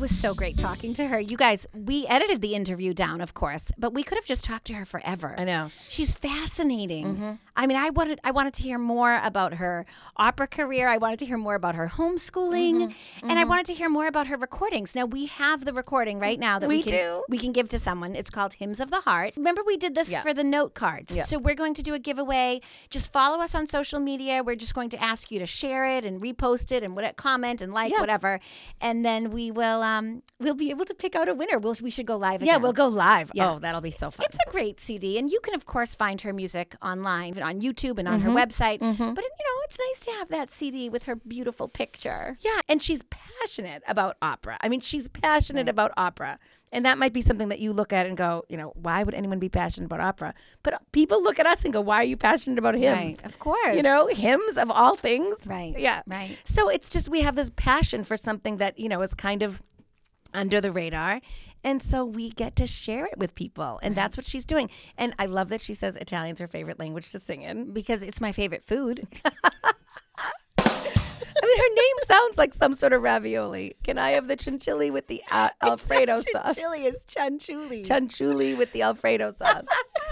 It 0.00 0.08
was 0.08 0.18
so 0.18 0.32
great 0.32 0.56
talking 0.56 0.94
to 0.94 1.08
her. 1.08 1.20
You 1.20 1.36
guys, 1.36 1.66
we 1.74 2.06
edited 2.06 2.40
the 2.40 2.54
interview 2.54 2.94
down, 2.94 3.20
of 3.20 3.34
course, 3.34 3.70
but 3.76 3.92
we 3.92 4.02
could 4.02 4.16
have 4.16 4.24
just 4.24 4.46
talked 4.46 4.64
to 4.68 4.72
her 4.72 4.86
forever. 4.86 5.34
I 5.36 5.44
know. 5.44 5.70
She's 5.90 6.14
fascinating. 6.14 7.38
I 7.54 7.66
mean, 7.66 7.76
I 7.76 7.90
wanted 7.90 8.18
I 8.24 8.30
wanted 8.30 8.54
to 8.54 8.62
hear 8.62 8.78
more 8.78 9.20
about 9.22 9.52
her 9.56 9.84
opera 10.16 10.46
career. 10.46 10.88
I 10.88 10.96
wanted 10.96 11.18
to 11.18 11.26
hear 11.26 11.36
more 11.36 11.54
about 11.54 11.74
her 11.74 11.88
homeschooling, 11.88 12.94
and 13.22 13.38
I 13.38 13.44
wanted 13.44 13.66
to 13.66 13.74
hear 13.74 13.90
more 13.90 14.06
about 14.06 14.28
her 14.28 14.38
recordings. 14.38 14.94
Now 14.94 15.04
we 15.04 15.26
have 15.26 15.66
the 15.66 15.74
recording 15.74 16.18
right 16.18 16.40
now 16.40 16.58
that 16.58 16.66
we, 16.70 16.78
We 16.78 16.82
can 16.84 16.92
do. 16.92 17.22
we 17.28 17.36
can 17.36 17.52
give 17.52 17.68
to 17.68 17.78
someone. 17.78 18.14
It's 18.14 18.30
called 18.30 18.54
Hymns 18.54 18.80
of 18.80 18.90
the 18.90 19.00
Heart. 19.02 19.34
Remember 19.36 19.62
we 19.66 19.76
did 19.76 19.94
this 19.94 20.08
Yeah. 20.08 20.22
for 20.22 20.32
the 20.32 20.44
note 20.44 20.72
cards. 20.72 21.14
Yeah. 21.14 21.24
So 21.24 21.38
we're 21.38 21.54
going 21.54 21.74
to 21.74 21.82
do 21.82 21.92
a 21.92 21.98
giveaway. 21.98 22.62
Just 22.88 23.12
follow 23.12 23.42
us 23.42 23.54
on 23.54 23.66
social 23.66 24.00
media. 24.00 24.42
We're 24.42 24.56
just 24.56 24.74
going 24.74 24.88
to 24.90 25.02
ask 25.02 25.30
you 25.30 25.38
to 25.40 25.46
share 25.46 25.84
it 25.84 26.06
and 26.06 26.22
repost 26.22 26.72
it 26.72 26.82
and 26.82 26.96
what 26.96 27.04
comment 27.18 27.60
and 27.60 27.74
like 27.74 27.92
Yeah. 27.92 28.00
whatever, 28.00 28.40
and 28.80 29.04
then 29.04 29.30
we 29.30 29.50
will 29.50 29.82
um 29.82 29.89
we'll 30.38 30.54
be 30.54 30.70
able 30.70 30.84
to 30.86 30.94
pick 30.94 31.14
out 31.16 31.28
a 31.28 31.34
winner. 31.34 31.58
We'll, 31.58 31.76
we 31.82 31.90
should 31.90 32.06
go 32.06 32.16
live. 32.16 32.42
Yeah, 32.42 32.56
we'll 32.58 32.72
go 32.72 32.86
live. 32.88 33.30
Yeah. 33.34 33.52
Oh, 33.52 33.58
that'll 33.58 33.80
be 33.80 33.90
so 33.90 34.10
fun. 34.10 34.26
It's 34.28 34.38
a 34.46 34.50
great 34.50 34.80
CD, 34.80 35.18
and 35.18 35.30
you 35.30 35.40
can, 35.40 35.54
of 35.54 35.66
course, 35.66 35.94
find 35.94 36.20
her 36.22 36.32
music 36.32 36.74
online, 36.82 37.40
on 37.40 37.60
YouTube 37.60 37.98
and 37.98 38.06
on 38.08 38.20
Mm-hmm. 38.20 38.30
her 38.30 38.34
website. 38.34 38.78
But, 38.80 38.98
you 38.98 39.14
know, 39.14 39.56
it's 39.64 39.78
nice 39.78 40.00
to 40.06 40.10
have 40.18 40.28
that 40.30 40.50
CD 40.50 40.88
with 40.88 41.04
her 41.04 41.16
beautiful 41.16 41.68
picture. 41.68 42.36
Yeah, 42.40 42.60
and 42.68 42.82
she's 42.82 43.02
passionate 43.04 43.82
about 43.86 44.16
opera. 44.22 44.58
I 44.60 44.68
mean, 44.68 44.80
she's 44.80 45.08
passionate 45.08 45.68
about 45.68 45.92
opera. 45.96 46.38
And 46.72 46.84
that 46.86 46.98
might 46.98 47.12
be 47.12 47.20
something 47.20 47.48
that 47.48 47.58
you 47.58 47.72
look 47.72 47.92
at 47.92 48.06
and 48.06 48.16
go, 48.16 48.44
you 48.48 48.56
know, 48.56 48.72
why 48.76 49.02
would 49.02 49.14
anyone 49.14 49.40
be 49.40 49.48
passionate 49.48 49.86
about 49.86 49.98
opera? 50.00 50.34
But 50.62 50.80
people 50.92 51.20
look 51.20 51.40
at 51.40 51.46
us 51.46 51.64
and 51.64 51.72
go, 51.72 51.80
why 51.80 51.96
are 51.96 52.04
you 52.04 52.16
passionate 52.16 52.60
about 52.60 52.76
hymns? 52.76 52.96
Right, 52.96 53.24
of 53.24 53.40
course. 53.40 53.74
You 53.74 53.82
know, 53.82 54.06
hymns 54.06 54.56
of 54.56 54.70
all 54.70 54.94
things. 54.94 55.38
Right, 55.46 55.74
Yeah. 55.76 56.02
right. 56.06 56.38
So 56.44 56.68
it's 56.68 56.88
just 56.88 57.08
we 57.08 57.22
have 57.22 57.34
this 57.34 57.50
passion 57.56 58.04
for 58.04 58.16
something 58.16 58.58
that, 58.58 58.78
you 58.78 58.88
know, 58.88 59.00
is 59.02 59.14
kind 59.14 59.42
of 59.42 59.60
under 60.34 60.60
the 60.60 60.72
radar. 60.72 61.20
And 61.62 61.82
so 61.82 62.04
we 62.04 62.30
get 62.30 62.56
to 62.56 62.66
share 62.66 63.04
it 63.06 63.18
with 63.18 63.34
people. 63.34 63.80
And 63.82 63.94
that's 63.94 64.16
what 64.16 64.26
she's 64.26 64.44
doing. 64.44 64.70
And 64.96 65.14
I 65.18 65.26
love 65.26 65.48
that 65.50 65.60
she 65.60 65.74
says 65.74 65.96
Italian's 65.96 66.40
her 66.40 66.48
favorite 66.48 66.78
language 66.78 67.10
to 67.10 67.20
sing 67.20 67.42
in. 67.42 67.72
Because 67.72 68.02
it's 68.02 68.20
my 68.20 68.32
favorite 68.32 68.64
food. 68.64 69.06
I 71.42 71.46
mean, 71.46 71.58
her 71.58 71.74
name 71.74 71.94
sounds 72.04 72.38
like 72.38 72.52
some 72.52 72.74
sort 72.74 72.92
of 72.92 73.02
ravioli. 73.02 73.76
Can 73.82 73.98
I 73.98 74.10
have 74.10 74.26
the 74.26 74.36
chinchilli 74.36 74.92
with 74.92 75.06
the 75.06 75.22
uh, 75.30 75.50
Alfredo 75.62 76.18
sauce? 76.18 76.54
Chili 76.54 76.84
is 76.84 77.06
chanchuli. 77.06 77.86
Chanchuli 77.86 78.56
with 78.56 78.72
the 78.72 78.82
Alfredo 78.82 79.30
sauce. 79.30 79.66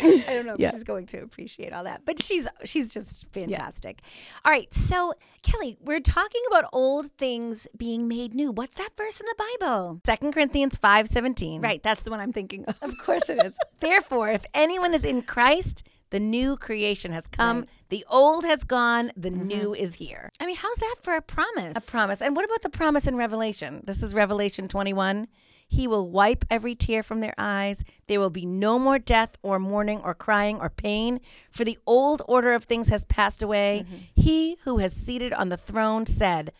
I 0.28 0.34
don't 0.34 0.46
know 0.46 0.54
if 0.54 0.60
Yeah. 0.60 0.70
she's 0.70 0.84
going 0.84 1.06
to 1.06 1.18
appreciate 1.18 1.72
all 1.72 1.84
that, 1.84 2.02
but 2.04 2.22
she's 2.22 2.46
she's 2.64 2.92
just 2.92 3.26
fantastic. 3.32 4.00
All 4.44 4.52
right, 4.52 4.72
so 4.72 5.14
Kelly, 5.42 5.76
we're 5.80 6.00
talking 6.00 6.40
about 6.50 6.66
old 6.72 7.10
things 7.18 7.66
being 7.76 8.06
made 8.08 8.34
new. 8.34 8.50
What's 8.52 8.76
that 8.76 8.90
verse 8.96 9.20
in 9.20 9.26
the 9.26 9.44
Bible? 9.60 10.00
Second 10.04 10.32
Corinthians 10.32 10.76
five 10.76 11.08
seventeen. 11.08 11.60
Right, 11.60 11.82
that's 11.82 12.02
the 12.02 12.10
one 12.10 12.20
I'm 12.20 12.32
thinking 12.32 12.64
of. 12.66 12.76
Of 12.82 12.98
course 12.98 13.28
it 13.28 13.44
is. 13.44 13.56
Therefore, 13.80 14.30
if 14.30 14.44
anyone 14.54 14.94
is 14.94 15.04
in 15.04 15.22
Christ, 15.22 15.86
the 16.12 16.20
new 16.20 16.58
creation 16.58 17.10
has 17.12 17.26
come. 17.26 17.64
The 17.88 18.04
old 18.08 18.44
has 18.44 18.64
gone. 18.64 19.12
The 19.16 19.30
mm-hmm. 19.30 19.46
new 19.46 19.74
is 19.74 19.94
here. 19.94 20.28
I 20.38 20.44
mean, 20.44 20.56
how's 20.56 20.76
that 20.76 20.96
for 21.00 21.14
a 21.14 21.22
promise? 21.22 21.74
A 21.74 21.80
promise. 21.80 22.20
And 22.20 22.36
what 22.36 22.44
about 22.44 22.60
the 22.60 22.68
promise 22.68 23.06
in 23.06 23.16
Revelation? 23.16 23.80
This 23.84 24.02
is 24.02 24.14
Revelation 24.14 24.68
21. 24.68 25.26
He 25.66 25.88
will 25.88 26.10
wipe 26.10 26.44
every 26.50 26.74
tear 26.74 27.02
from 27.02 27.20
their 27.20 27.32
eyes. 27.38 27.82
There 28.08 28.20
will 28.20 28.28
be 28.28 28.44
no 28.44 28.78
more 28.78 28.98
death 28.98 29.38
or 29.42 29.58
mourning 29.58 30.00
or 30.00 30.14
crying 30.14 30.60
or 30.60 30.68
pain, 30.68 31.18
for 31.50 31.64
the 31.64 31.78
old 31.86 32.20
order 32.28 32.52
of 32.52 32.64
things 32.64 32.90
has 32.90 33.06
passed 33.06 33.42
away. 33.42 33.86
Mm-hmm. 33.86 33.96
He 34.14 34.58
who 34.64 34.78
has 34.78 34.92
seated 34.92 35.32
on 35.32 35.48
the 35.48 35.56
throne 35.56 36.04
said, 36.04 36.52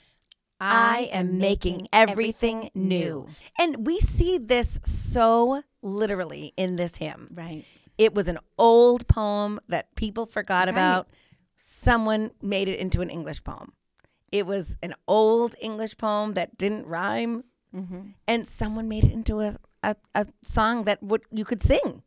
I 0.58 1.10
am 1.12 1.36
making 1.36 1.88
everything 1.92 2.70
new. 2.74 3.26
And 3.58 3.86
we 3.86 4.00
see 4.00 4.38
this 4.38 4.80
so 4.82 5.62
literally 5.82 6.54
in 6.56 6.76
this 6.76 6.96
hymn. 6.96 7.28
Right. 7.34 7.64
It 7.98 8.14
was 8.14 8.28
an 8.28 8.38
old 8.58 9.06
poem 9.08 9.60
that 9.68 9.94
people 9.94 10.26
forgot 10.26 10.68
about. 10.68 11.08
Someone 11.56 12.30
made 12.42 12.68
it 12.68 12.78
into 12.78 13.00
an 13.00 13.10
English 13.10 13.44
poem. 13.44 13.72
It 14.30 14.46
was 14.46 14.76
an 14.82 14.94
old 15.06 15.54
English 15.60 15.98
poem 15.98 16.34
that 16.34 16.56
didn't 16.56 16.86
rhyme, 16.86 17.44
mm-hmm. 17.74 18.00
and 18.26 18.48
someone 18.48 18.88
made 18.88 19.04
it 19.04 19.12
into 19.12 19.40
a, 19.40 19.56
a, 19.82 19.94
a 20.14 20.26
song 20.42 20.84
that 20.84 21.02
would 21.02 21.22
you 21.30 21.44
could 21.44 21.62
sing. 21.62 22.02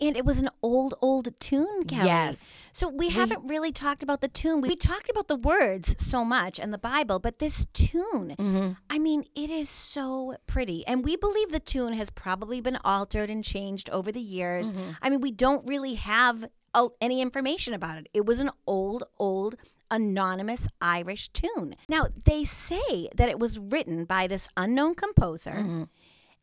And 0.00 0.16
it 0.16 0.24
was 0.24 0.40
an 0.40 0.50
old, 0.62 0.94
old 1.00 1.28
tune, 1.38 1.84
Kelly. 1.84 2.06
Yes. 2.06 2.42
So 2.72 2.88
we, 2.88 3.10
haven't 3.10 3.48
really 3.48 3.70
talked 3.70 4.02
about 4.02 4.20
the 4.20 4.28
tune. 4.28 4.60
We 4.60 4.74
talked 4.74 5.08
about 5.08 5.28
the 5.28 5.36
words 5.36 5.94
so 6.04 6.24
much 6.24 6.58
and 6.58 6.72
the 6.72 6.78
Bible, 6.78 7.20
but 7.20 7.38
this 7.38 7.66
tune, 7.72 8.34
Mm-hmm. 8.36 8.72
I 8.90 8.98
mean, 8.98 9.24
it 9.34 9.50
is 9.50 9.68
so 9.68 10.36
pretty. 10.46 10.84
And 10.86 11.04
we 11.04 11.16
believe 11.16 11.50
the 11.50 11.60
tune 11.60 11.92
has 11.92 12.10
probably 12.10 12.60
been 12.60 12.78
altered 12.84 13.30
and 13.30 13.44
changed 13.44 13.88
over 13.90 14.10
the 14.10 14.20
years. 14.20 14.72
Mm-hmm. 14.72 14.90
I 15.00 15.10
mean, 15.10 15.20
we 15.20 15.30
don't 15.30 15.66
really 15.68 15.94
have 15.94 16.44
any 17.00 17.20
information 17.20 17.74
about 17.74 17.98
it. 17.98 18.08
It 18.12 18.26
was 18.26 18.40
an 18.40 18.50
old, 18.66 19.04
old 19.18 19.54
anonymous 19.90 20.66
Irish 20.80 21.28
tune. 21.28 21.76
Now, 21.88 22.08
they 22.24 22.42
say 22.42 23.08
that 23.14 23.28
it 23.28 23.38
was 23.38 23.58
written 23.58 24.04
by 24.04 24.26
this 24.26 24.48
unknown 24.56 24.96
composer. 24.96 25.52
Mm-hmm. 25.52 25.84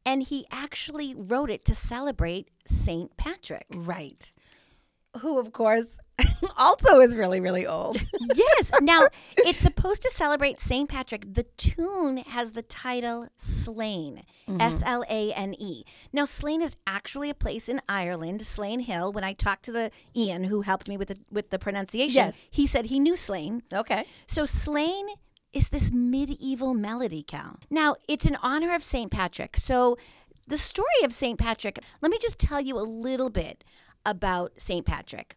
And 0.05 0.23
he 0.23 0.45
actually 0.51 1.13
wrote 1.15 1.49
it 1.51 1.63
to 1.65 1.75
celebrate 1.75 2.49
St. 2.65 3.15
Patrick. 3.17 3.67
Right. 3.71 4.31
Who, 5.19 5.37
of 5.37 5.51
course, 5.51 5.99
also 6.57 6.99
is 7.01 7.15
really, 7.15 7.39
really 7.39 7.67
old. 7.67 8.01
yes. 8.35 8.71
Now, 8.81 9.07
it's 9.37 9.61
supposed 9.61 10.01
to 10.03 10.09
celebrate 10.09 10.59
St. 10.59 10.89
Patrick. 10.89 11.33
The 11.33 11.43
tune 11.57 12.17
has 12.17 12.53
the 12.53 12.61
title 12.61 13.27
Slane, 13.37 14.23
Mm-hmm. 14.49 14.59
S 14.61 14.81
L 14.85 15.03
A 15.09 15.31
N 15.33 15.53
E. 15.59 15.83
Now, 16.11 16.25
Slane 16.25 16.61
is 16.61 16.75
actually 16.87 17.29
a 17.29 17.33
place 17.35 17.69
in 17.69 17.79
Ireland, 17.87 18.45
Slane 18.45 18.79
Hill. 18.81 19.11
When 19.13 19.23
I 19.23 19.33
talked 19.33 19.63
to 19.65 19.71
the 19.71 19.91
Ian 20.15 20.45
who 20.45 20.61
helped 20.61 20.87
me 20.87 20.97
with 20.97 21.09
the, 21.09 21.17
with 21.31 21.51
the 21.51 21.59
pronunciation, 21.59 22.15
Yes. 22.27 22.35
he 22.49 22.65
said 22.65 22.87
he 22.87 22.99
knew 22.99 23.15
Slane. 23.15 23.63
okay. 23.73 24.05
So, 24.27 24.45
Slane 24.45 25.07
is 25.53 25.69
this 25.69 25.91
medieval 25.91 26.73
melody, 26.73 27.23
Cal. 27.23 27.59
Now, 27.69 27.95
it's 28.07 28.25
in 28.25 28.37
honor 28.41 28.73
of 28.73 28.83
St. 28.83 29.11
Patrick. 29.11 29.57
So, 29.57 29.97
the 30.47 30.57
story 30.57 30.87
of 31.03 31.13
St. 31.13 31.37
Patrick, 31.37 31.79
let 32.01 32.11
me 32.11 32.17
just 32.21 32.39
tell 32.39 32.61
you 32.61 32.77
a 32.77 32.81
little 32.81 33.29
bit 33.29 33.63
about 34.05 34.53
St. 34.57 34.85
Patrick. 34.85 35.35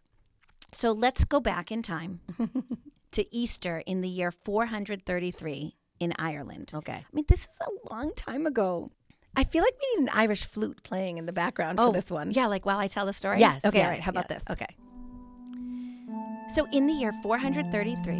So, 0.71 0.91
let's 0.91 1.25
go 1.25 1.39
back 1.39 1.71
in 1.71 1.81
time 1.81 2.21
to 3.11 3.35
Easter 3.35 3.83
in 3.85 4.01
the 4.01 4.09
year 4.09 4.31
433 4.31 5.75
in 5.99 6.13
Ireland. 6.19 6.71
Okay. 6.73 6.93
I 6.93 7.05
mean, 7.13 7.25
this 7.27 7.45
is 7.45 7.59
a 7.61 7.93
long 7.93 8.13
time 8.15 8.45
ago. 8.45 8.91
I 9.37 9.43
feel 9.43 9.63
like 9.63 9.73
we 9.73 10.01
need 10.01 10.09
an 10.09 10.17
Irish 10.17 10.45
flute 10.45 10.81
playing 10.83 11.17
in 11.17 11.25
the 11.25 11.33
background 11.33 11.77
for 11.77 11.85
oh, 11.85 11.91
this 11.91 12.09
one. 12.09 12.31
Yeah, 12.31 12.47
like 12.47 12.65
while 12.65 12.77
I 12.77 12.87
tell 12.87 13.05
the 13.05 13.13
story? 13.13 13.39
Yes. 13.39 13.65
Okay, 13.65 13.79
all 13.79 13.85
yes, 13.85 13.89
right. 13.89 13.99
How 13.99 14.11
about 14.11 14.27
yes. 14.29 14.45
this? 14.45 14.51
Okay. 14.51 14.75
So, 16.47 16.67
in 16.71 16.87
the 16.87 16.93
year 16.93 17.11
433, 17.23 18.15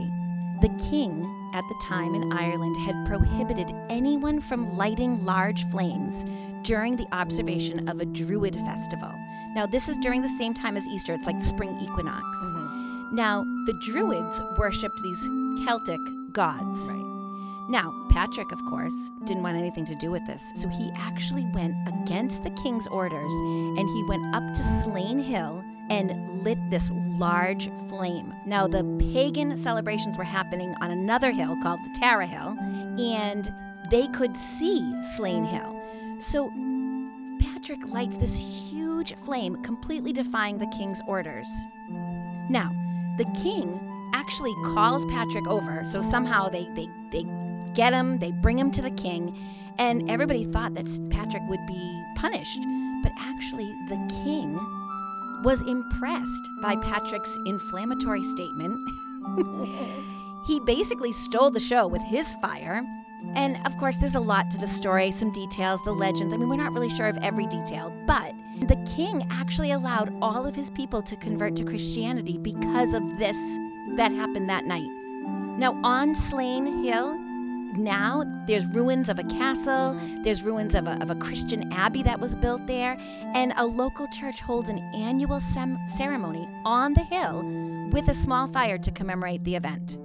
the 0.62 0.90
king 0.90 1.24
at 1.54 1.68
the 1.68 1.76
time 1.82 2.16
in 2.16 2.32
Ireland 2.32 2.78
had 2.78 3.06
prohibited 3.06 3.74
anyone 3.90 4.40
from 4.40 4.76
lighting 4.78 5.24
large 5.24 5.64
flames 5.66 6.26
during 6.64 6.96
the 6.96 7.08
observation 7.12 7.88
of 7.88 8.02
a 8.02 8.06
Druid 8.06 8.56
festival. 8.62 9.12
Now, 9.56 9.66
this 9.66 9.88
is 9.88 9.98
during 9.98 10.22
the 10.22 10.38
same 10.38 10.54
time 10.54 10.76
as 10.76 10.88
Easter, 10.88 11.14
it's 11.14 11.28
like 11.28 11.42
spring 11.42 11.78
equinox. 11.82 12.24
Mm-hmm. 12.24 13.16
Now, 13.16 13.44
the 13.66 13.74
Druids 13.74 14.42
worshipped 14.58 15.02
these 15.02 15.66
Celtic 15.66 16.02
gods. 16.34 16.80
Right. 16.80 17.06
Now, 17.70 17.94
Patrick, 18.10 18.52
of 18.52 18.64
course, 18.66 18.94
didn't 19.24 19.44
want 19.44 19.58
anything 19.58 19.86
to 19.86 19.96
do 19.96 20.12
with 20.12 20.26
this, 20.28 20.52
so 20.56 20.68
he 20.68 20.92
actually 20.96 21.46
went 21.54 21.76
against 21.88 22.44
the 22.44 22.52
king's 22.52 22.86
orders 22.88 23.34
and 23.42 23.90
he 23.90 24.04
went 24.08 24.36
up 24.36 24.46
to 24.54 24.64
Slane 24.64 25.20
Hill 25.20 25.64
and 25.90 26.44
lit 26.44 26.58
this 26.70 26.92
large 27.18 27.70
flame. 27.88 28.34
Now, 28.46 28.68
the 28.68 28.84
pagan 29.14 29.56
celebrations 29.58 30.18
were 30.18 30.24
happening 30.24 30.76
on 30.82 30.92
another 30.92 31.32
hill 31.32 31.56
called 31.62 31.84
the 31.84 32.00
Tara 32.00 32.26
Hill, 32.26 32.58
and 33.00 33.54
they 33.92 34.08
could 34.10 34.36
see 34.36 34.94
Slane 35.16 35.46
Hill. 35.46 35.82
So, 36.18 36.52
Patrick 37.40 37.88
lights 37.90 38.18
this 38.18 38.38
huge 38.38 39.16
flame, 39.18 39.62
completely 39.64 40.14
defying 40.14 40.58
the 40.58 40.68
king's 40.68 41.02
orders. 41.08 41.50
Now, 42.50 42.72
the 43.18 43.26
king 43.42 43.80
actually 44.14 44.54
calls 44.64 45.06
Patrick 45.06 45.48
over. 45.48 45.84
So 45.86 46.02
somehow 46.02 46.50
they 46.50 46.68
they 46.74 46.88
they 47.12 47.26
get 47.74 47.94
him, 47.94 48.20
they 48.20 48.32
bring 48.32 48.58
him 48.58 48.72
to 48.72 48.82
the 48.82 48.92
king, 48.92 49.38
and 49.78 50.10
everybody 50.10 50.46
thought 50.46 50.74
that 50.76 50.88
Patrick 51.10 51.44
would 51.48 51.66
be 51.68 52.04
punished. 52.16 52.62
But 53.04 53.12
actually, 53.18 53.72
the 53.88 53.98
king 54.24 54.58
was 55.46 55.62
impressed 55.62 56.50
by 56.62 56.76
Patrick's 56.76 57.38
inflammatory 57.46 58.24
statement. 58.24 58.90
He 60.46 60.60
basically 60.60 61.12
stole 61.12 61.50
the 61.50 61.60
show 61.60 61.88
with 61.88 62.04
his 62.04 62.36
fire. 62.36 62.84
And 63.34 63.58
of 63.66 63.76
course, 63.78 63.96
there's 63.98 64.14
a 64.14 64.20
lot 64.20 64.52
to 64.52 64.60
the 64.60 64.68
story, 64.68 65.10
some 65.10 65.32
details, 65.32 65.82
the 65.82 65.92
legends. 65.92 66.34
I 66.34 66.38
mean, 66.38 66.48
we're 66.48 66.56
not 66.56 66.72
really 66.74 66.90
sure 66.90 67.08
of 67.08 67.18
every 67.24 67.48
detail, 67.48 67.92
but 68.06 68.32
the 68.68 68.76
king 68.96 69.28
actually 69.32 69.72
allowed 69.72 70.14
all 70.22 70.46
of 70.46 70.56
his 70.56 70.70
people 70.70 71.02
to 71.02 71.16
convert 71.16 71.56
to 71.56 71.64
Christianity 71.64 72.38
because 72.38 72.94
of 72.94 73.18
this 73.18 73.38
that 73.96 74.12
happened 74.12 74.48
that 74.50 74.66
night. 74.66 74.88
Now, 75.58 75.80
on 75.84 76.14
Slane 76.14 76.84
Hill, 76.84 77.18
now 77.78 78.24
there's 78.48 78.66
ruins 78.68 79.10
of 79.10 79.20
a 79.20 79.24
castle, 79.24 80.00
there's 80.24 80.42
ruins 80.44 80.76
of 80.76 80.88
a, 80.88 81.02
of 81.02 81.10
a 81.10 81.16
Christian 81.16 81.72
abbey 81.74 82.04
that 82.04 82.20
was 82.20 82.36
built 82.36 82.66
there, 82.68 82.98
and 83.34 83.54
a 83.58 83.66
local 83.66 84.08
church 84.08 84.42
holds 84.42 84.70
an 84.70 84.80
annual 84.94 85.40
sem- 85.40 85.78
ceremony 85.88 86.48
on 86.66 86.94
the 86.94 87.04
hill 87.04 87.44
with 87.92 88.08
a 88.10 88.14
small 88.14 88.48
fire 88.48 88.78
to 88.78 88.92
commemorate 88.92 89.44
the 89.44 89.56
event. 89.56 89.98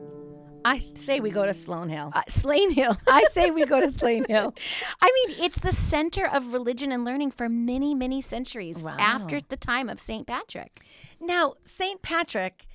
I 0.62 0.84
say 0.94 1.20
we 1.20 1.30
go 1.30 1.46
to 1.46 1.54
Sloan 1.54 1.88
Hill. 1.88 2.12
Uh, 2.14 2.20
Slane 2.28 2.70
Hill. 2.70 2.94
I 3.08 3.24
say 3.32 3.50
we 3.50 3.64
go 3.64 3.80
to 3.80 3.90
Slane 3.90 4.26
Hill. 4.28 4.54
I 5.00 5.26
mean, 5.26 5.36
it's 5.44 5.60
the 5.60 5.72
center 5.72 6.26
of 6.26 6.52
religion 6.52 6.92
and 6.92 7.02
learning 7.02 7.30
for 7.30 7.48
many, 7.48 7.94
many 7.94 8.20
centuries 8.20 8.82
Wow. 8.84 8.96
after 8.98 9.40
the 9.40 9.56
time 9.56 9.88
of 9.88 9.98
St. 9.98 10.26
Patrick. 10.26 10.82
Now, 11.18 11.54
St. 11.62 12.02
Patrick 12.02 12.66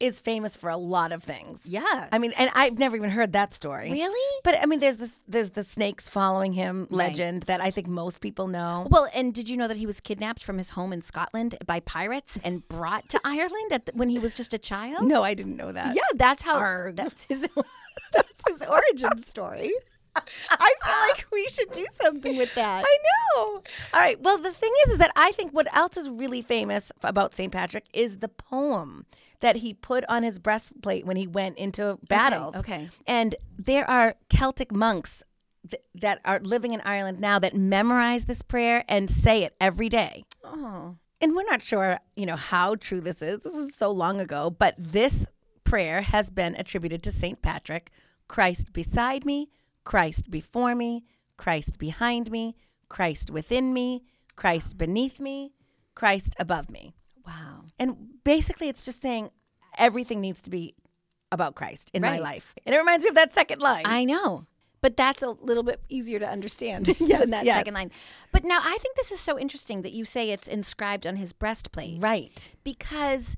is 0.00 0.18
famous 0.18 0.56
for 0.56 0.70
a 0.70 0.76
lot 0.76 1.12
of 1.12 1.22
things. 1.22 1.60
Yeah. 1.64 2.08
I 2.10 2.18
mean, 2.18 2.32
and 2.38 2.50
I've 2.54 2.78
never 2.78 2.96
even 2.96 3.10
heard 3.10 3.32
that 3.34 3.54
story. 3.54 3.92
Really? 3.92 4.40
But 4.42 4.60
I 4.60 4.66
mean, 4.66 4.80
there's 4.80 4.96
this, 4.96 5.20
there's 5.28 5.50
the 5.50 5.62
snakes 5.62 6.08
following 6.08 6.52
him 6.52 6.86
legend 6.90 7.44
that 7.44 7.60
I 7.60 7.70
think 7.70 7.86
most 7.86 8.20
people 8.20 8.48
know. 8.48 8.86
Well, 8.90 9.08
and 9.14 9.32
did 9.34 9.48
you 9.48 9.56
know 9.56 9.68
that 9.68 9.76
he 9.76 9.86
was 9.86 10.00
kidnapped 10.00 10.42
from 10.42 10.58
his 10.58 10.70
home 10.70 10.92
in 10.92 11.02
Scotland 11.02 11.56
by 11.66 11.80
pirates 11.80 12.38
and 12.42 12.66
brought 12.68 13.08
to 13.10 13.20
Ireland 13.24 13.72
at 13.72 13.86
the, 13.86 13.92
when 13.94 14.08
he 14.08 14.18
was 14.18 14.34
just 14.34 14.54
a 14.54 14.58
child? 14.58 15.06
No, 15.06 15.22
I 15.22 15.34
didn't 15.34 15.56
know 15.56 15.70
that. 15.72 15.94
Yeah, 15.94 16.02
that's 16.14 16.42
how. 16.42 16.56
Arg. 16.56 16.96
That's 16.96 17.24
his. 17.24 17.48
that's 18.12 18.42
his 18.48 18.62
origin 18.62 19.22
story. 19.22 19.72
I 20.50 20.74
feel 20.84 21.08
like 21.08 21.26
we 21.32 21.46
should 21.48 21.70
do 21.70 21.86
something 21.90 22.36
with 22.36 22.54
that. 22.54 22.84
I 22.86 22.98
know. 23.36 23.62
All 23.94 24.00
right. 24.00 24.20
Well, 24.20 24.38
the 24.38 24.50
thing 24.50 24.72
is, 24.86 24.92
is 24.92 24.98
that 24.98 25.12
I 25.16 25.32
think 25.32 25.52
what 25.52 25.74
else 25.74 25.96
is 25.96 26.08
really 26.08 26.42
famous 26.42 26.90
about 27.02 27.34
St. 27.34 27.52
Patrick 27.52 27.84
is 27.92 28.18
the 28.18 28.28
poem 28.28 29.06
that 29.40 29.56
he 29.56 29.74
put 29.74 30.04
on 30.08 30.22
his 30.22 30.38
breastplate 30.38 31.06
when 31.06 31.16
he 31.16 31.26
went 31.26 31.56
into 31.58 31.98
battles. 32.08 32.56
okay. 32.56 32.88
And 33.06 33.34
there 33.58 33.88
are 33.88 34.14
Celtic 34.28 34.72
monks 34.72 35.22
th- 35.70 35.82
that 35.94 36.20
are 36.24 36.40
living 36.40 36.72
in 36.72 36.80
Ireland 36.82 37.20
now 37.20 37.38
that 37.38 37.54
memorize 37.56 38.24
this 38.26 38.42
prayer 38.42 38.84
and 38.88 39.08
say 39.08 39.44
it 39.44 39.54
every 39.60 39.88
day. 39.88 40.24
Oh. 40.44 40.96
And 41.22 41.36
we're 41.36 41.44
not 41.44 41.62
sure, 41.62 41.98
you 42.16 42.26
know, 42.26 42.36
how 42.36 42.74
true 42.76 43.00
this 43.00 43.20
is. 43.22 43.40
This 43.40 43.54
was 43.54 43.74
so 43.74 43.90
long 43.90 44.20
ago, 44.20 44.50
but 44.50 44.74
this 44.78 45.26
prayer 45.64 46.02
has 46.02 46.30
been 46.30 46.54
attributed 46.56 47.02
to 47.04 47.12
St. 47.12 47.40
Patrick 47.42 47.90
Christ 48.26 48.72
beside 48.72 49.24
me, 49.24 49.48
Christ 49.84 50.30
before 50.30 50.74
me, 50.74 51.04
Christ 51.36 51.78
behind 51.78 52.30
me, 52.30 52.56
Christ 52.88 53.30
within 53.30 53.72
me, 53.72 54.02
Christ 54.36 54.78
beneath 54.78 55.20
me, 55.20 55.52
Christ 55.94 56.34
above 56.38 56.70
me. 56.70 56.94
Wow. 57.26 57.64
And 57.78 57.96
basically, 58.24 58.68
it's 58.68 58.84
just 58.84 59.00
saying 59.00 59.30
everything 59.78 60.20
needs 60.20 60.42
to 60.42 60.50
be 60.50 60.74
about 61.32 61.54
Christ 61.54 61.90
in 61.94 62.02
my 62.02 62.18
life. 62.18 62.54
And 62.66 62.74
it 62.74 62.78
reminds 62.78 63.04
me 63.04 63.08
of 63.08 63.14
that 63.14 63.32
second 63.32 63.60
line. 63.62 63.82
I 63.84 64.04
know. 64.04 64.44
But 64.82 64.96
that's 64.96 65.22
a 65.22 65.30
little 65.30 65.62
bit 65.62 65.80
easier 65.88 66.18
to 66.18 66.28
understand 66.28 66.88
Yes, 67.00 67.20
than 67.20 67.30
that 67.30 67.44
yes. 67.44 67.56
second 67.58 67.74
line. 67.74 67.90
But 68.32 68.44
now 68.44 68.60
I 68.62 68.78
think 68.78 68.96
this 68.96 69.12
is 69.12 69.20
so 69.20 69.38
interesting 69.38 69.82
that 69.82 69.92
you 69.92 70.04
say 70.04 70.30
it's 70.30 70.48
inscribed 70.48 71.06
on 71.06 71.16
his 71.16 71.32
breastplate. 71.32 72.00
right. 72.00 72.50
Because 72.64 73.36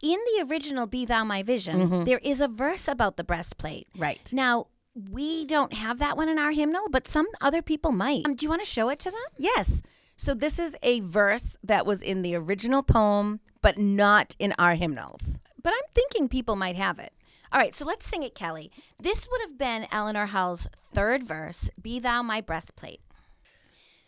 in 0.00 0.18
the 0.18 0.46
original 0.48 0.86
Be 0.86 1.04
Thou 1.04 1.24
My 1.24 1.42
Vision, 1.42 1.80
mm-hmm. 1.80 2.04
there 2.04 2.20
is 2.22 2.40
a 2.40 2.48
verse 2.48 2.88
about 2.88 3.16
the 3.16 3.24
breastplate. 3.24 3.88
Right. 3.96 4.30
Now, 4.32 4.68
we 5.10 5.44
don't 5.44 5.72
have 5.72 5.98
that 5.98 6.16
one 6.16 6.28
in 6.28 6.38
our 6.38 6.50
hymnal, 6.50 6.88
but 6.90 7.06
some 7.06 7.26
other 7.40 7.62
people 7.62 7.92
might. 7.92 8.26
Um, 8.26 8.34
do 8.34 8.44
you 8.44 8.50
want 8.50 8.62
to 8.62 8.68
show 8.68 8.88
it 8.88 8.98
to 9.00 9.10
them? 9.10 9.20
Yes. 9.36 9.82
So 10.16 10.34
this 10.34 10.58
is 10.58 10.76
a 10.82 11.00
verse 11.00 11.56
that 11.62 11.86
was 11.86 12.02
in 12.02 12.22
the 12.22 12.34
original 12.34 12.82
poem, 12.82 13.40
but 13.62 13.78
not 13.78 14.34
in 14.38 14.52
our 14.58 14.74
hymnals. 14.74 15.38
But 15.62 15.72
I'm 15.72 15.90
thinking 15.94 16.28
people 16.28 16.56
might 16.56 16.76
have 16.76 16.98
it. 16.98 17.12
All 17.52 17.60
right, 17.60 17.74
so 17.74 17.84
let's 17.86 18.06
sing 18.06 18.22
it, 18.22 18.34
Kelly. 18.34 18.70
This 19.00 19.26
would 19.30 19.40
have 19.42 19.56
been 19.56 19.86
Eleanor 19.90 20.26
Hull's 20.26 20.68
third 20.92 21.22
verse, 21.22 21.70
Be 21.80 21.98
Thou 21.98 22.22
My 22.22 22.40
Breastplate. 22.40 23.00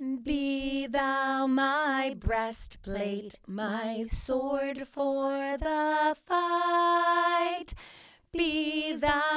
Be 0.01 0.87
thou 0.87 1.47
my 1.47 2.17
breastplate, 2.19 3.39
my 3.47 4.03
sword 4.09 4.89
for 4.89 5.59
the 5.59 6.17
fight. 6.27 7.75
Be 8.33 8.95
thou 8.95 9.30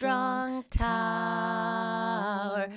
strong 0.00 0.64
tower. 0.70 2.68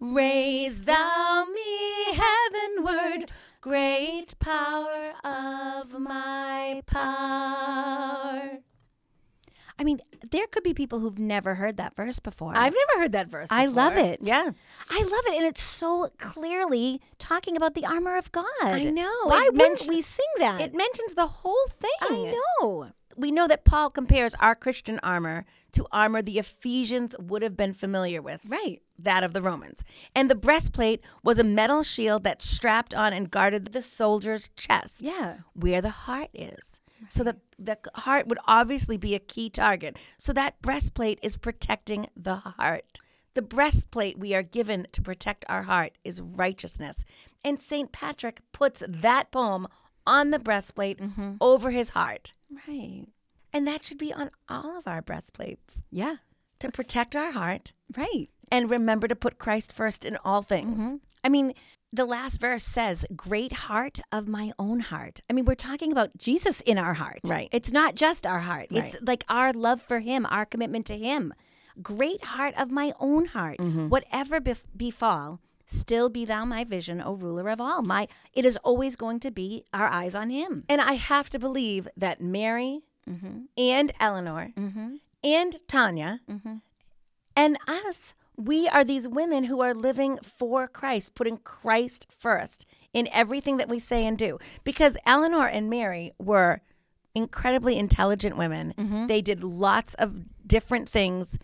Raise 0.00 0.80
thou 0.82 1.46
me 1.54 2.12
heavenward, 2.12 3.30
great 3.60 4.36
power 4.40 5.12
of 5.22 6.00
my 6.00 6.82
power. 6.86 8.58
I 9.78 9.84
mean, 9.84 10.00
there 10.28 10.48
could 10.48 10.64
be 10.64 10.74
people 10.74 10.98
who've 10.98 11.20
never 11.20 11.54
heard 11.54 11.76
that 11.76 11.94
verse 11.94 12.18
before. 12.18 12.52
I've 12.56 12.74
never 12.74 13.02
heard 13.02 13.12
that 13.12 13.28
verse. 13.28 13.46
I 13.52 13.66
love 13.66 13.96
it. 13.96 14.18
Yeah. 14.20 14.50
I 14.90 15.02
love 15.02 15.24
it, 15.26 15.36
and 15.36 15.44
it's 15.44 15.62
so 15.62 16.08
clearly 16.18 17.00
talking 17.20 17.56
about 17.56 17.74
the 17.74 17.86
armor 17.86 18.16
of 18.16 18.32
God. 18.32 18.44
I 18.60 18.82
know. 18.90 19.20
Why 19.24 19.48
wouldn't 19.52 19.86
we 19.88 20.00
sing 20.02 20.26
that? 20.38 20.60
It 20.60 20.74
mentions 20.74 21.14
the 21.14 21.28
whole 21.28 21.68
thing. 21.68 21.90
I 22.00 22.34
know. 22.60 22.90
We 23.16 23.30
know 23.30 23.48
that 23.48 23.64
Paul 23.64 23.90
compares 23.90 24.34
our 24.36 24.54
Christian 24.54 24.98
armor 25.02 25.44
to 25.72 25.86
armor 25.90 26.22
the 26.22 26.38
Ephesians 26.38 27.16
would 27.18 27.42
have 27.42 27.56
been 27.56 27.72
familiar 27.72 28.22
with. 28.22 28.42
Right. 28.46 28.82
That 28.98 29.24
of 29.24 29.32
the 29.32 29.42
Romans. 29.42 29.84
And 30.14 30.30
the 30.30 30.34
breastplate 30.34 31.02
was 31.22 31.38
a 31.38 31.44
metal 31.44 31.82
shield 31.82 32.24
that 32.24 32.42
strapped 32.42 32.94
on 32.94 33.12
and 33.12 33.30
guarded 33.30 33.72
the 33.72 33.82
soldier's 33.82 34.50
chest. 34.50 35.02
Yeah. 35.04 35.38
Where 35.54 35.80
the 35.80 35.90
heart 35.90 36.30
is. 36.34 36.80
So 37.08 37.24
that 37.24 37.38
the 37.58 37.78
heart 37.94 38.28
would 38.28 38.38
obviously 38.46 38.96
be 38.96 39.14
a 39.14 39.20
key 39.20 39.50
target. 39.50 39.96
So 40.16 40.32
that 40.34 40.62
breastplate 40.62 41.18
is 41.22 41.36
protecting 41.36 42.08
the 42.16 42.36
heart. 42.36 43.00
The 43.34 43.42
breastplate 43.42 44.18
we 44.18 44.34
are 44.34 44.42
given 44.42 44.86
to 44.92 45.02
protect 45.02 45.44
our 45.48 45.62
heart 45.62 45.92
is 46.04 46.20
righteousness. 46.20 47.04
And 47.42 47.60
St. 47.60 47.90
Patrick 47.90 48.40
puts 48.52 48.82
that 48.86 49.32
poem 49.32 49.66
on 50.06 50.30
the 50.30 50.38
breastplate 50.38 50.98
mm-hmm. 50.98 51.32
over 51.40 51.70
his 51.70 51.90
heart. 51.90 52.32
Right. 52.68 53.06
And 53.52 53.66
that 53.66 53.84
should 53.84 53.98
be 53.98 54.12
on 54.12 54.30
all 54.48 54.78
of 54.78 54.86
our 54.86 55.02
breastplates 55.02 55.74
Yeah. 55.90 56.16
to 56.60 56.70
protect 56.70 57.14
our 57.16 57.32
heart 57.32 57.72
Right. 57.96 58.28
and 58.50 58.70
remember 58.70 59.08
to 59.08 59.16
put 59.16 59.38
Christ 59.38 59.72
first 59.72 60.04
in 60.04 60.16
all 60.24 60.42
things. 60.42 60.80
Mm-hmm. 60.80 60.96
I 61.24 61.28
mean, 61.28 61.54
the 61.92 62.04
last 62.06 62.40
verse 62.40 62.64
says, 62.64 63.04
Great 63.14 63.52
heart 63.52 64.00
of 64.10 64.26
my 64.26 64.52
own 64.58 64.80
heart. 64.80 65.20
I 65.28 65.34
mean, 65.34 65.44
we're 65.44 65.54
talking 65.54 65.92
about 65.92 66.16
Jesus 66.16 66.60
in 66.62 66.78
our 66.78 66.94
heart. 66.94 67.20
Right. 67.24 67.48
It's 67.52 67.70
not 67.70 67.94
just 67.94 68.26
our 68.26 68.40
heart, 68.40 68.68
right. 68.70 68.84
it's 68.84 68.96
like 69.02 69.24
our 69.28 69.52
love 69.52 69.82
for 69.82 69.98
Him, 70.00 70.26
our 70.30 70.46
commitment 70.46 70.86
to 70.86 70.96
Him. 70.96 71.32
Great 71.82 72.24
heart 72.24 72.54
of 72.58 72.70
my 72.70 72.92
own 72.98 73.26
heart. 73.26 73.58
Mm-hmm. 73.58 73.88
Whatever 73.88 74.40
bef- 74.40 74.64
befall, 74.76 75.40
still 75.66 76.08
be 76.08 76.24
thou 76.24 76.44
my 76.44 76.64
vision, 76.64 77.00
O 77.00 77.14
ruler 77.14 77.48
of 77.48 77.60
all. 77.60 77.82
My 77.82 78.08
it 78.32 78.44
is 78.44 78.56
always 78.58 78.96
going 78.96 79.20
to 79.20 79.30
be 79.30 79.64
our 79.72 79.86
eyes 79.86 80.14
on 80.14 80.30
him. 80.30 80.64
And 80.68 80.80
I 80.80 80.94
have 80.94 81.30
to 81.30 81.38
believe 81.38 81.88
that 81.96 82.20
Mary 82.20 82.82
mm-hmm. 83.08 83.42
and 83.56 83.92
Eleanor 84.00 84.52
mm-hmm. 84.56 84.96
and 85.22 85.60
Tanya 85.68 86.20
mm-hmm. 86.30 86.56
and 87.36 87.58
us, 87.66 88.14
we 88.36 88.68
are 88.68 88.84
these 88.84 89.08
women 89.08 89.44
who 89.44 89.60
are 89.60 89.74
living 89.74 90.18
for 90.22 90.66
Christ, 90.66 91.14
putting 91.14 91.38
Christ 91.38 92.06
first 92.18 92.66
in 92.92 93.08
everything 93.12 93.56
that 93.58 93.68
we 93.68 93.78
say 93.78 94.04
and 94.06 94.18
do. 94.18 94.38
Because 94.64 94.96
Eleanor 95.06 95.46
and 95.46 95.70
Mary 95.70 96.12
were 96.18 96.60
incredibly 97.14 97.78
intelligent 97.78 98.36
women. 98.36 99.06
They 99.06 99.20
did 99.20 99.44
lots 99.44 99.94
of 99.94 100.24
different 100.46 100.88
things. 100.88 101.38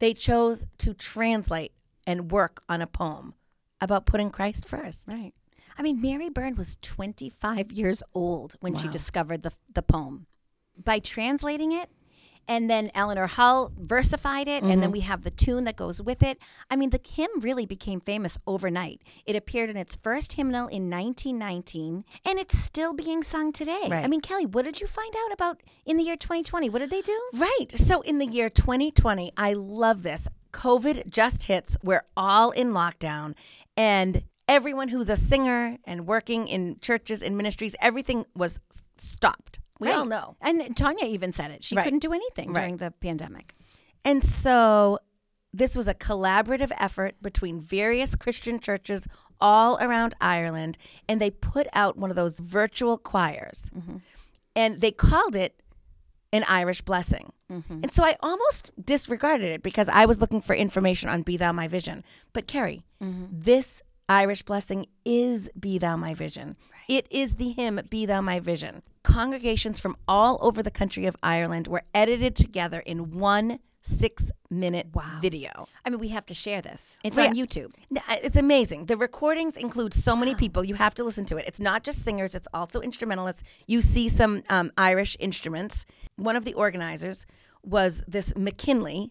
They 0.00 0.12
chose 0.12 0.66
to 0.78 0.92
translate 0.92 1.72
and 2.06 2.30
work 2.30 2.62
on 2.68 2.82
a 2.82 2.86
poem 2.86 3.34
about 3.80 4.06
putting 4.06 4.30
Christ 4.30 4.66
first. 4.66 5.06
Right. 5.08 5.32
I 5.76 5.82
mean, 5.82 6.00
Mary 6.00 6.28
Byrne 6.28 6.56
was 6.56 6.76
25 6.82 7.70
years 7.72 8.02
old 8.12 8.56
when 8.60 8.74
she 8.74 8.88
discovered 8.88 9.42
the, 9.42 9.52
the 9.72 9.82
poem. 9.82 10.26
By 10.76 10.98
translating 10.98 11.72
it, 11.72 11.88
and 12.48 12.70
then 12.70 12.90
Eleanor 12.94 13.26
Hull 13.26 13.72
versified 13.78 14.48
it, 14.48 14.62
and 14.62 14.70
then 14.70 14.80
mm-hmm. 14.80 14.92
we 14.92 15.00
have 15.00 15.22
the 15.22 15.30
tune 15.30 15.64
that 15.64 15.76
goes 15.76 16.00
with 16.00 16.22
it. 16.22 16.38
I 16.70 16.76
mean, 16.76 16.90
the 16.90 17.00
hymn 17.06 17.28
really 17.40 17.66
became 17.66 18.00
famous 18.00 18.38
overnight. 18.46 19.02
It 19.26 19.36
appeared 19.36 19.68
in 19.68 19.76
its 19.76 19.94
first 19.96 20.32
hymnal 20.32 20.66
in 20.68 20.88
1919, 20.90 22.04
and 22.24 22.38
it's 22.38 22.58
still 22.58 22.94
being 22.94 23.22
sung 23.22 23.52
today. 23.52 23.88
I 23.92 24.08
mean, 24.08 24.22
Kelly, 24.22 24.46
what 24.46 24.64
did 24.64 24.80
you 24.80 24.86
find 24.86 25.14
out 25.24 25.32
about 25.32 25.62
in 25.84 25.98
the 25.98 26.02
year 26.02 26.16
2020? 26.16 26.70
What 26.70 26.78
did 26.78 26.90
they 26.90 27.02
do? 27.02 27.20
Right. 27.34 27.66
So 27.74 28.00
in 28.00 28.18
the 28.18 28.26
year 28.26 28.48
2020, 28.48 29.32
I 29.36 29.52
love 29.52 30.02
this. 30.02 30.26
COVID 30.52 31.08
just 31.08 31.44
hits. 31.44 31.76
We're 31.82 32.04
all 32.16 32.50
in 32.50 32.72
lockdown, 32.72 33.34
and 33.76 34.22
everyone 34.48 34.88
who's 34.88 35.10
a 35.10 35.16
singer 35.16 35.78
and 35.84 36.06
working 36.06 36.48
in 36.48 36.78
churches 36.80 37.22
and 37.22 37.36
ministries, 37.36 37.76
everything 37.80 38.24
was 38.34 38.58
stopped. 38.96 39.60
We 39.78 39.90
all 39.90 40.06
know. 40.06 40.36
And 40.40 40.76
Tanya 40.76 41.04
even 41.04 41.32
said 41.32 41.50
it. 41.50 41.62
She 41.62 41.76
Right. 41.76 41.84
couldn't 41.84 42.00
do 42.00 42.12
anything 42.12 42.48
Right. 42.48 42.62
during 42.62 42.76
the 42.78 42.90
pandemic. 42.90 43.54
And 44.04 44.24
so 44.24 44.98
this 45.52 45.76
was 45.76 45.86
a 45.86 45.94
collaborative 45.94 46.72
effort 46.78 47.20
between 47.22 47.60
various 47.60 48.16
Christian 48.16 48.58
churches 48.58 49.06
all 49.40 49.78
around 49.80 50.14
Ireland, 50.20 50.78
and 51.08 51.20
they 51.20 51.30
put 51.30 51.68
out 51.72 51.96
one 51.96 52.10
of 52.10 52.16
those 52.16 52.38
virtual 52.38 52.98
choirs. 52.98 53.70
Mm-hmm. 53.76 53.98
And 54.56 54.80
they 54.80 54.90
called 54.90 55.36
it 55.36 55.62
an 56.32 56.44
Irish 56.48 56.80
blessing. 56.82 57.32
Mm-hmm. 57.50 57.80
And 57.82 57.92
so 57.92 58.04
I 58.04 58.16
almost 58.20 58.70
disregarded 58.82 59.46
it 59.46 59.62
because 59.62 59.88
I 59.88 60.04
was 60.04 60.20
looking 60.20 60.40
for 60.40 60.54
information 60.54 61.08
on 61.08 61.22
Be 61.22 61.36
Thou 61.36 61.52
My 61.52 61.68
Vision. 61.68 62.04
But 62.32 62.46
Carrie, 62.46 62.84
mm-hmm. 63.02 63.26
this 63.30 63.82
Irish 64.08 64.42
blessing 64.42 64.86
is 65.04 65.50
Be 65.58 65.76
Thou 65.78 65.96
My 65.96 66.14
Vision. 66.14 66.56
It 66.88 67.06
is 67.10 67.34
the 67.34 67.50
hymn 67.50 67.80
Be 67.90 68.06
Thou 68.06 68.22
My 68.22 68.40
Vision. 68.40 68.82
Congregations 69.02 69.80
from 69.80 69.96
all 70.08 70.38
over 70.40 70.62
the 70.62 70.70
country 70.70 71.04
of 71.04 71.14
Ireland 71.22 71.68
were 71.68 71.82
edited 71.94 72.34
together 72.34 72.80
in 72.80 73.18
one 73.18 73.58
six 73.82 74.32
minute 74.50 74.86
video. 75.20 75.68
I 75.84 75.90
mean, 75.90 76.00
we 76.00 76.08
have 76.08 76.24
to 76.26 76.34
share 76.34 76.60
this. 76.62 76.98
It's 77.04 77.16
Well, 77.16 77.28
on. 77.28 77.34
YouTube. 77.36 77.72
Uh, 77.96 78.16
It's 78.22 78.36
amazing. 78.36 78.86
The 78.86 78.96
recordings 78.96 79.56
include 79.56 79.92
so 79.94 80.16
many 80.16 80.34
people. 80.34 80.64
You 80.64 80.74
have 80.74 80.94
to 80.96 81.04
listen 81.04 81.24
to 81.26 81.36
it. 81.36 81.44
It's 81.46 81.60
not 81.60 81.84
just 81.84 82.02
singers, 82.02 82.34
it's 82.34 82.48
also 82.52 82.80
instrumentalists. 82.80 83.44
You 83.66 83.80
see 83.82 84.08
some 84.08 84.42
um, 84.48 84.72
Irish 84.78 85.16
instruments. 85.20 85.84
One 86.16 86.34
of 86.36 86.44
the 86.46 86.54
organizers 86.54 87.26
was 87.62 88.02
this 88.08 88.34
McKinley, 88.36 89.10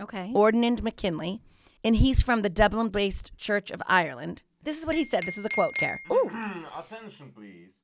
Okay. 0.00 0.30
Ordinand 0.34 0.82
McKinley, 0.82 1.40
and 1.86 1.94
he's 1.94 2.20
from 2.20 2.42
the 2.42 2.50
Dublin 2.50 2.88
based 2.88 3.38
Church 3.38 3.70
of 3.70 3.80
Ireland. 3.86 4.42
This 4.64 4.76
is 4.76 4.84
what 4.84 4.96
he 4.96 5.04
said. 5.04 5.22
This 5.22 5.38
is 5.38 5.44
a 5.44 5.48
quote, 5.50 5.76
Care. 5.76 6.02
Ooh. 6.10 6.28
Hmm, 6.28 6.64
attention, 6.76 7.30
please. 7.32 7.74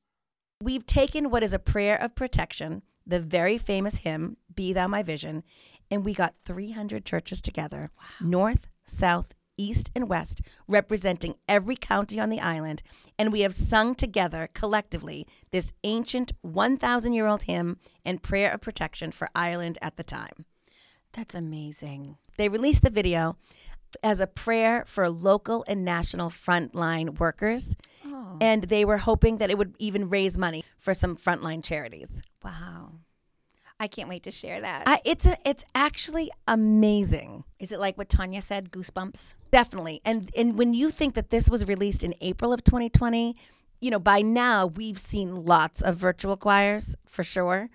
We've 0.61 0.85
taken 0.85 1.31
what 1.31 1.45
is 1.45 1.53
a 1.53 1.61
prayer 1.61 1.97
of 2.03 2.17
protection, 2.17 2.83
the 3.07 3.21
very 3.21 3.59
famous 3.59 3.99
hymn, 3.99 4.39
Be 4.53 4.73
Thou 4.73 4.89
My 4.89 5.05
Vision, 5.05 5.45
and 5.89 6.05
we 6.05 6.15
got 6.15 6.35
300 6.45 7.05
churches 7.05 7.41
together, 7.41 7.93
north, 8.21 8.67
south, 8.85 9.35
east, 9.57 9.93
and 9.95 10.09
west, 10.09 10.43
representing 10.67 11.37
every 11.49 11.77
county 11.77 12.19
on 12.19 12.29
the 12.29 12.41
island. 12.41 12.83
And 13.17 13.31
we 13.33 13.43
have 13.43 13.55
sung 13.55 13.95
together 13.95 14.49
collectively 14.53 15.29
this 15.53 15.73
ancient 15.85 16.33
1,000 16.41 17.13
year 17.13 17.29
old 17.29 17.45
hymn 17.45 17.79
and 18.05 18.21
prayer 18.21 18.51
of 18.51 18.63
protection 18.63 19.13
for 19.13 19.29
Ireland 19.33 19.79
at 19.81 19.97
the 19.97 20.03
time. 20.03 20.45
That's 21.13 21.35
amazing. 21.35 22.17
They 22.39 22.49
released 22.49 22.83
the 22.83 22.91
video 22.91 23.37
as 24.03 24.21
a 24.21 24.27
prayer 24.27 24.85
for 24.87 25.09
local 25.09 25.65
and 25.69 25.85
national 25.85 26.31
frontline 26.31 27.19
workers. 27.19 27.75
Oh. 28.07 28.37
And 28.41 28.65
they 28.65 28.85
were 28.85 28.99
hoping 28.99 29.39
that 29.39 29.51
it 29.51 29.59
would 29.59 29.75
even 29.79 30.09
raise 30.09 30.37
money 30.37 30.65
for 30.79 30.95
some 30.95 31.17
frontline 31.17 31.63
charities. 31.63 32.23
Wow. 32.45 32.93
I 33.79 33.89
can't 33.89 34.09
wait 34.09 34.23
to 34.25 34.31
share 34.31 34.61
that. 34.61 34.85
I, 34.87 35.01
it's 35.05 35.27
a, 35.27 35.37
it's 35.45 35.65
actually 35.75 36.31
amazing. 36.47 37.43
Is 37.59 37.73
it 37.73 37.81
like 37.81 37.99
what 37.99 38.09
Tanya 38.09 38.41
said, 38.41 38.71
goosebumps? 38.71 39.35
Definitely. 39.51 40.01
And 40.05 40.31
and 40.37 40.57
when 40.57 40.73
you 40.73 40.91
think 40.91 41.15
that 41.15 41.31
this 41.31 41.51
was 41.51 41.67
released 41.67 42.05
in 42.05 42.15
April 42.21 42.53
of 42.53 42.63
2020, 42.63 43.35
you 43.81 43.91
know, 43.91 43.99
by 43.99 44.23
now 44.23 44.67
we've 44.67 44.99
seen 44.99 45.35
lots 45.45 45.83
of 45.83 45.97
virtual 45.97 46.37
choirs 46.37 46.95
for 47.07 47.25
sure. 47.25 47.71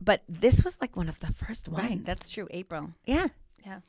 But 0.00 0.22
this 0.26 0.64
was 0.64 0.80
like 0.80 0.96
one 0.96 1.10
of 1.10 1.20
the 1.20 1.26
first 1.30 1.68
ones. 1.68 2.04
That's 2.04 2.30
true. 2.30 2.48
April. 2.50 2.92
yeah. 3.04 3.28
Yeah. 3.66 3.80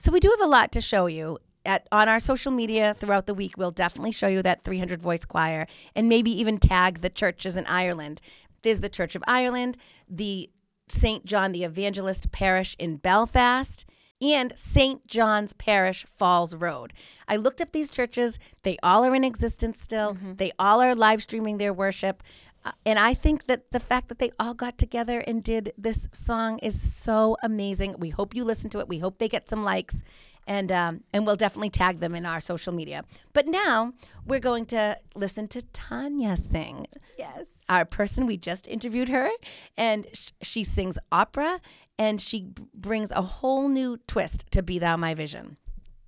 So 0.00 0.10
we 0.10 0.18
do 0.18 0.30
have 0.30 0.40
a 0.40 0.50
lot 0.50 0.72
to 0.72 0.80
show 0.80 1.06
you. 1.06 1.38
At, 1.66 1.86
on 1.92 2.08
our 2.08 2.20
social 2.20 2.50
media 2.50 2.94
throughout 2.94 3.26
the 3.26 3.34
week, 3.34 3.58
we'll 3.58 3.70
definitely 3.70 4.12
show 4.12 4.28
you 4.28 4.42
that 4.42 4.64
300 4.64 5.02
voice 5.02 5.26
choir 5.26 5.66
and 5.94 6.08
maybe 6.08 6.30
even 6.30 6.56
tag 6.56 7.02
the 7.02 7.10
churches 7.10 7.54
in 7.54 7.66
Ireland. 7.66 8.22
There's 8.62 8.80
the 8.80 8.88
Church 8.88 9.14
of 9.14 9.22
Ireland, 9.26 9.76
the 10.08 10.48
St. 10.88 11.26
John 11.26 11.52
the 11.52 11.64
Evangelist 11.64 12.32
Parish 12.32 12.74
in 12.78 12.96
Belfast, 12.96 13.84
and 14.22 14.56
St. 14.56 15.06
John's 15.06 15.52
Parish 15.52 16.06
Falls 16.06 16.54
Road. 16.54 16.94
I 17.28 17.36
looked 17.36 17.60
up 17.60 17.72
these 17.72 17.90
churches. 17.90 18.38
They 18.62 18.78
all 18.82 19.04
are 19.04 19.14
in 19.14 19.22
existence 19.22 19.78
still. 19.78 20.14
Mm-hmm. 20.14 20.34
They 20.36 20.52
all 20.58 20.80
are 20.80 20.94
live 20.94 21.22
streaming 21.22 21.58
their 21.58 21.74
worship. 21.74 22.22
Uh, 22.64 22.72
and 22.84 22.98
I 22.98 23.14
think 23.14 23.46
that 23.46 23.70
the 23.72 23.80
fact 23.80 24.08
that 24.08 24.18
they 24.18 24.32
all 24.38 24.54
got 24.54 24.76
together 24.76 25.20
and 25.20 25.42
did 25.42 25.72
this 25.78 26.08
song 26.12 26.58
is 26.58 26.80
so 26.80 27.36
amazing. 27.42 27.96
We 27.98 28.10
hope 28.10 28.34
you 28.34 28.44
listen 28.44 28.68
to 28.70 28.78
it. 28.80 28.88
We 28.88 28.98
hope 28.98 29.18
they 29.18 29.28
get 29.28 29.48
some 29.48 29.62
likes, 29.64 30.02
and 30.46 30.70
um, 30.70 31.00
and 31.14 31.24
we'll 31.26 31.36
definitely 31.36 31.70
tag 31.70 32.00
them 32.00 32.14
in 32.14 32.26
our 32.26 32.40
social 32.40 32.74
media. 32.74 33.04
But 33.32 33.46
now 33.46 33.94
we're 34.26 34.40
going 34.40 34.66
to 34.66 34.98
listen 35.14 35.48
to 35.48 35.62
Tanya 35.72 36.36
sing. 36.36 36.86
Yes. 37.18 37.46
Our 37.70 37.86
person 37.86 38.26
we 38.26 38.36
just 38.36 38.68
interviewed 38.68 39.08
her, 39.08 39.30
and 39.78 40.06
sh- 40.12 40.30
she 40.42 40.62
sings 40.64 40.98
opera, 41.10 41.60
and 41.98 42.20
she 42.20 42.42
b- 42.42 42.64
brings 42.74 43.10
a 43.10 43.22
whole 43.22 43.68
new 43.68 43.96
twist 44.06 44.50
to 44.50 44.62
"Be 44.62 44.78
Thou 44.78 44.98
My 44.98 45.14
Vision." 45.14 45.56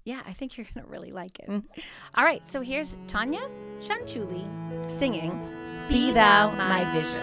Yeah, 0.05 0.21
I 0.27 0.33
think 0.33 0.59
you're 0.59 0.67
going 0.75 0.85
to 0.85 0.91
really 0.91 1.13
like 1.13 1.39
it. 1.39 1.49
All 2.17 2.25
right. 2.25 2.47
So 2.49 2.61
here's 2.61 2.99
Tanya 3.07 3.49
Shanchuli. 3.79 4.45
singing 4.91 5.31
"Be 5.93 6.11
Thou 6.11 6.51
My 6.53 6.85
Vision." 6.95 7.21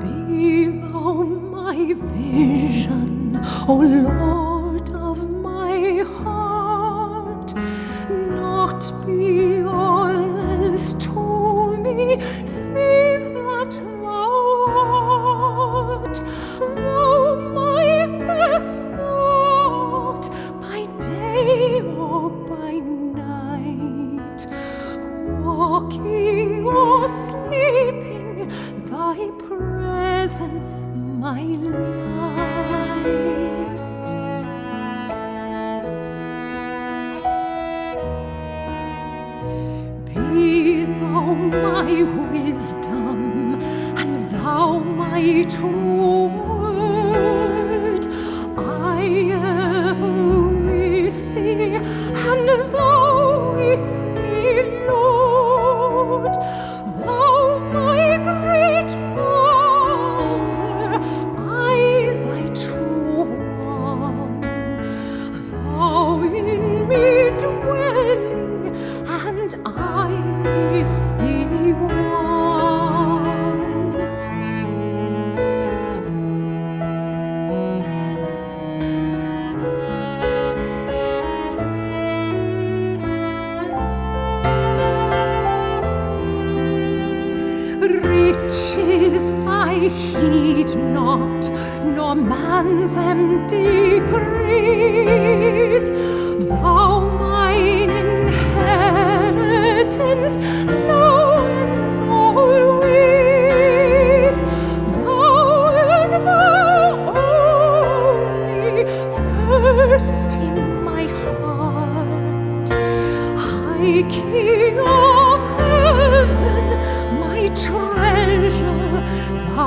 Be 0.00 0.68
thou 0.68 1.24
my 1.24 1.92
vision, 1.94 3.40
O 3.66 3.74
Lord 3.74 4.88
of 4.90 5.18
my 5.30 6.04
heart. 6.18 7.54
Not 8.08 8.80
be 9.04 9.62
all 9.62 10.10
else 10.62 10.92
to 11.06 11.76
me, 11.76 12.20
save 12.44 13.34
that 13.34 13.72
thou 14.02 14.32
art. 14.78 16.16
Thou 16.76 17.34
my 17.58 17.86
best 18.28 18.91
walking 25.82 26.66
or 26.66 27.08
sleeping, 27.08 28.48
thy 28.86 29.30
presence 29.46 30.86
my 31.18 31.42
light. 31.42 31.82
Be 40.06 40.84
thou 40.84 41.34
my 41.34 42.02
wisdom, 42.32 43.54
and 43.96 44.30
thou 44.30 44.78
my 44.78 45.44
true 45.48 45.91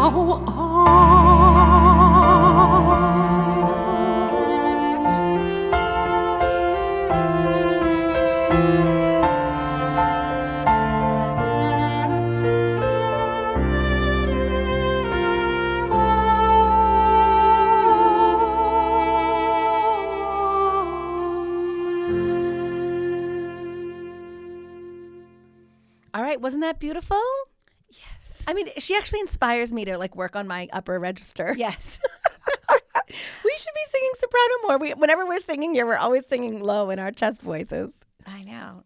art. 0.05 0.55
All 26.13 26.21
right, 26.21 26.39
wasn't 26.39 26.63
that 26.63 26.79
beautiful? 26.79 27.44
I 28.47 28.53
mean, 28.53 28.69
she 28.77 28.95
actually 28.95 29.21
inspires 29.21 29.73
me 29.73 29.85
to 29.85 29.97
like 29.97 30.15
work 30.15 30.35
on 30.35 30.47
my 30.47 30.69
upper 30.73 30.99
register. 30.99 31.55
Yes. 31.65 31.99
We 33.43 33.53
should 33.57 33.73
be 33.73 33.81
singing 33.89 34.11
soprano 34.15 34.53
more. 34.63 34.77
We, 34.77 34.91
whenever 34.93 35.25
we're 35.25 35.39
singing 35.39 35.73
here, 35.73 35.85
we're 35.85 35.97
always 35.97 36.25
singing 36.27 36.61
low 36.61 36.89
in 36.89 36.99
our 36.99 37.11
chest 37.11 37.41
voices. 37.41 37.99
I 38.25 38.41
know. 38.43 38.83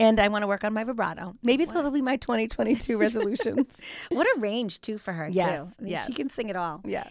And 0.00 0.20
I 0.20 0.28
want 0.28 0.42
to 0.42 0.46
work 0.46 0.64
on 0.64 0.72
my 0.72 0.84
vibrato. 0.84 1.34
Maybe 1.42 1.64
those 1.64 1.84
will 1.84 1.90
be 1.90 2.02
my 2.02 2.16
2022 2.16 2.96
resolutions. 3.00 3.76
What 4.10 4.26
a 4.26 4.40
range 4.40 4.80
too 4.80 4.96
for 4.96 5.12
her 5.12 5.28
Yes, 5.28 5.58
too. 5.58 5.66
I 5.78 5.82
mean, 5.82 5.90
yes. 5.92 6.06
she 6.06 6.12
can 6.12 6.30
sing 6.30 6.48
it 6.48 6.56
all. 6.56 6.80
yeah. 6.84 7.08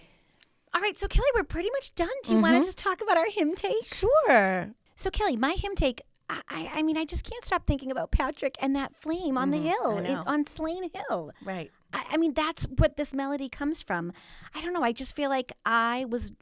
All 0.74 0.82
right, 0.82 0.98
so 0.98 1.08
Kelly, 1.08 1.28
we're 1.36 1.44
pretty 1.44 1.70
much 1.72 1.96
done. 1.96 2.10
Do 2.24 2.34
you 2.34 2.40
want 2.40 2.54
to 2.54 2.60
mm-hmm. 2.60 2.68
just 2.68 2.78
talk 2.78 3.02
about 3.02 3.18
our 3.18 3.26
hymn 3.30 3.56
take? 3.56 3.84
Sure. 3.84 4.70
So 4.96 5.10
Kelly, 5.10 5.36
my 5.36 5.56
hymn 5.58 5.76
take. 5.76 6.02
I, 6.30 6.42
I, 6.50 6.72
I 6.76 6.84
mean, 6.84 6.98
I 6.98 7.06
just 7.06 7.24
can't 7.24 7.44
stop 7.44 7.66
thinking 7.66 7.90
about 7.90 8.12
Patrick 8.12 8.56
and 8.62 8.76
that 8.76 8.96
flame 8.96 9.38
on 9.38 9.52
the 9.52 9.58
mm-hmm. 9.58 9.68
hill, 9.68 9.92
I 9.92 9.98
in- 9.98 10.04
know. 10.04 10.24
on 10.28 10.46
Slane 10.46 10.90
Hill. 10.94 11.32
Right. 11.44 11.72
I, 11.94 12.06
I 12.12 12.18
mean, 12.18 12.34
that's 12.34 12.66
what 12.66 12.98
this 12.98 13.14
melody 13.14 13.50
comes 13.50 13.82
from. 13.82 14.14
I 14.54 14.62
don't 14.62 14.74
know. 14.74 14.84
I 14.84 14.92
just 14.92 15.16
feel 15.16 15.30
like 15.30 15.52
I 15.66 16.06
was 16.06 16.34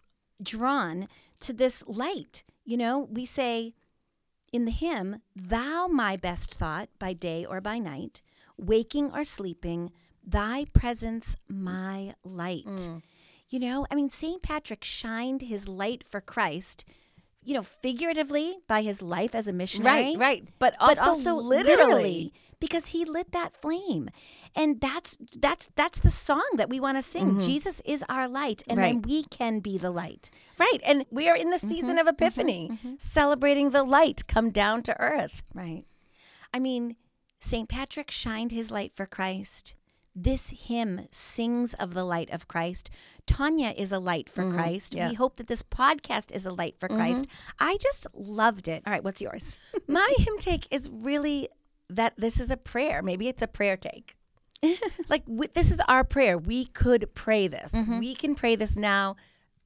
drawn 0.42 1.08
to 1.42 1.54
this 1.54 1.84
light. 1.88 2.44
You 2.64 2.78
know, 2.78 3.08
we 3.12 3.26
say 3.26 3.74
in 4.52 4.66
the 4.66 4.72
hymn, 4.72 5.22
Thou 5.36 5.88
my 5.88 6.18
best 6.18 6.56
thought 6.56 6.90
by 7.00 7.14
day 7.14 7.46
or 7.46 7.62
by 7.62 7.78
night, 7.78 8.22
waking 8.58 9.12
or 9.12 9.24
sleeping, 9.24 9.92
thy 10.26 10.66
presence 10.74 11.36
my 11.48 12.16
light. 12.24 12.66
Mm. 12.66 13.02
You 13.50 13.60
know, 13.60 13.86
I 13.92 13.96
mean, 13.96 14.10
St. 14.10 14.42
Patrick 14.42 14.84
shined 14.84 15.44
his 15.44 15.68
light 15.68 16.08
for 16.10 16.20
Christ, 16.20 16.84
you 17.44 17.54
know, 17.54 17.62
figuratively 17.62 18.58
by 18.68 18.82
his 18.82 19.02
life 19.02 19.36
as 19.36 19.48
a 19.48 19.54
missionary 19.54 20.16
Right, 20.16 20.18
right. 20.18 20.48
But 20.58 20.76
also, 20.80 20.96
but 20.96 21.08
also 21.08 21.36
literally. 21.36 22.34
Because 22.66 22.88
he 22.88 23.06
lit 23.06 23.32
that 23.32 23.54
flame 23.62 24.10
and 24.56 24.82
that's 24.82 25.18
that's 25.38 25.70
that's 25.76 26.00
the 26.00 26.10
song 26.10 26.48
that 26.56 26.70
we 26.70 26.80
want 26.80 26.98
to 26.98 27.02
sing 27.02 27.28
mm-hmm. 27.28 27.42
jesus 27.42 27.82
is 27.86 28.04
our 28.10 28.28
light 28.28 28.64
and 28.68 28.80
then 28.80 28.96
Mm-hmm. 28.96 29.10
We 29.10 29.24
can 29.24 29.60
be 29.60 29.78
the 29.78 29.92
light 29.92 30.30
Right. 30.58 30.80
And 30.86 31.06
we 31.12 31.28
are 31.30 31.36
in 31.36 31.50
the 31.50 31.58
mm-hmm. 31.58 31.70
season 31.70 31.98
of 31.98 32.08
mm-hmm. 32.08 32.24
Epiphany, 32.24 32.80
celebrating 32.98 33.72
the 33.72 33.84
light 33.84 34.26
come 34.28 34.52
down 34.52 34.84
to 34.84 35.00
earth. 35.00 35.44
right 35.54 35.84
i 36.54 36.60
mean 36.60 36.96
st 37.40 37.68
patrick 37.68 38.10
shined 38.10 38.52
his 38.52 38.72
light 38.72 38.94
for 38.96 39.06
christ 39.06 39.76
this 40.16 40.50
hymn 40.68 41.08
sings 41.12 41.74
of 41.74 41.94
the 41.94 42.06
light 42.06 42.30
of 42.32 42.48
Christ. 42.48 42.90
Tanya 43.28 43.74
is 43.76 43.92
a 43.92 44.00
light 44.00 44.30
for 44.30 44.50
Christ. 44.50 44.96
yeah. 44.96 45.10
We 45.10 45.16
hope 45.16 45.36
that 45.36 45.48
this 45.48 45.62
podcast 45.62 46.34
is 46.34 46.46
a 46.46 46.54
light 46.54 46.80
for 46.80 46.88
Christ. 46.88 47.28
I 47.60 47.78
just 47.82 48.08
loved 48.14 48.70
it. 48.70 48.82
All 48.88 48.94
right, 48.94 49.04
what's 49.04 49.22
yours? 49.22 49.60
My 49.88 50.14
hymn 50.18 50.38
take 50.38 50.68
is 50.72 50.90
really 50.90 51.50
that 51.90 52.14
this 52.18 52.40
is 52.40 52.52
a 52.52 52.58
prayer. 52.58 53.02
Maybe 53.02 53.28
it's 53.28 53.42
a 53.42 53.48
prayer 53.48 53.78
take. 53.78 54.16
like 55.10 55.26
w- 55.26 55.50
this 55.54 55.72
is 55.72 55.82
our 55.88 56.04
prayer. 56.04 56.38
We 56.38 56.66
could 56.66 57.14
pray 57.14 57.48
this. 57.48 57.72
Mm-hmm. 57.72 58.00
We 58.00 58.16
can 58.16 58.36
pray 58.36 58.56
this 58.56 58.76
now. 58.76 59.16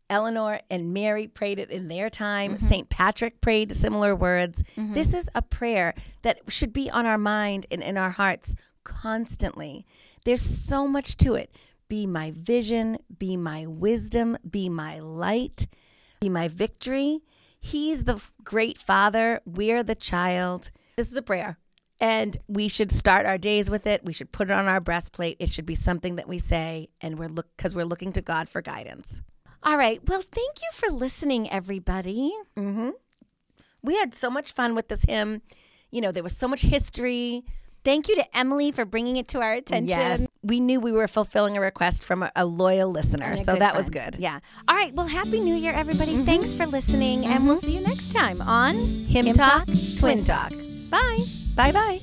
Eleanor 0.09 0.59
and 0.71 0.91
Mary 0.91 1.27
prayed 1.27 1.59
it 1.59 1.69
in 1.69 1.87
their 1.87 2.09
time. 2.09 2.55
Mm-hmm. 2.55 2.65
St. 2.65 2.89
Patrick 2.89 3.41
prayed 3.41 3.71
similar 3.73 4.15
words. 4.15 4.63
Mm-hmm. 4.75 4.93
This 4.93 5.13
is 5.13 5.29
a 5.35 5.41
prayer 5.41 5.93
that 6.23 6.39
should 6.47 6.73
be 6.73 6.89
on 6.89 7.05
our 7.05 7.17
mind 7.17 7.67
and 7.69 7.83
in 7.83 7.95
our 7.95 8.09
hearts 8.09 8.55
constantly. 8.83 9.85
There's 10.25 10.41
so 10.41 10.87
much 10.87 11.15
to 11.17 11.35
it. 11.35 11.55
Be 11.89 12.05
my 12.05 12.31
vision, 12.35 12.97
be 13.17 13.37
my 13.37 13.65
wisdom, 13.65 14.37
be 14.49 14.69
my 14.69 14.99
light, 14.99 15.67
be 16.19 16.29
my 16.29 16.47
victory. 16.47 17.21
He's 17.59 18.03
the 18.03 18.23
great 18.43 18.77
father. 18.77 19.41
We're 19.45 19.83
the 19.83 19.95
child. 19.95 20.71
This 20.97 21.11
is 21.11 21.17
a 21.17 21.21
prayer. 21.21 21.57
And 22.01 22.37
we 22.47 22.67
should 22.69 22.91
start 22.91 23.25
our 23.25 23.37
days 23.37 23.69
with 23.69 23.85
it. 23.85 24.05
We 24.05 24.13
should 24.13 24.31
put 24.31 24.49
it 24.49 24.53
on 24.53 24.67
our 24.67 24.79
breastplate. 24.79 25.35
It 25.39 25.49
should 25.49 25.65
be 25.65 25.75
something 25.75 26.15
that 26.15 26.27
we 26.29 26.37
say, 26.39 26.87
and 27.01 27.19
we're 27.19 27.27
look 27.27 27.47
because 27.57 27.75
we're 27.75 27.83
looking 27.85 28.13
to 28.13 28.21
God 28.21 28.47
for 28.47 28.61
guidance. 28.61 29.21
All 29.63 29.75
right. 29.77 29.99
Well, 30.07 30.21
thank 30.31 30.59
you 30.61 30.69
for 30.73 30.89
listening, 30.89 31.49
everybody. 31.51 32.31
Mhm. 32.57 32.93
We 33.83 33.95
had 33.97 34.13
so 34.13 34.29
much 34.29 34.53
fun 34.53 34.75
with 34.75 34.87
this 34.87 35.03
hymn. 35.03 35.41
You 35.91 35.99
know, 36.01 36.11
there 36.13 36.23
was 36.23 36.37
so 36.37 36.47
much 36.47 36.61
history. 36.61 37.43
Thank 37.83 38.07
you 38.07 38.15
to 38.15 38.37
Emily 38.37 38.71
for 38.71 38.85
bringing 38.85 39.15
it 39.17 39.27
to 39.29 39.41
our 39.41 39.53
attention. 39.53 39.89
Yes, 39.89 40.27
we 40.43 40.59
knew 40.59 40.79
we 40.79 40.91
were 40.91 41.07
fulfilling 41.07 41.57
a 41.57 41.61
request 41.61 42.03
from 42.05 42.23
a, 42.23 42.31
a 42.35 42.45
loyal 42.45 42.89
listener, 42.89 43.33
a 43.33 43.37
so 43.37 43.55
that 43.55 43.75
was 43.75 43.89
good. 43.89 44.17
Yeah. 44.19 44.39
All 44.67 44.75
right. 44.75 44.93
Well, 44.93 45.07
Happy 45.07 45.39
New 45.39 45.55
Year, 45.55 45.73
everybody. 45.73 46.17
Thanks 46.23 46.53
for 46.53 46.65
listening, 46.65 47.25
and 47.25 47.45
we'll 47.47 47.55
see 47.59 47.77
you 47.77 47.81
next 47.81 48.13
time 48.13 48.41
on 48.41 48.75
Hymn, 48.77 49.33
Talk, 49.33 49.67
Twin 49.97 50.23
Talk. 50.23 50.51
Bye. 50.89 51.19
Bye 51.59 51.73
bye. 51.73 51.99